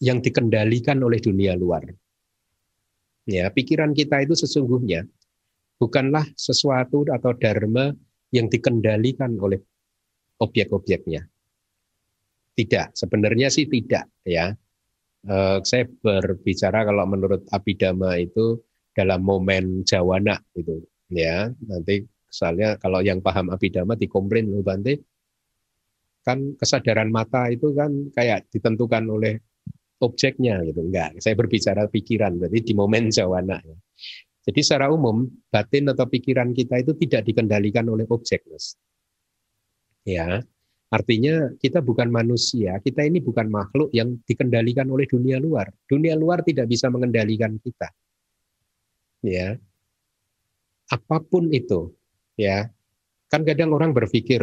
[0.00, 1.84] yang dikendalikan oleh dunia luar.
[3.28, 5.04] Ya, pikiran kita itu sesungguhnya
[5.76, 7.92] bukanlah sesuatu atau dharma
[8.32, 9.60] yang dikendalikan oleh
[10.40, 11.28] objek-objeknya.
[12.56, 14.50] Tidak, sebenarnya sih tidak ya.
[15.20, 18.56] Eh, saya berbicara kalau menurut Abhidhamma itu
[18.96, 20.80] dalam momen jawana itu
[21.12, 21.52] ya.
[21.68, 25.04] Nanti misalnya kalau yang paham Abhidhamma dikomplain Bante
[26.20, 29.40] kan kesadaran mata itu kan kayak ditentukan oleh
[30.00, 33.76] objeknya gitu enggak saya berbicara pikiran berarti di momen jawana ya.
[34.40, 38.40] Jadi secara umum batin atau pikiran kita itu tidak dikendalikan oleh objek.
[40.08, 40.40] Ya.
[40.90, 45.70] Artinya kita bukan manusia, kita ini bukan makhluk yang dikendalikan oleh dunia luar.
[45.86, 47.94] Dunia luar tidak bisa mengendalikan kita.
[49.22, 49.54] Ya.
[50.90, 51.94] Apa pun itu,
[52.34, 52.66] ya.
[53.30, 54.42] Kan kadang orang berpikir,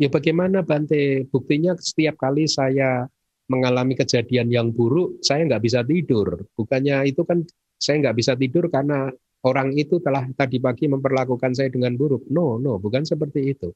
[0.00, 3.04] ya bagaimana Bante, buktinya setiap kali saya
[3.52, 6.48] mengalami kejadian yang buruk, saya nggak bisa tidur.
[6.56, 7.44] Bukannya itu kan
[7.76, 9.12] saya nggak bisa tidur karena
[9.44, 12.24] orang itu telah tadi pagi memperlakukan saya dengan buruk.
[12.32, 13.68] No, no, bukan seperti itu.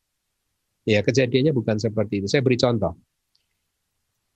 [0.89, 2.27] Ya, kejadiannya bukan seperti itu.
[2.31, 2.95] Saya beri contoh.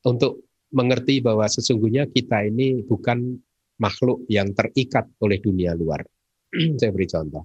[0.04, 3.38] Untuk mengerti bahwa sesungguhnya kita ini bukan
[3.80, 6.04] makhluk yang terikat oleh dunia luar.
[6.80, 7.44] Saya beri contoh.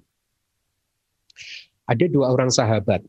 [1.86, 3.06] Ada dua orang sahabat.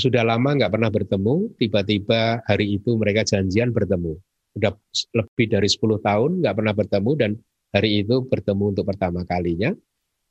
[0.00, 4.16] Sudah lama nggak pernah bertemu, tiba-tiba hari itu mereka janjian bertemu.
[4.56, 4.72] Sudah
[5.12, 7.30] lebih dari 10 tahun nggak pernah bertemu dan
[7.76, 9.76] hari itu bertemu untuk pertama kalinya.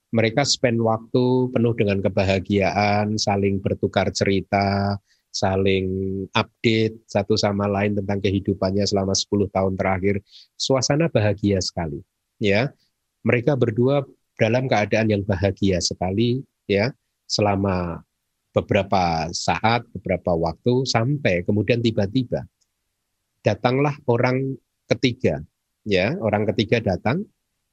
[0.09, 4.97] Mereka spend waktu penuh dengan kebahagiaan, saling bertukar cerita,
[5.29, 5.85] saling
[6.33, 10.25] update satu sama lain tentang kehidupannya selama 10 tahun terakhir.
[10.57, 12.01] Suasana bahagia sekali,
[12.41, 12.73] ya.
[13.21, 14.01] Mereka berdua
[14.33, 16.89] dalam keadaan yang bahagia sekali, ya,
[17.29, 18.01] selama
[18.59, 22.43] beberapa saat, beberapa waktu sampai kemudian tiba-tiba
[23.39, 24.59] datanglah orang
[24.91, 25.39] ketiga,
[25.87, 27.23] ya, orang ketiga datang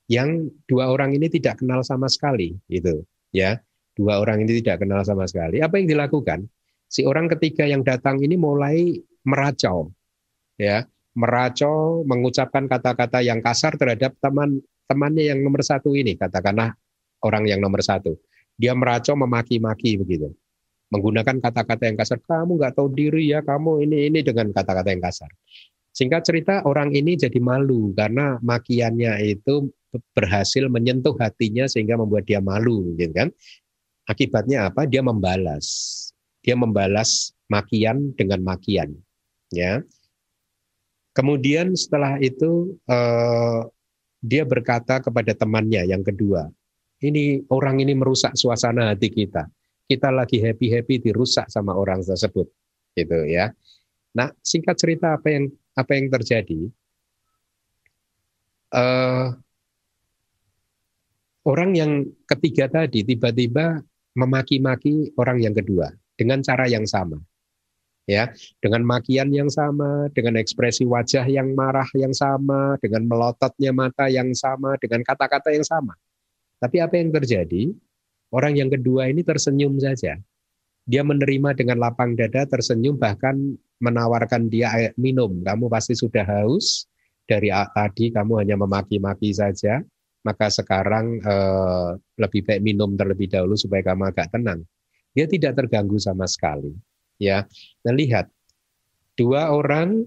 [0.06, 3.02] yang dua orang ini tidak kenal sama sekali gitu
[3.34, 3.58] ya.
[3.96, 5.64] Dua orang ini tidak kenal sama sekali.
[5.64, 6.44] Apa yang dilakukan?
[6.86, 8.94] Si orang ketiga yang datang ini mulai
[9.26, 9.90] meracau
[10.60, 10.86] ya.
[11.16, 16.76] Meracau mengucapkan kata-kata yang kasar terhadap teman temannya yang nomor satu ini katakanlah
[17.24, 18.20] orang yang nomor satu.
[18.60, 20.36] Dia meracau memaki-maki begitu
[20.92, 25.02] menggunakan kata-kata yang kasar kamu nggak tahu diri ya kamu ini ini dengan kata-kata yang
[25.02, 25.30] kasar
[25.90, 29.70] singkat cerita orang ini jadi malu karena makiannya itu
[30.12, 33.28] berhasil menyentuh hatinya sehingga membuat dia malu, gitu kan?
[34.06, 34.86] Akibatnya apa?
[34.86, 35.66] Dia membalas.
[36.44, 38.94] Dia membalas makian dengan makian,
[39.50, 39.82] ya.
[41.16, 43.60] Kemudian setelah itu eh,
[44.22, 46.46] dia berkata kepada temannya yang kedua,
[47.02, 49.48] ini orang ini merusak suasana hati kita.
[49.86, 52.50] Kita lagi happy happy dirusak sama orang tersebut,
[52.98, 53.54] gitu ya.
[54.18, 55.46] Nah, singkat cerita apa yang
[55.78, 56.66] apa yang terjadi?
[58.74, 59.38] Uh,
[61.46, 61.92] orang yang
[62.26, 63.78] ketiga tadi tiba-tiba
[64.18, 67.22] memaki-maki orang yang kedua dengan cara yang sama.
[68.06, 68.30] Ya,
[68.62, 74.30] dengan makian yang sama, dengan ekspresi wajah yang marah yang sama, dengan melototnya mata yang
[74.30, 75.90] sama, dengan kata-kata yang sama.
[76.62, 77.74] Tapi apa yang terjadi?
[78.35, 80.19] Orang yang kedua ini tersenyum saja.
[80.86, 85.43] Dia menerima dengan lapang dada, tersenyum, bahkan menawarkan dia air minum.
[85.43, 86.86] Kamu pasti sudah haus,
[87.27, 89.82] dari tadi kamu hanya memaki-maki saja,
[90.23, 91.90] maka sekarang eh,
[92.23, 94.62] lebih baik minum terlebih dahulu supaya kamu agak tenang.
[95.15, 96.70] Dia tidak terganggu sama sekali.
[97.16, 97.48] Ya,
[97.81, 98.28] dan lihat
[99.16, 100.05] dua orang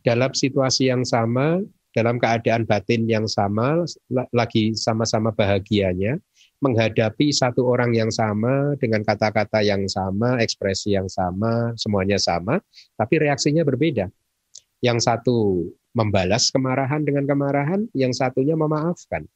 [0.00, 1.60] dalam situasi yang sama,
[1.92, 3.84] dalam keadaan batin yang sama,
[4.32, 6.16] lagi sama-sama bahagianya,
[6.58, 12.58] menghadapi satu orang yang sama dengan kata-kata yang sama, ekspresi yang sama, semuanya sama,
[12.98, 14.10] tapi reaksinya berbeda.
[14.82, 15.36] Yang satu
[15.94, 19.26] membalas kemarahan dengan kemarahan, yang satunya memaafkan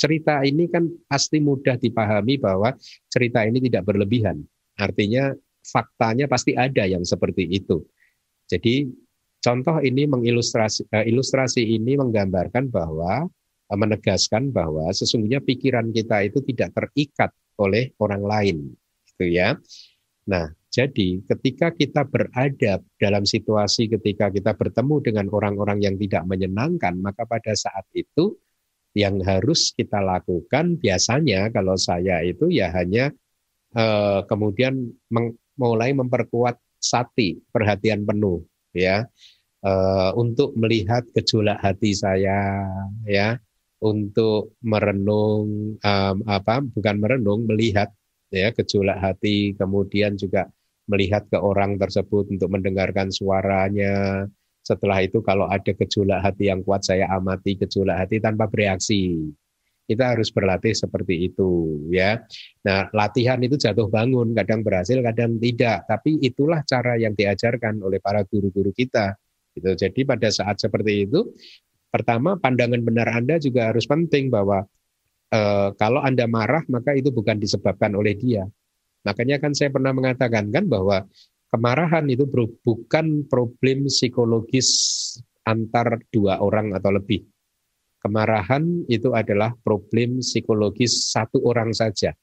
[0.00, 2.72] cerita ini kan pasti mudah dipahami bahwa
[3.12, 4.40] cerita ini tidak berlebihan.
[4.80, 7.84] Artinya faktanya pasti ada yang seperti itu.
[8.48, 8.88] Jadi
[9.44, 13.28] contoh ini mengilustrasi uh, ilustrasi ini menggambarkan bahwa
[13.76, 17.30] menegaskan bahwa sesungguhnya pikiran kita itu tidak terikat
[17.60, 18.56] oleh orang lain,
[19.12, 19.54] gitu ya.
[20.26, 26.94] Nah, jadi ketika kita berada dalam situasi ketika kita bertemu dengan orang-orang yang tidak menyenangkan,
[26.98, 28.38] maka pada saat itu
[28.94, 33.14] yang harus kita lakukan biasanya kalau saya itu ya hanya
[33.74, 34.90] eh, kemudian
[35.54, 38.42] mulai memperkuat sati perhatian penuh
[38.72, 39.04] ya
[39.60, 42.64] uh, untuk melihat gejolak hati saya
[43.04, 43.36] ya
[43.80, 47.88] untuk merenung um, apa bukan merenung melihat
[48.28, 50.46] ya gejolak hati kemudian juga
[50.86, 54.26] melihat ke orang tersebut untuk mendengarkan suaranya
[54.60, 59.32] setelah itu kalau ada gejolak hati yang kuat saya amati gejolak hati tanpa bereaksi
[59.90, 62.22] kita harus berlatih seperti itu ya.
[62.62, 65.82] Nah, latihan itu jatuh bangun, kadang berhasil, kadang tidak.
[65.90, 69.18] Tapi itulah cara yang diajarkan oleh para guru-guru kita.
[69.50, 69.74] Gitu.
[69.74, 71.34] Jadi pada saat seperti itu,
[71.90, 74.64] pertama pandangan benar Anda juga harus penting bahwa
[75.28, 75.40] e,
[75.76, 78.46] kalau Anda marah maka itu bukan disebabkan oleh dia.
[79.04, 81.04] Makanya kan saya pernah mengatakan kan bahwa
[81.50, 82.24] kemarahan itu
[82.62, 84.70] bukan problem psikologis
[85.44, 87.24] antar dua orang atau lebih
[88.00, 92.16] Kemarahan itu adalah problem psikologis satu orang saja,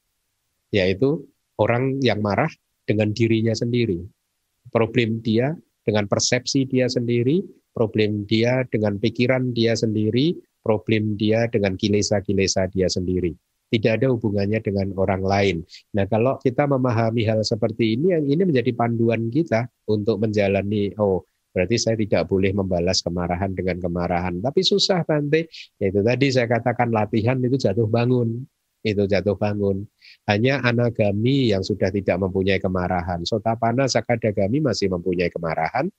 [0.74, 1.22] yaitu
[1.62, 2.50] orang yang marah
[2.82, 4.02] dengan dirinya sendiri.
[4.74, 5.54] Problem dia
[5.86, 7.46] dengan persepsi dia sendiri,
[7.78, 10.34] problem dia dengan pikiran dia sendiri,
[10.66, 13.38] problem dia dengan kilesa-kilesa dia sendiri.
[13.70, 15.58] Tidak ada hubungannya dengan orang lain.
[15.94, 21.22] Nah, kalau kita memahami hal seperti ini, yang ini menjadi panduan kita untuk menjalani, oh,
[21.58, 24.46] Berarti saya tidak boleh membalas kemarahan dengan kemarahan.
[24.46, 25.50] Tapi susah Bante.
[25.82, 28.46] Yaitu tadi saya katakan latihan itu jatuh bangun.
[28.86, 29.82] Itu jatuh bangun.
[30.30, 33.26] Hanya anagami yang sudah tidak mempunyai kemarahan.
[33.26, 35.90] Sotapana sakadagami masih mempunyai kemarahan.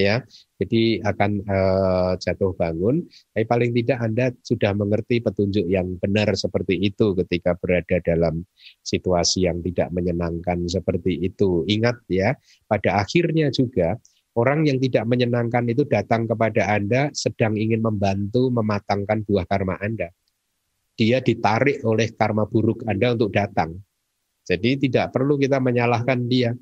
[0.00, 0.24] Ya,
[0.56, 3.04] jadi akan uh, jatuh bangun.
[3.36, 8.48] Tapi paling tidak Anda sudah mengerti petunjuk yang benar seperti itu ketika berada dalam
[8.80, 11.68] situasi yang tidak menyenangkan seperti itu.
[11.68, 12.32] Ingat ya,
[12.64, 14.00] pada akhirnya juga
[14.38, 20.06] Orang yang tidak menyenangkan itu datang kepada Anda sedang ingin membantu mematangkan buah karma Anda.
[20.94, 23.74] Dia ditarik oleh karma buruk Anda untuk datang.
[24.46, 26.54] Jadi tidak perlu kita menyalahkan dia.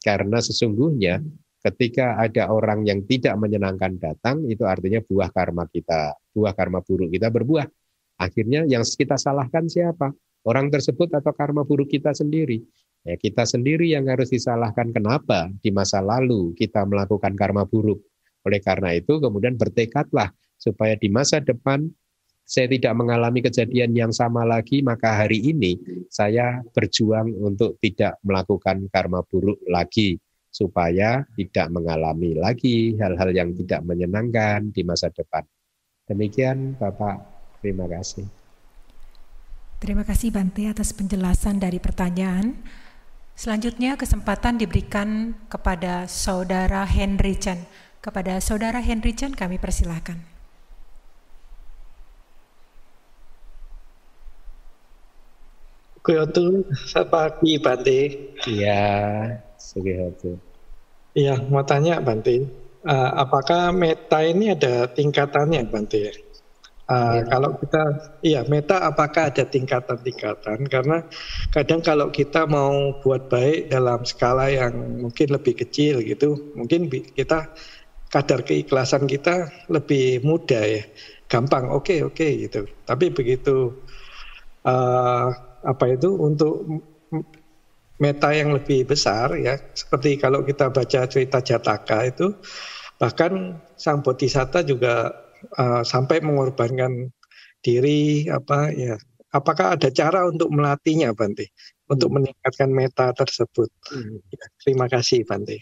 [0.00, 1.20] Karena sesungguhnya
[1.66, 7.10] ketika ada orang yang tidak menyenangkan datang, itu artinya buah karma kita, buah karma buruk
[7.10, 7.66] kita berbuah.
[8.22, 10.14] Akhirnya yang kita salahkan siapa?
[10.46, 12.62] Orang tersebut atau karma buruk kita sendiri.
[13.02, 18.02] Ya, kita sendiri yang harus disalahkan kenapa di masa lalu kita melakukan karma buruk.
[18.46, 21.90] Oleh karena itu kemudian bertekadlah supaya di masa depan
[22.46, 28.86] saya tidak mengalami kejadian yang sama lagi, maka hari ini saya berjuang untuk tidak melakukan
[28.86, 30.14] karma buruk lagi
[30.56, 35.44] supaya tidak mengalami lagi hal-hal yang tidak menyenangkan di masa depan.
[36.08, 37.20] Demikian Bapak,
[37.60, 38.24] terima kasih.
[39.76, 42.56] Terima kasih Bante atas penjelasan dari pertanyaan.
[43.36, 47.60] Selanjutnya kesempatan diberikan kepada Saudara Henry Chan.
[48.00, 50.16] Kepada Saudara Henry Chan kami persilahkan.
[56.00, 56.64] Kuyotu,
[57.12, 58.00] pagi Bante.
[58.48, 58.86] Iya,
[59.66, 60.38] Sugihotu.
[61.18, 62.46] Iya, mau tanya Bante,
[62.86, 66.22] uh, apakah meta ini ada tingkatannya Bante?
[66.86, 67.22] Uh, ya.
[67.26, 67.82] Kalau kita,
[68.22, 70.70] iya meta apakah ada tingkatan-tingkatan?
[70.70, 71.02] Karena
[71.50, 77.50] kadang kalau kita mau buat baik dalam skala yang mungkin lebih kecil gitu, mungkin kita
[78.06, 80.82] kadar keikhlasan kita lebih mudah ya,
[81.26, 82.70] gampang, oke okay, oke okay, gitu.
[82.86, 83.82] Tapi begitu
[84.62, 85.26] uh,
[85.66, 86.62] apa itu untuk
[87.96, 92.36] meta yang lebih besar ya, seperti kalau kita baca cerita Jataka itu,
[93.00, 95.12] bahkan sang bodhisatta juga
[95.56, 97.12] uh, sampai mengorbankan
[97.64, 98.96] diri apa ya.
[99.34, 101.52] Apakah ada cara untuk melatihnya Bante
[101.92, 102.16] untuk hmm.
[102.16, 103.68] meningkatkan meta tersebut?
[103.92, 104.22] Hmm.
[104.32, 105.60] ya, terima kasih Bante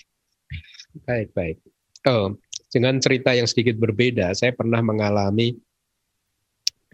[1.02, 1.58] baik baik.
[2.06, 2.38] Oh,
[2.70, 5.58] dengan cerita yang sedikit berbeda saya pernah mengalami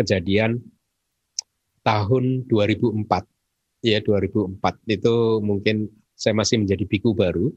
[0.00, 0.56] kejadian
[1.84, 3.04] tahun 2004
[3.80, 7.48] ya 2004 itu mungkin saya masih menjadi biku baru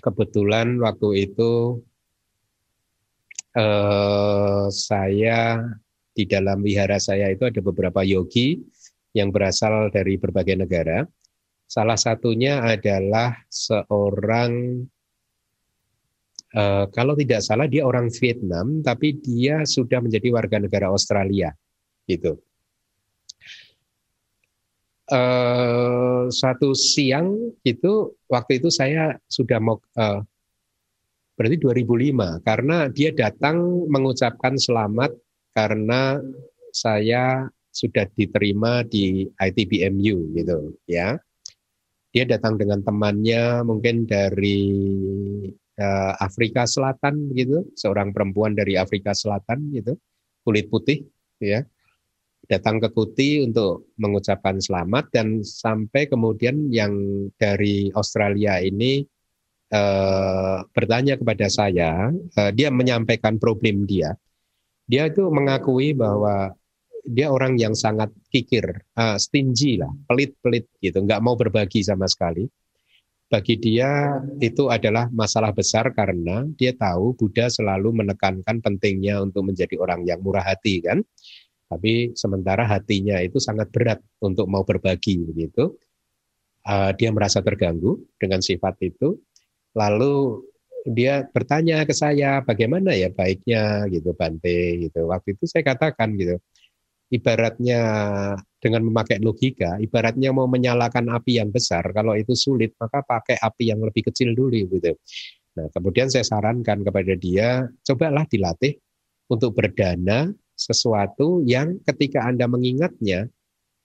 [0.00, 1.80] kebetulan waktu itu
[3.56, 5.64] eh, saya
[6.14, 8.62] di dalam wihara saya itu ada beberapa yogi
[9.14, 11.06] yang berasal dari berbagai negara.
[11.64, 14.84] Salah satunya adalah seorang
[16.54, 21.50] Uh, kalau tidak salah dia orang Vietnam, tapi dia sudah menjadi warga negara Australia,
[22.06, 22.38] gitu.
[25.04, 30.24] Uh, suatu siang itu waktu itu saya sudah mau uh,
[31.36, 35.12] berarti 2005 karena dia datang mengucapkan selamat
[35.52, 36.24] karena
[36.72, 41.18] saya sudah diterima di ITBMU gitu ya.
[42.14, 44.62] Dia datang dengan temannya mungkin dari
[45.82, 49.98] uh, Afrika Selatan gitu, seorang perempuan dari Afrika Selatan gitu,
[50.46, 51.02] kulit putih
[51.42, 51.66] ya.
[52.44, 56.92] Datang ke Kuti untuk mengucapkan selamat dan sampai kemudian yang
[57.40, 59.00] dari Australia ini
[59.72, 64.12] uh, bertanya kepada saya, uh, dia menyampaikan problem dia.
[64.84, 66.52] Dia itu mengakui bahwa
[67.04, 68.64] dia orang yang sangat kikir,
[68.96, 72.44] uh, stingy lah, pelit-pelit gitu, nggak mau berbagi sama sekali.
[73.24, 79.80] Bagi dia itu adalah masalah besar karena dia tahu Buddha selalu menekankan pentingnya untuk menjadi
[79.80, 81.00] orang yang murah hati kan.
[81.68, 85.74] Tapi sementara hatinya itu sangat berat untuk mau berbagi begitu.
[86.64, 89.20] Uh, dia merasa terganggu dengan sifat itu
[89.74, 90.46] Lalu
[90.86, 95.10] dia bertanya ke saya bagaimana ya baiknya gitu Bante gitu.
[95.10, 96.38] Waktu itu saya katakan gitu.
[97.12, 97.80] Ibaratnya
[98.58, 103.70] dengan memakai logika, ibaratnya mau menyalakan api yang besar, kalau itu sulit maka pakai api
[103.70, 104.96] yang lebih kecil dulu gitu.
[105.54, 108.74] Nah, kemudian saya sarankan kepada dia, cobalah dilatih
[109.30, 113.28] untuk berdana sesuatu yang ketika Anda mengingatnya,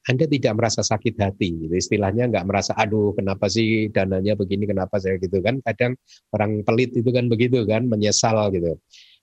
[0.07, 1.73] anda tidak merasa sakit hati, gitu.
[1.75, 5.59] istilahnya nggak merasa, aduh kenapa sih dananya begini, kenapa saya gitu kan.
[5.61, 5.99] Kadang
[6.33, 8.79] orang pelit itu kan begitu kan, menyesal gitu.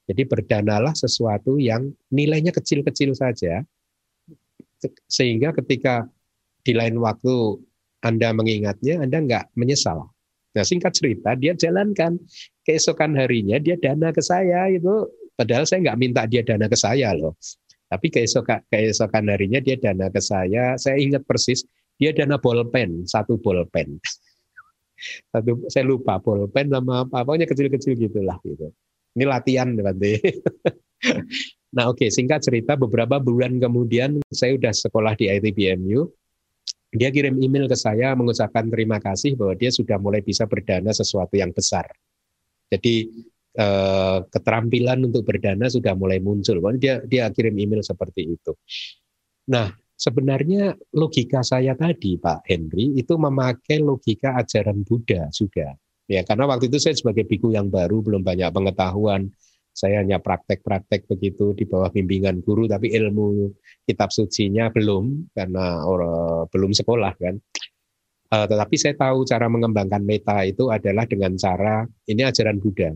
[0.06, 3.66] Jadi berdanalah sesuatu yang nilainya kecil-kecil saja,
[5.10, 6.06] sehingga ketika
[6.62, 7.58] di lain waktu
[8.06, 10.06] Anda mengingatnya, Anda nggak menyesal.
[10.54, 12.20] Nah singkat cerita, dia jalankan
[12.62, 17.12] keesokan harinya dia dana ke saya itu, padahal saya nggak minta dia dana ke saya
[17.12, 17.36] loh.
[17.86, 21.62] Tapi keesokan, keesokan harinya dia dana ke saya, saya ingat persis,
[22.00, 24.02] dia dana bolpen, satu bolpen.
[25.32, 28.74] satu, saya lupa bolpen sama apa, pokoknya kecil-kecil gitulah gitu.
[29.14, 30.18] Ini latihan berarti.
[31.76, 36.10] nah oke, okay, singkat cerita beberapa bulan kemudian saya sudah sekolah di ITBMU.
[36.96, 41.36] Dia kirim email ke saya mengucapkan terima kasih bahwa dia sudah mulai bisa berdana sesuatu
[41.36, 41.86] yang besar.
[42.72, 43.08] Jadi
[43.56, 46.60] Eh, keterampilan untuk berdana sudah mulai muncul.
[46.76, 48.52] Dia dia kirim email seperti itu.
[49.48, 55.72] Nah, sebenarnya logika saya tadi Pak Henry itu memakai logika ajaran Buddha juga.
[56.04, 59.32] Ya, karena waktu itu saya sebagai biku yang baru belum banyak pengetahuan.
[59.72, 63.56] Saya hanya praktek-praktek begitu di bawah bimbingan guru tapi ilmu
[63.88, 66.00] kitab sucinya belum karena or,
[66.52, 67.40] belum sekolah kan.
[68.28, 72.92] Uh, tetapi saya tahu cara mengembangkan meta itu adalah dengan cara ini ajaran Buddha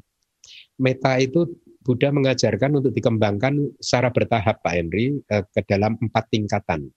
[0.81, 1.47] meta itu
[1.81, 6.89] Buddha mengajarkan untuk dikembangkan secara bertahap Pak Henry eh, ke dalam empat tingkatan.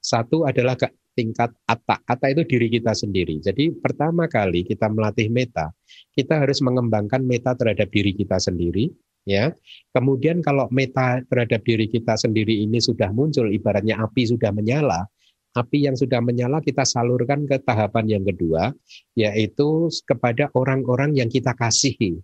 [0.00, 0.86] Satu adalah ke
[1.18, 1.98] tingkat atta.
[2.06, 3.42] Atta itu diri kita sendiri.
[3.42, 5.74] Jadi pertama kali kita melatih meta,
[6.14, 8.88] kita harus mengembangkan meta terhadap diri kita sendiri.
[9.28, 9.52] Ya,
[9.92, 15.04] kemudian kalau meta terhadap diri kita sendiri ini sudah muncul, ibaratnya api sudah menyala,
[15.52, 18.72] api yang sudah menyala kita salurkan ke tahapan yang kedua,
[19.12, 22.16] yaitu kepada orang-orang yang kita kasihi.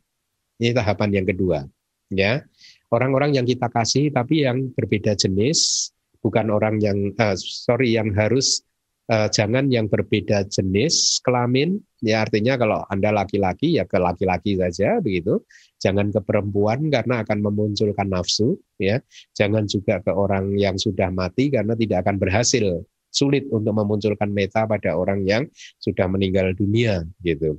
[0.57, 1.65] Ini tahapan yang kedua.
[2.07, 2.47] Ya,
[2.95, 5.91] orang-orang yang kita kasih tapi yang berbeda jenis,
[6.23, 8.63] bukan orang yang uh, sorry yang harus
[9.11, 11.83] uh, jangan yang berbeda jenis kelamin.
[12.03, 15.43] Ya artinya kalau anda laki-laki ya ke laki-laki saja begitu.
[15.83, 18.55] Jangan ke perempuan karena akan memunculkan nafsu.
[18.79, 19.03] Ya,
[19.35, 24.69] jangan juga ke orang yang sudah mati karena tidak akan berhasil sulit untuk memunculkan meta
[24.69, 25.49] pada orang yang
[25.81, 27.57] sudah meninggal dunia gitu.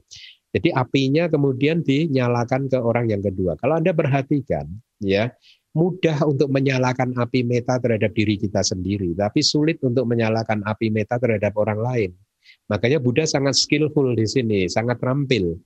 [0.58, 3.54] Jadi apinya kemudian dinyalakan ke orang yang kedua.
[3.62, 4.66] Kalau Anda perhatikan,
[4.98, 5.30] ya
[5.78, 11.22] mudah untuk menyalakan api meta terhadap diri kita sendiri, tapi sulit untuk menyalakan api meta
[11.22, 12.12] terhadap orang lain.
[12.74, 15.62] Makanya Buddha sangat skillful di sini, sangat terampil.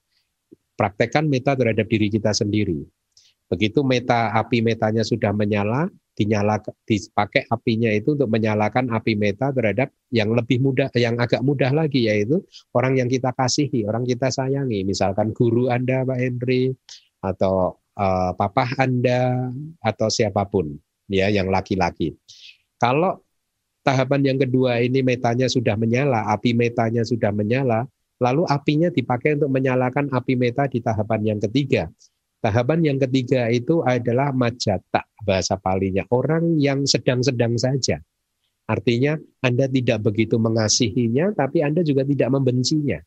[0.76, 2.84] Praktekkan meta terhadap diri kita sendiri.
[3.47, 9.89] Begitu meta api metanya sudah menyala, dinyala dipakai apinya itu untuk menyalakan api meta terhadap
[10.11, 12.43] yang lebih mudah yang agak mudah lagi yaitu
[12.75, 16.75] orang yang kita kasihi, orang kita sayangi, misalkan guru Anda Pak Henry
[17.23, 20.75] atau uh, papa Anda atau siapa pun
[21.07, 22.15] ya yang laki-laki.
[22.75, 23.23] Kalau
[23.81, 27.88] tahapan yang kedua ini metanya sudah menyala, api metanya sudah menyala,
[28.21, 31.89] lalu apinya dipakai untuk menyalakan api meta di tahapan yang ketiga
[32.41, 38.01] Tahapan yang ketiga itu adalah majata bahasa palinya, orang yang sedang-sedang saja.
[38.65, 39.13] Artinya
[39.45, 42.97] Anda tidak begitu mengasihinya, tapi Anda juga tidak membencinya.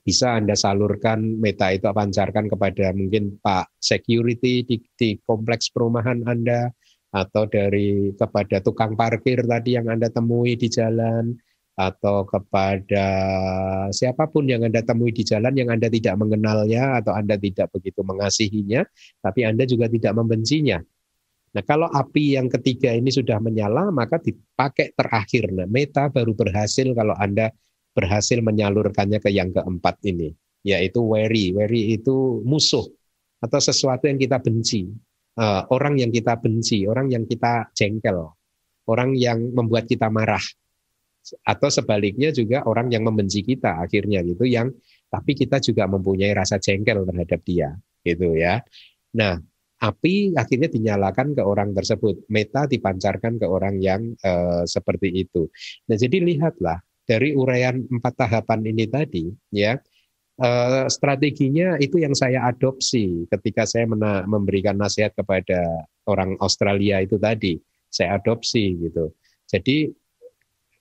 [0.00, 6.72] Bisa Anda salurkan meta itu pancarkan kepada mungkin Pak Security di, di kompleks perumahan Anda,
[7.12, 11.36] atau dari kepada tukang parkir tadi yang Anda temui di jalan,
[11.76, 13.06] atau kepada
[13.92, 18.00] siapa pun yang Anda temui di jalan yang Anda tidak mengenalnya atau Anda tidak begitu
[18.00, 18.80] mengasihinya,
[19.20, 20.80] tapi Anda juga tidak membencinya.
[21.52, 25.52] Nah, kalau api yang ketiga ini sudah menyala, maka dipakai terakhir.
[25.52, 27.52] Nah, meta baru berhasil kalau Anda
[27.92, 30.32] berhasil menyalurkannya ke yang keempat ini,
[30.64, 31.52] yaitu worry.
[31.52, 32.84] Worry itu musuh
[33.40, 34.88] atau sesuatu yang kita benci.
[35.36, 38.32] Uh, orang yang kita benci, orang yang kita jengkel,
[38.88, 40.40] orang yang membuat kita marah
[41.42, 44.70] atau sebaliknya juga orang yang membenci kita akhirnya gitu yang
[45.06, 48.60] tapi kita juga mempunyai rasa jengkel terhadap dia, gitu ya.
[49.14, 49.38] Nah,
[49.80, 55.46] api akhirnya dinyalakan ke orang tersebut, meta dipancarkan ke orang yang uh, seperti itu.
[55.86, 59.78] Nah, jadi lihatlah dari uraian empat tahapan ini tadi, ya.
[60.36, 67.16] Uh, strateginya itu yang saya adopsi ketika saya mena- memberikan nasihat kepada orang Australia itu
[67.16, 67.56] tadi
[67.88, 69.16] saya adopsi gitu.
[69.48, 69.88] Jadi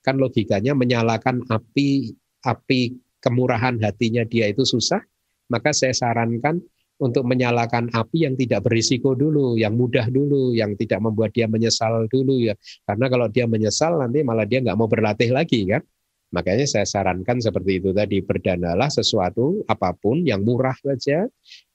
[0.06, 2.14] kan logikanya menyalakan api
[2.46, 5.02] api kemurahan hatinya dia itu susah,
[5.50, 6.62] maka saya sarankan
[6.96, 12.08] untuk menyalakan api yang tidak berisiko dulu, yang mudah dulu, yang tidak membuat dia menyesal
[12.08, 12.56] dulu ya.
[12.88, 15.84] Karena kalau dia menyesal nanti malah dia nggak mau berlatih lagi kan.
[16.32, 21.28] Makanya saya sarankan seperti itu tadi, berdanalah sesuatu apa pun yang murah saja,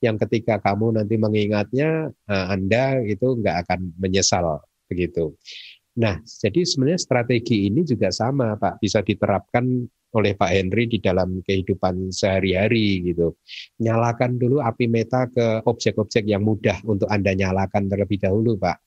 [0.04, 5.36] yang ketika kamu nanti mengingatnya, eh, Anda itu nggak akan menyesal begitu.
[6.00, 9.84] Nah, jadi sebenarnya strategi ini juga sama, Pak, bisa diterapkan
[10.16, 13.36] oleh Pak Henry di dalam kehidupan sehari-hari gitu.
[13.84, 18.80] Nyalakan dulu api meta ke objek-objek yang mudah untuk Anda nyalakan terlebih dahulu, Pak.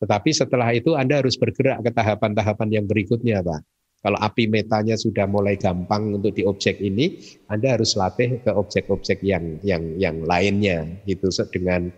[0.00, 3.60] Tetapi setelah itu Anda harus bergerak ke tahapan-tahapan yang berikutnya, Pak.
[3.98, 7.18] Kalau api metanya sudah mulai gampang untuk di objek ini,
[7.50, 11.90] Anda harus latih ke objek-objek yang yang yang lainnya gitu dengan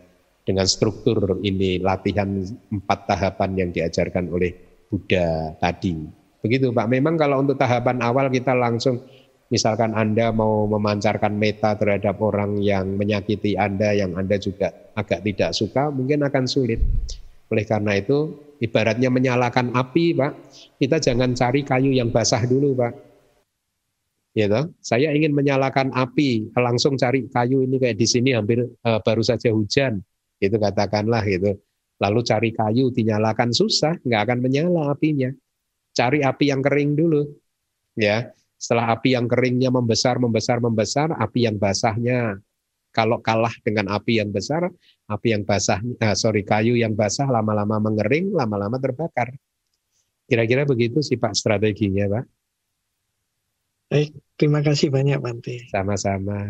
[0.51, 2.43] dengan struktur ini latihan
[2.75, 4.51] empat tahapan yang diajarkan oleh
[4.91, 5.95] Buddha tadi.
[6.43, 6.91] Begitu Pak.
[6.91, 9.07] Memang kalau untuk tahapan awal kita langsung
[9.55, 15.55] misalkan Anda mau memancarkan meta terhadap orang yang menyakiti Anda yang Anda juga agak tidak
[15.55, 16.83] suka, mungkin akan sulit.
[17.51, 20.33] Oleh karena itu, ibaratnya menyalakan api, Pak,
[20.79, 22.95] kita jangan cari kayu yang basah dulu, Pak.
[24.31, 24.71] Ya toh?
[24.79, 29.51] Saya ingin menyalakan api, langsung cari kayu ini kayak di sini hampir uh, baru saja
[29.51, 29.99] hujan,
[30.41, 31.61] itu katakanlah gitu.
[32.01, 35.29] Lalu cari kayu dinyalakan susah, nggak akan menyala apinya.
[35.93, 37.29] Cari api yang kering dulu,
[37.95, 38.33] ya.
[38.57, 42.41] Setelah api yang keringnya membesar, membesar, membesar, api yang basahnya
[42.91, 44.67] kalau kalah dengan api yang besar,
[45.07, 49.31] api yang basah, eh, sorry kayu yang basah lama-lama mengering, lama-lama terbakar.
[50.27, 52.25] Kira-kira begitu sih Pak strateginya Pak.
[53.91, 55.67] Baik, terima kasih banyak Bante.
[55.71, 56.47] Sama-sama.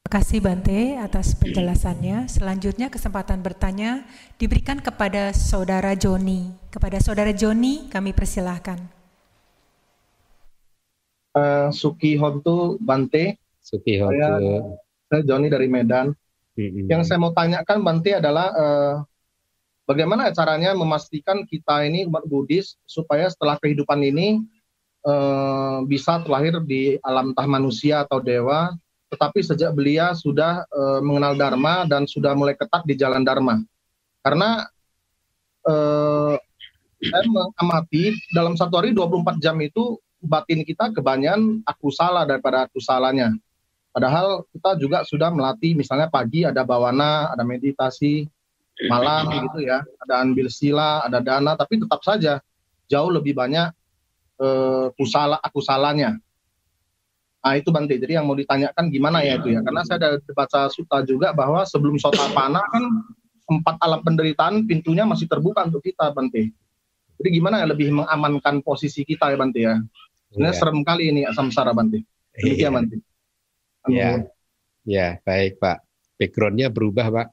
[0.00, 2.24] Terima kasih Bante atas penjelasannya.
[2.24, 4.08] Selanjutnya kesempatan bertanya
[4.40, 6.56] diberikan kepada Saudara Joni.
[6.72, 8.80] Kepada Saudara Joni kami persilahkan.
[11.36, 14.40] Uh, Suki Hontu Bante, Suki Saya,
[15.12, 16.16] saya Joni dari Medan.
[16.56, 16.88] Mm-hmm.
[16.88, 18.94] Yang saya mau tanyakan Bante adalah uh,
[19.84, 24.42] bagaimana caranya memastikan kita ini umat Buddhis supaya setelah kehidupan ini
[25.06, 28.74] uh, bisa terlahir di alam tah manusia atau dewa,
[29.10, 33.58] tetapi sejak belia sudah uh, mengenal Dharma dan sudah mulai ketat di jalan Dharma.
[34.22, 34.64] Karena
[35.66, 36.38] uh,
[37.00, 42.78] saya mengamati dalam satu hari 24 jam itu batin kita kebanyakan aku salah daripada aku
[42.78, 43.34] salahnya.
[43.90, 48.30] Padahal kita juga sudah melatih misalnya pagi ada bawana, ada meditasi,
[48.86, 52.38] malam gitu ya, ada ambil sila, ada dana, tapi tetap saja
[52.86, 53.68] jauh lebih banyak
[54.40, 56.16] eh, kusala, aku salahnya.
[57.40, 60.68] Nah itu Bante, jadi yang mau ditanyakan gimana ya itu ya, karena saya ada baca
[60.68, 62.84] suta juga bahwa sebelum sotapana kan
[63.50, 66.52] empat alam penderitaan pintunya masih terbuka untuk kita Bante.
[67.20, 69.76] Jadi gimana ya lebih mengamankan posisi kita ya Bante ya.
[70.30, 70.60] Sebenarnya yeah.
[70.62, 72.06] serem kali ini samsara Bante.
[72.38, 72.72] Demikian yeah.
[72.72, 72.96] Bante.
[73.88, 74.10] Ya,
[74.86, 75.80] ya baik Pak.
[76.20, 77.28] Backgroundnya berubah Pak.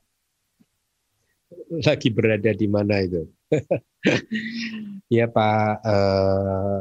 [1.83, 3.27] Lagi berada di mana itu?
[5.19, 5.71] ya Pak.
[5.85, 6.77] Uh,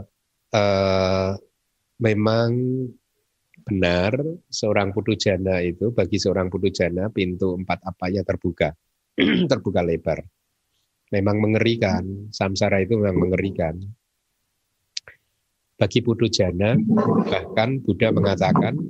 [0.56, 1.30] uh,
[2.00, 2.50] memang
[3.66, 4.14] benar
[4.46, 8.70] seorang putu jana itu bagi seorang putu jana pintu empat apanya terbuka,
[9.50, 10.22] terbuka lebar.
[11.10, 12.02] Memang mengerikan.
[12.34, 13.78] Samsara itu memang mengerikan
[15.76, 16.72] bagi putu jana
[17.28, 18.80] bahkan Buddha mengatakan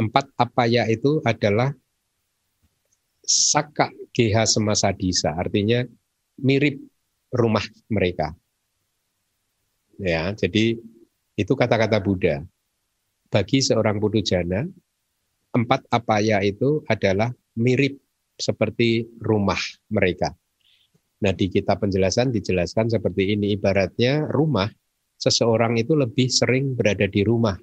[0.00, 1.76] Empat apaya itu adalah
[3.20, 5.84] saka geha semasa disa, artinya
[6.40, 6.80] mirip
[7.28, 7.60] rumah
[7.92, 8.32] mereka.
[10.00, 10.80] Ya, jadi
[11.36, 12.42] itu kata-kata Buddha.
[13.30, 14.66] Bagi seorang putu jana,
[15.54, 17.98] empat apaya itu adalah mirip
[18.34, 19.60] seperti rumah
[19.92, 20.34] mereka.
[21.20, 24.72] Nah, di kitab penjelasan dijelaskan seperti ini, ibaratnya rumah,
[25.20, 27.54] seseorang itu lebih sering berada di rumah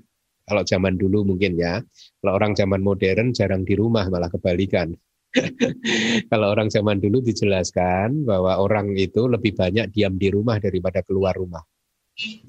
[0.47, 1.83] kalau zaman dulu mungkin ya,
[2.23, 4.95] kalau orang zaman modern jarang di rumah malah kebalikan.
[6.31, 11.35] Kalau orang zaman dulu dijelaskan bahwa orang itu lebih banyak diam di rumah daripada keluar
[11.35, 11.61] rumah.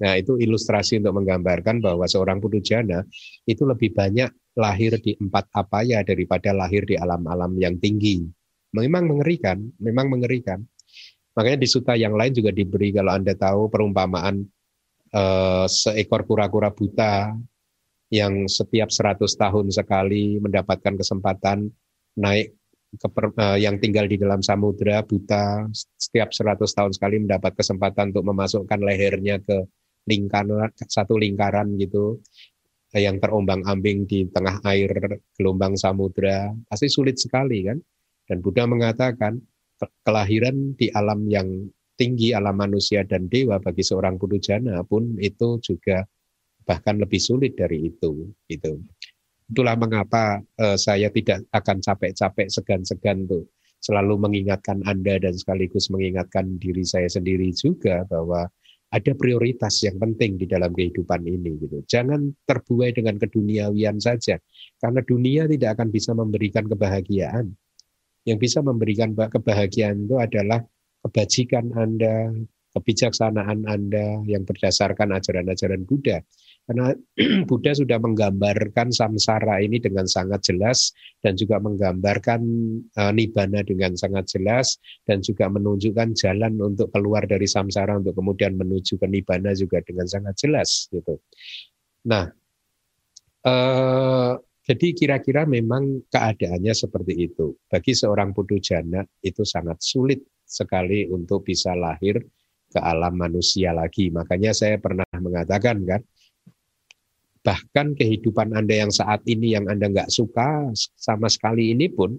[0.01, 3.05] Nah, itu ilustrasi untuk menggambarkan bahwa seorang jana
[3.45, 8.25] itu lebih banyak lahir di empat apa ya daripada lahir di alam-alam yang tinggi.
[8.73, 10.61] Memang mengerikan, memang mengerikan.
[11.37, 14.41] Makanya di suta yang lain juga diberi kalau Anda tahu perumpamaan
[15.13, 17.37] eh, seekor kura-kura buta
[18.09, 21.69] yang setiap 100 tahun sekali mendapatkan kesempatan
[22.17, 22.58] naik
[22.89, 28.25] ke uh, yang tinggal di dalam samudra buta setiap 100 tahun sekali mendapat kesempatan untuk
[28.33, 29.69] memasukkan lehernya ke
[30.09, 32.17] lingkaran satu lingkaran gitu
[32.97, 34.89] yang terombang-ambing di tengah air
[35.37, 37.77] gelombang samudra pasti sulit sekali kan?
[38.25, 39.37] Dan Buddha mengatakan
[40.01, 46.01] kelahiran di alam yang tinggi alam manusia dan dewa bagi seorang pudujana pun itu juga
[46.63, 48.79] bahkan lebih sulit dari itu gitu
[49.49, 53.49] Itulah mengapa uh, saya tidak akan capek-capek segan-segan tuh
[53.79, 58.45] selalu mengingatkan Anda dan sekaligus mengingatkan diri saya sendiri juga bahwa
[58.89, 61.85] ada prioritas yang penting di dalam kehidupan ini gitu.
[61.85, 64.41] Jangan terbuai dengan keduniawian saja
[64.81, 67.53] karena dunia tidak akan bisa memberikan kebahagiaan.
[68.25, 70.59] Yang bisa memberikan kebahagiaan itu adalah
[71.05, 72.33] kebajikan Anda,
[72.75, 76.19] kebijaksanaan Anda yang berdasarkan ajaran-ajaran Buddha.
[76.69, 76.93] Karena
[77.49, 80.93] Buddha sudah menggambarkan samsara ini dengan sangat jelas
[81.25, 82.41] dan juga menggambarkan
[82.93, 84.77] uh, nibbana dengan sangat jelas
[85.09, 90.05] dan juga menunjukkan jalan untuk keluar dari samsara untuk kemudian menuju ke nibbana juga dengan
[90.05, 91.17] sangat jelas gitu.
[92.05, 92.29] Nah,
[93.49, 94.37] uh,
[94.69, 97.57] jadi kira-kira memang keadaannya seperti itu.
[97.65, 102.21] Bagi seorang pudujana itu sangat sulit sekali untuk bisa lahir
[102.69, 104.13] ke alam manusia lagi.
[104.13, 106.05] Makanya saya pernah mengatakan kan,
[107.39, 112.15] bahkan kehidupan Anda yang saat ini yang Anda nggak suka sama sekali ini pun,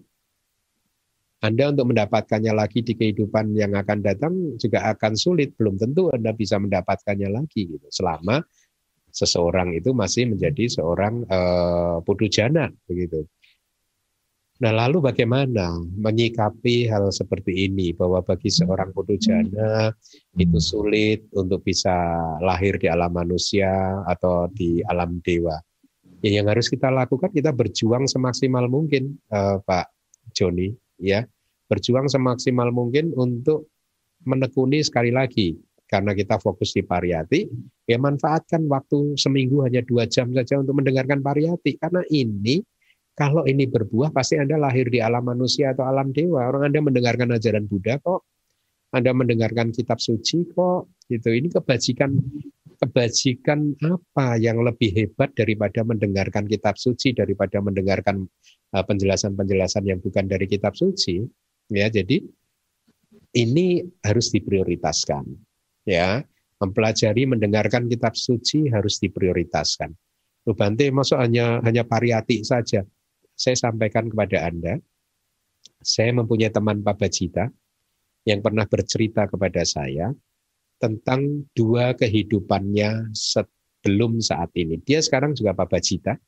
[1.41, 5.57] Anda untuk mendapatkannya lagi di kehidupan yang akan datang juga akan sulit.
[5.57, 7.89] Belum tentu Anda bisa mendapatkannya lagi gitu.
[7.89, 8.45] Selama
[9.11, 13.25] seseorang itu masih menjadi seorang uh, pudujana begitu.
[14.61, 17.97] Nah, lalu bagaimana menyikapi hal seperti ini?
[17.97, 19.89] Bahwa bagi seorang putujana
[20.37, 21.97] itu sulit untuk bisa
[22.45, 25.57] lahir di alam manusia atau di alam dewa.
[26.21, 29.89] Ya, yang harus kita lakukan kita berjuang semaksimal mungkin, uh, Pak
[30.37, 31.25] Joni, ya,
[31.73, 33.73] berjuang semaksimal mungkin untuk
[34.29, 35.57] menekuni sekali lagi.
[35.89, 37.49] Karena kita fokus di pariyati,
[37.89, 41.81] ya manfaatkan waktu seminggu hanya dua jam saja untuk mendengarkan pariyati.
[41.81, 42.63] Karena ini
[43.15, 46.47] kalau ini berbuah, pasti Anda lahir di alam manusia atau alam dewa.
[46.47, 48.25] Orang Anda mendengarkan ajaran Buddha kok.
[48.97, 50.89] Anda mendengarkan kitab suci kok.
[51.11, 51.29] Gitu.
[51.29, 52.17] Ini kebajikan
[52.81, 58.25] kebajikan apa yang lebih hebat daripada mendengarkan kitab suci, daripada mendengarkan
[58.73, 61.21] uh, penjelasan-penjelasan yang bukan dari kitab suci.
[61.69, 62.25] Ya, jadi
[63.37, 65.29] ini harus diprioritaskan.
[65.85, 66.25] Ya,
[66.57, 69.93] mempelajari mendengarkan kitab suci harus diprioritaskan.
[70.49, 72.81] Lu Bante masuk hanya hanya pariyati saja
[73.41, 74.77] saya sampaikan kepada Anda,
[75.81, 77.49] saya mempunyai teman Pak Bajita
[78.29, 80.13] yang pernah bercerita kepada saya
[80.77, 84.77] tentang dua kehidupannya sebelum saat ini.
[84.85, 86.21] Dia sekarang juga Pak Bajita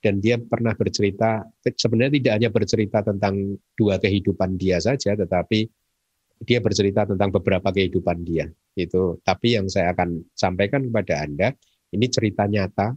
[0.00, 5.66] dan dia pernah bercerita sebenarnya tidak hanya bercerita tentang dua kehidupan dia saja tetapi
[6.44, 8.46] dia bercerita tentang beberapa kehidupan dia
[8.76, 11.48] itu tapi yang saya akan sampaikan kepada Anda
[11.96, 12.92] ini cerita nyata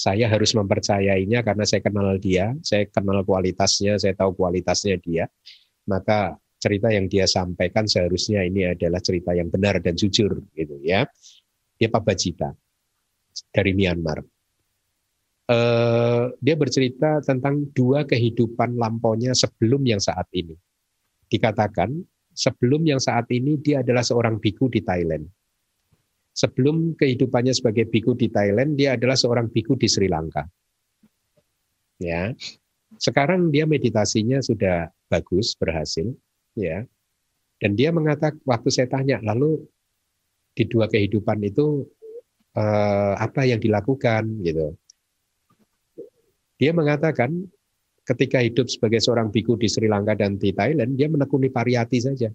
[0.00, 5.28] saya harus mempercayainya karena saya kenal dia, saya kenal kualitasnya, saya tahu kualitasnya dia.
[5.84, 11.04] Maka cerita yang dia sampaikan seharusnya ini adalah cerita yang benar dan jujur gitu ya.
[11.76, 12.48] Dia Pak Bajita
[13.52, 14.24] dari Myanmar.
[15.50, 20.56] Uh, dia bercerita tentang dua kehidupan lampaunya sebelum yang saat ini.
[21.28, 21.92] Dikatakan
[22.32, 25.28] sebelum yang saat ini dia adalah seorang biku di Thailand
[26.40, 30.48] sebelum kehidupannya sebagai biku di Thailand, dia adalah seorang biku di Sri Lanka.
[32.00, 32.32] Ya.
[32.96, 36.08] Sekarang dia meditasinya sudah bagus, berhasil,
[36.56, 36.88] ya.
[37.60, 39.60] Dan dia mengatakan waktu saya tanya, lalu
[40.56, 41.84] di dua kehidupan itu
[42.56, 44.72] eh, apa yang dilakukan gitu.
[46.56, 47.36] Dia mengatakan
[48.08, 52.32] ketika hidup sebagai seorang biku di Sri Lanka dan di Thailand, dia menekuni pariyati saja.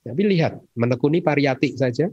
[0.00, 2.08] Tapi lihat, menekuni pariyati saja,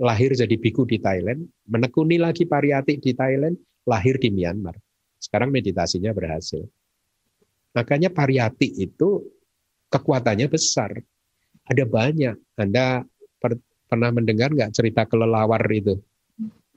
[0.00, 3.54] lahir jadi biku di Thailand, menekuni lagi pariyati di Thailand,
[3.86, 4.74] lahir di Myanmar.
[5.18, 6.66] Sekarang meditasinya berhasil.
[7.74, 9.22] Makanya pariyati itu
[9.90, 10.94] kekuatannya besar.
[11.64, 12.36] Ada banyak.
[12.58, 13.02] Anda
[13.38, 13.58] per,
[13.88, 15.98] pernah mendengar nggak cerita kelelawar itu?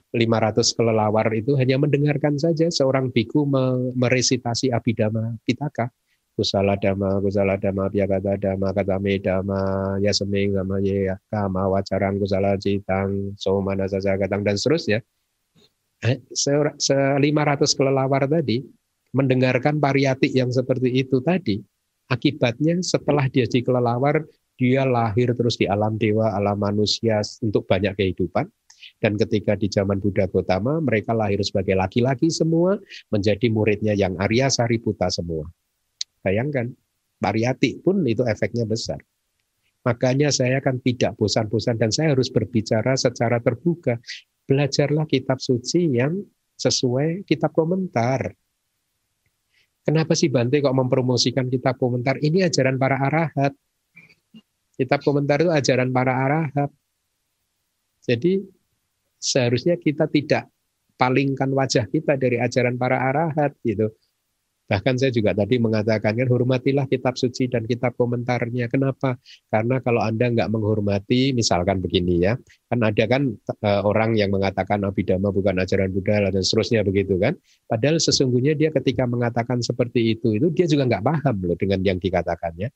[0.08, 3.44] 500 kelelawar itu hanya mendengarkan saja seorang biku
[3.92, 5.92] meresitasi Abhidhamma Pitaka
[6.38, 9.60] kusala dhamma kusala dhamma pyakata dhamma katame dhamma
[9.98, 15.02] yaseming dhamma ye kama wacarang kusala citang somana sajagatang dan seterusnya.
[16.06, 16.54] Eh, se
[16.94, 18.62] 500 kelelawar tadi
[19.10, 21.58] mendengarkan pariyati yang seperti itu tadi.
[22.06, 24.22] Akibatnya setelah dia di kelelawar
[24.54, 28.46] dia lahir terus di alam dewa alam manusia untuk banyak kehidupan.
[28.98, 32.78] Dan ketika di zaman Buddha Gotama, mereka lahir sebagai laki-laki semua,
[33.10, 35.46] menjadi muridnya yang Arya Sariputa semua.
[36.28, 36.68] Bayangkan,
[37.16, 39.00] Pariyati pun itu efeknya besar.
[39.88, 43.96] Makanya saya akan tidak bosan-bosan dan saya harus berbicara secara terbuka.
[44.44, 46.20] Belajarlah kitab suci yang
[46.60, 48.36] sesuai kitab komentar.
[49.80, 52.20] Kenapa sih Bante kok mempromosikan kitab komentar?
[52.20, 53.56] Ini ajaran para arahat.
[54.76, 56.70] Kitab komentar itu ajaran para arahat.
[58.04, 58.44] Jadi
[59.16, 60.52] seharusnya kita tidak
[61.00, 63.88] palingkan wajah kita dari ajaran para arahat gitu.
[64.68, 68.68] Bahkan saya juga tadi mengatakan kan hormatilah kitab suci dan kitab komentarnya.
[68.68, 69.16] Kenapa?
[69.48, 72.36] Karena kalau Anda nggak menghormati, misalkan begini ya,
[72.68, 73.32] kan ada kan
[73.64, 77.32] uh, orang yang mengatakan Abhidhamma bukan ajaran Buddha dan seterusnya begitu kan.
[77.64, 81.96] Padahal sesungguhnya dia ketika mengatakan seperti itu, itu dia juga nggak paham loh dengan yang
[81.96, 82.68] dikatakannya.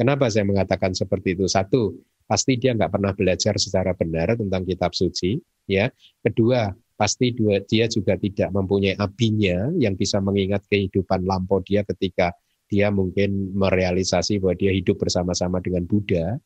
[0.00, 1.44] Kenapa saya mengatakan seperti itu?
[1.44, 1.92] Satu,
[2.24, 5.38] pasti dia nggak pernah belajar secara benar tentang kitab suci.
[5.68, 7.34] Ya, kedua, pasti
[7.66, 12.30] dia juga tidak mempunyai abinya yang bisa mengingat kehidupan lampau dia ketika
[12.70, 16.38] dia mungkin merealisasi bahwa dia hidup bersama-sama dengan Buddha.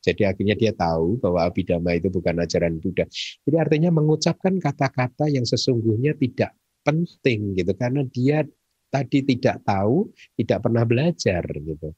[0.00, 3.04] Jadi akhirnya dia tahu bahwa Abhidhamma itu bukan ajaran Buddha.
[3.42, 6.54] Jadi artinya mengucapkan kata-kata yang sesungguhnya tidak
[6.86, 8.46] penting gitu karena dia
[8.86, 11.90] tadi tidak tahu, tidak pernah belajar gitu.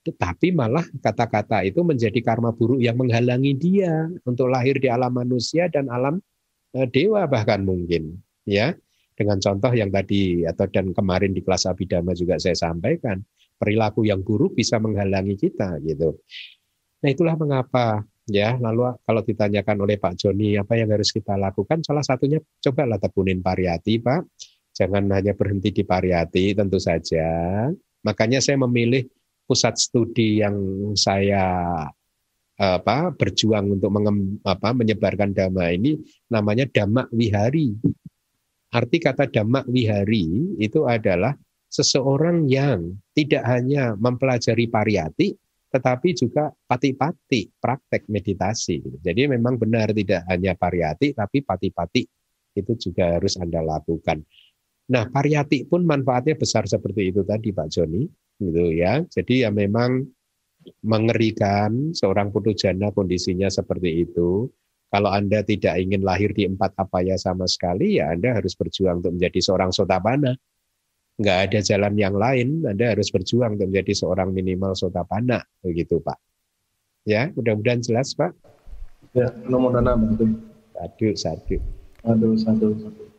[0.00, 5.68] Tetapi malah kata-kata itu menjadi karma buruk yang menghalangi dia untuk lahir di alam manusia
[5.68, 6.22] dan alam
[6.72, 8.74] dewa bahkan mungkin ya.
[9.20, 13.20] Dengan contoh yang tadi atau dan kemarin di kelas abidama juga saya sampaikan
[13.60, 16.16] perilaku yang buruk bisa menghalangi kita gitu.
[17.04, 18.56] Nah itulah mengapa ya.
[18.56, 21.84] Lalu kalau ditanyakan oleh Pak Joni apa yang harus kita lakukan?
[21.84, 24.20] Salah satunya cobalah tekunin pariyati Pak.
[24.72, 27.68] Jangan hanya berhenti di pariyati tentu saja.
[28.00, 29.04] Makanya saya memilih
[29.44, 30.56] pusat studi yang
[30.96, 31.84] saya
[32.60, 35.96] apa berjuang untuk mengem, apa, menyebarkan dhamma ini
[36.28, 37.72] namanya dhamma wihari.
[38.68, 41.32] Arti kata dhamma wihari itu adalah
[41.72, 45.32] seseorang yang tidak hanya mempelajari pariyati
[45.70, 48.82] tetapi juga pati-pati praktek meditasi.
[49.00, 52.02] Jadi memang benar tidak hanya pariyati tapi pati-pati
[52.58, 54.18] itu juga harus Anda lakukan.
[54.90, 58.02] Nah, pariyati pun manfaatnya besar seperti itu tadi Pak Joni,
[58.42, 58.98] gitu ya.
[59.06, 60.02] Jadi ya memang
[60.84, 64.48] mengerikan seorang putu jana kondisinya seperti itu.
[64.90, 69.14] Kalau Anda tidak ingin lahir di empat apaya sama sekali, ya Anda harus berjuang untuk
[69.14, 70.34] menjadi seorang sotapana.
[71.20, 75.46] Nggak ada jalan yang lain, Anda harus berjuang untuk menjadi seorang minimal sotapana.
[75.62, 76.18] Begitu Pak.
[77.06, 78.34] Ya, mudah-mudahan jelas Pak.
[79.14, 80.26] Ya, nomor dana bantu.
[80.74, 81.14] Satu.
[81.14, 83.09] Satu, satu, satu.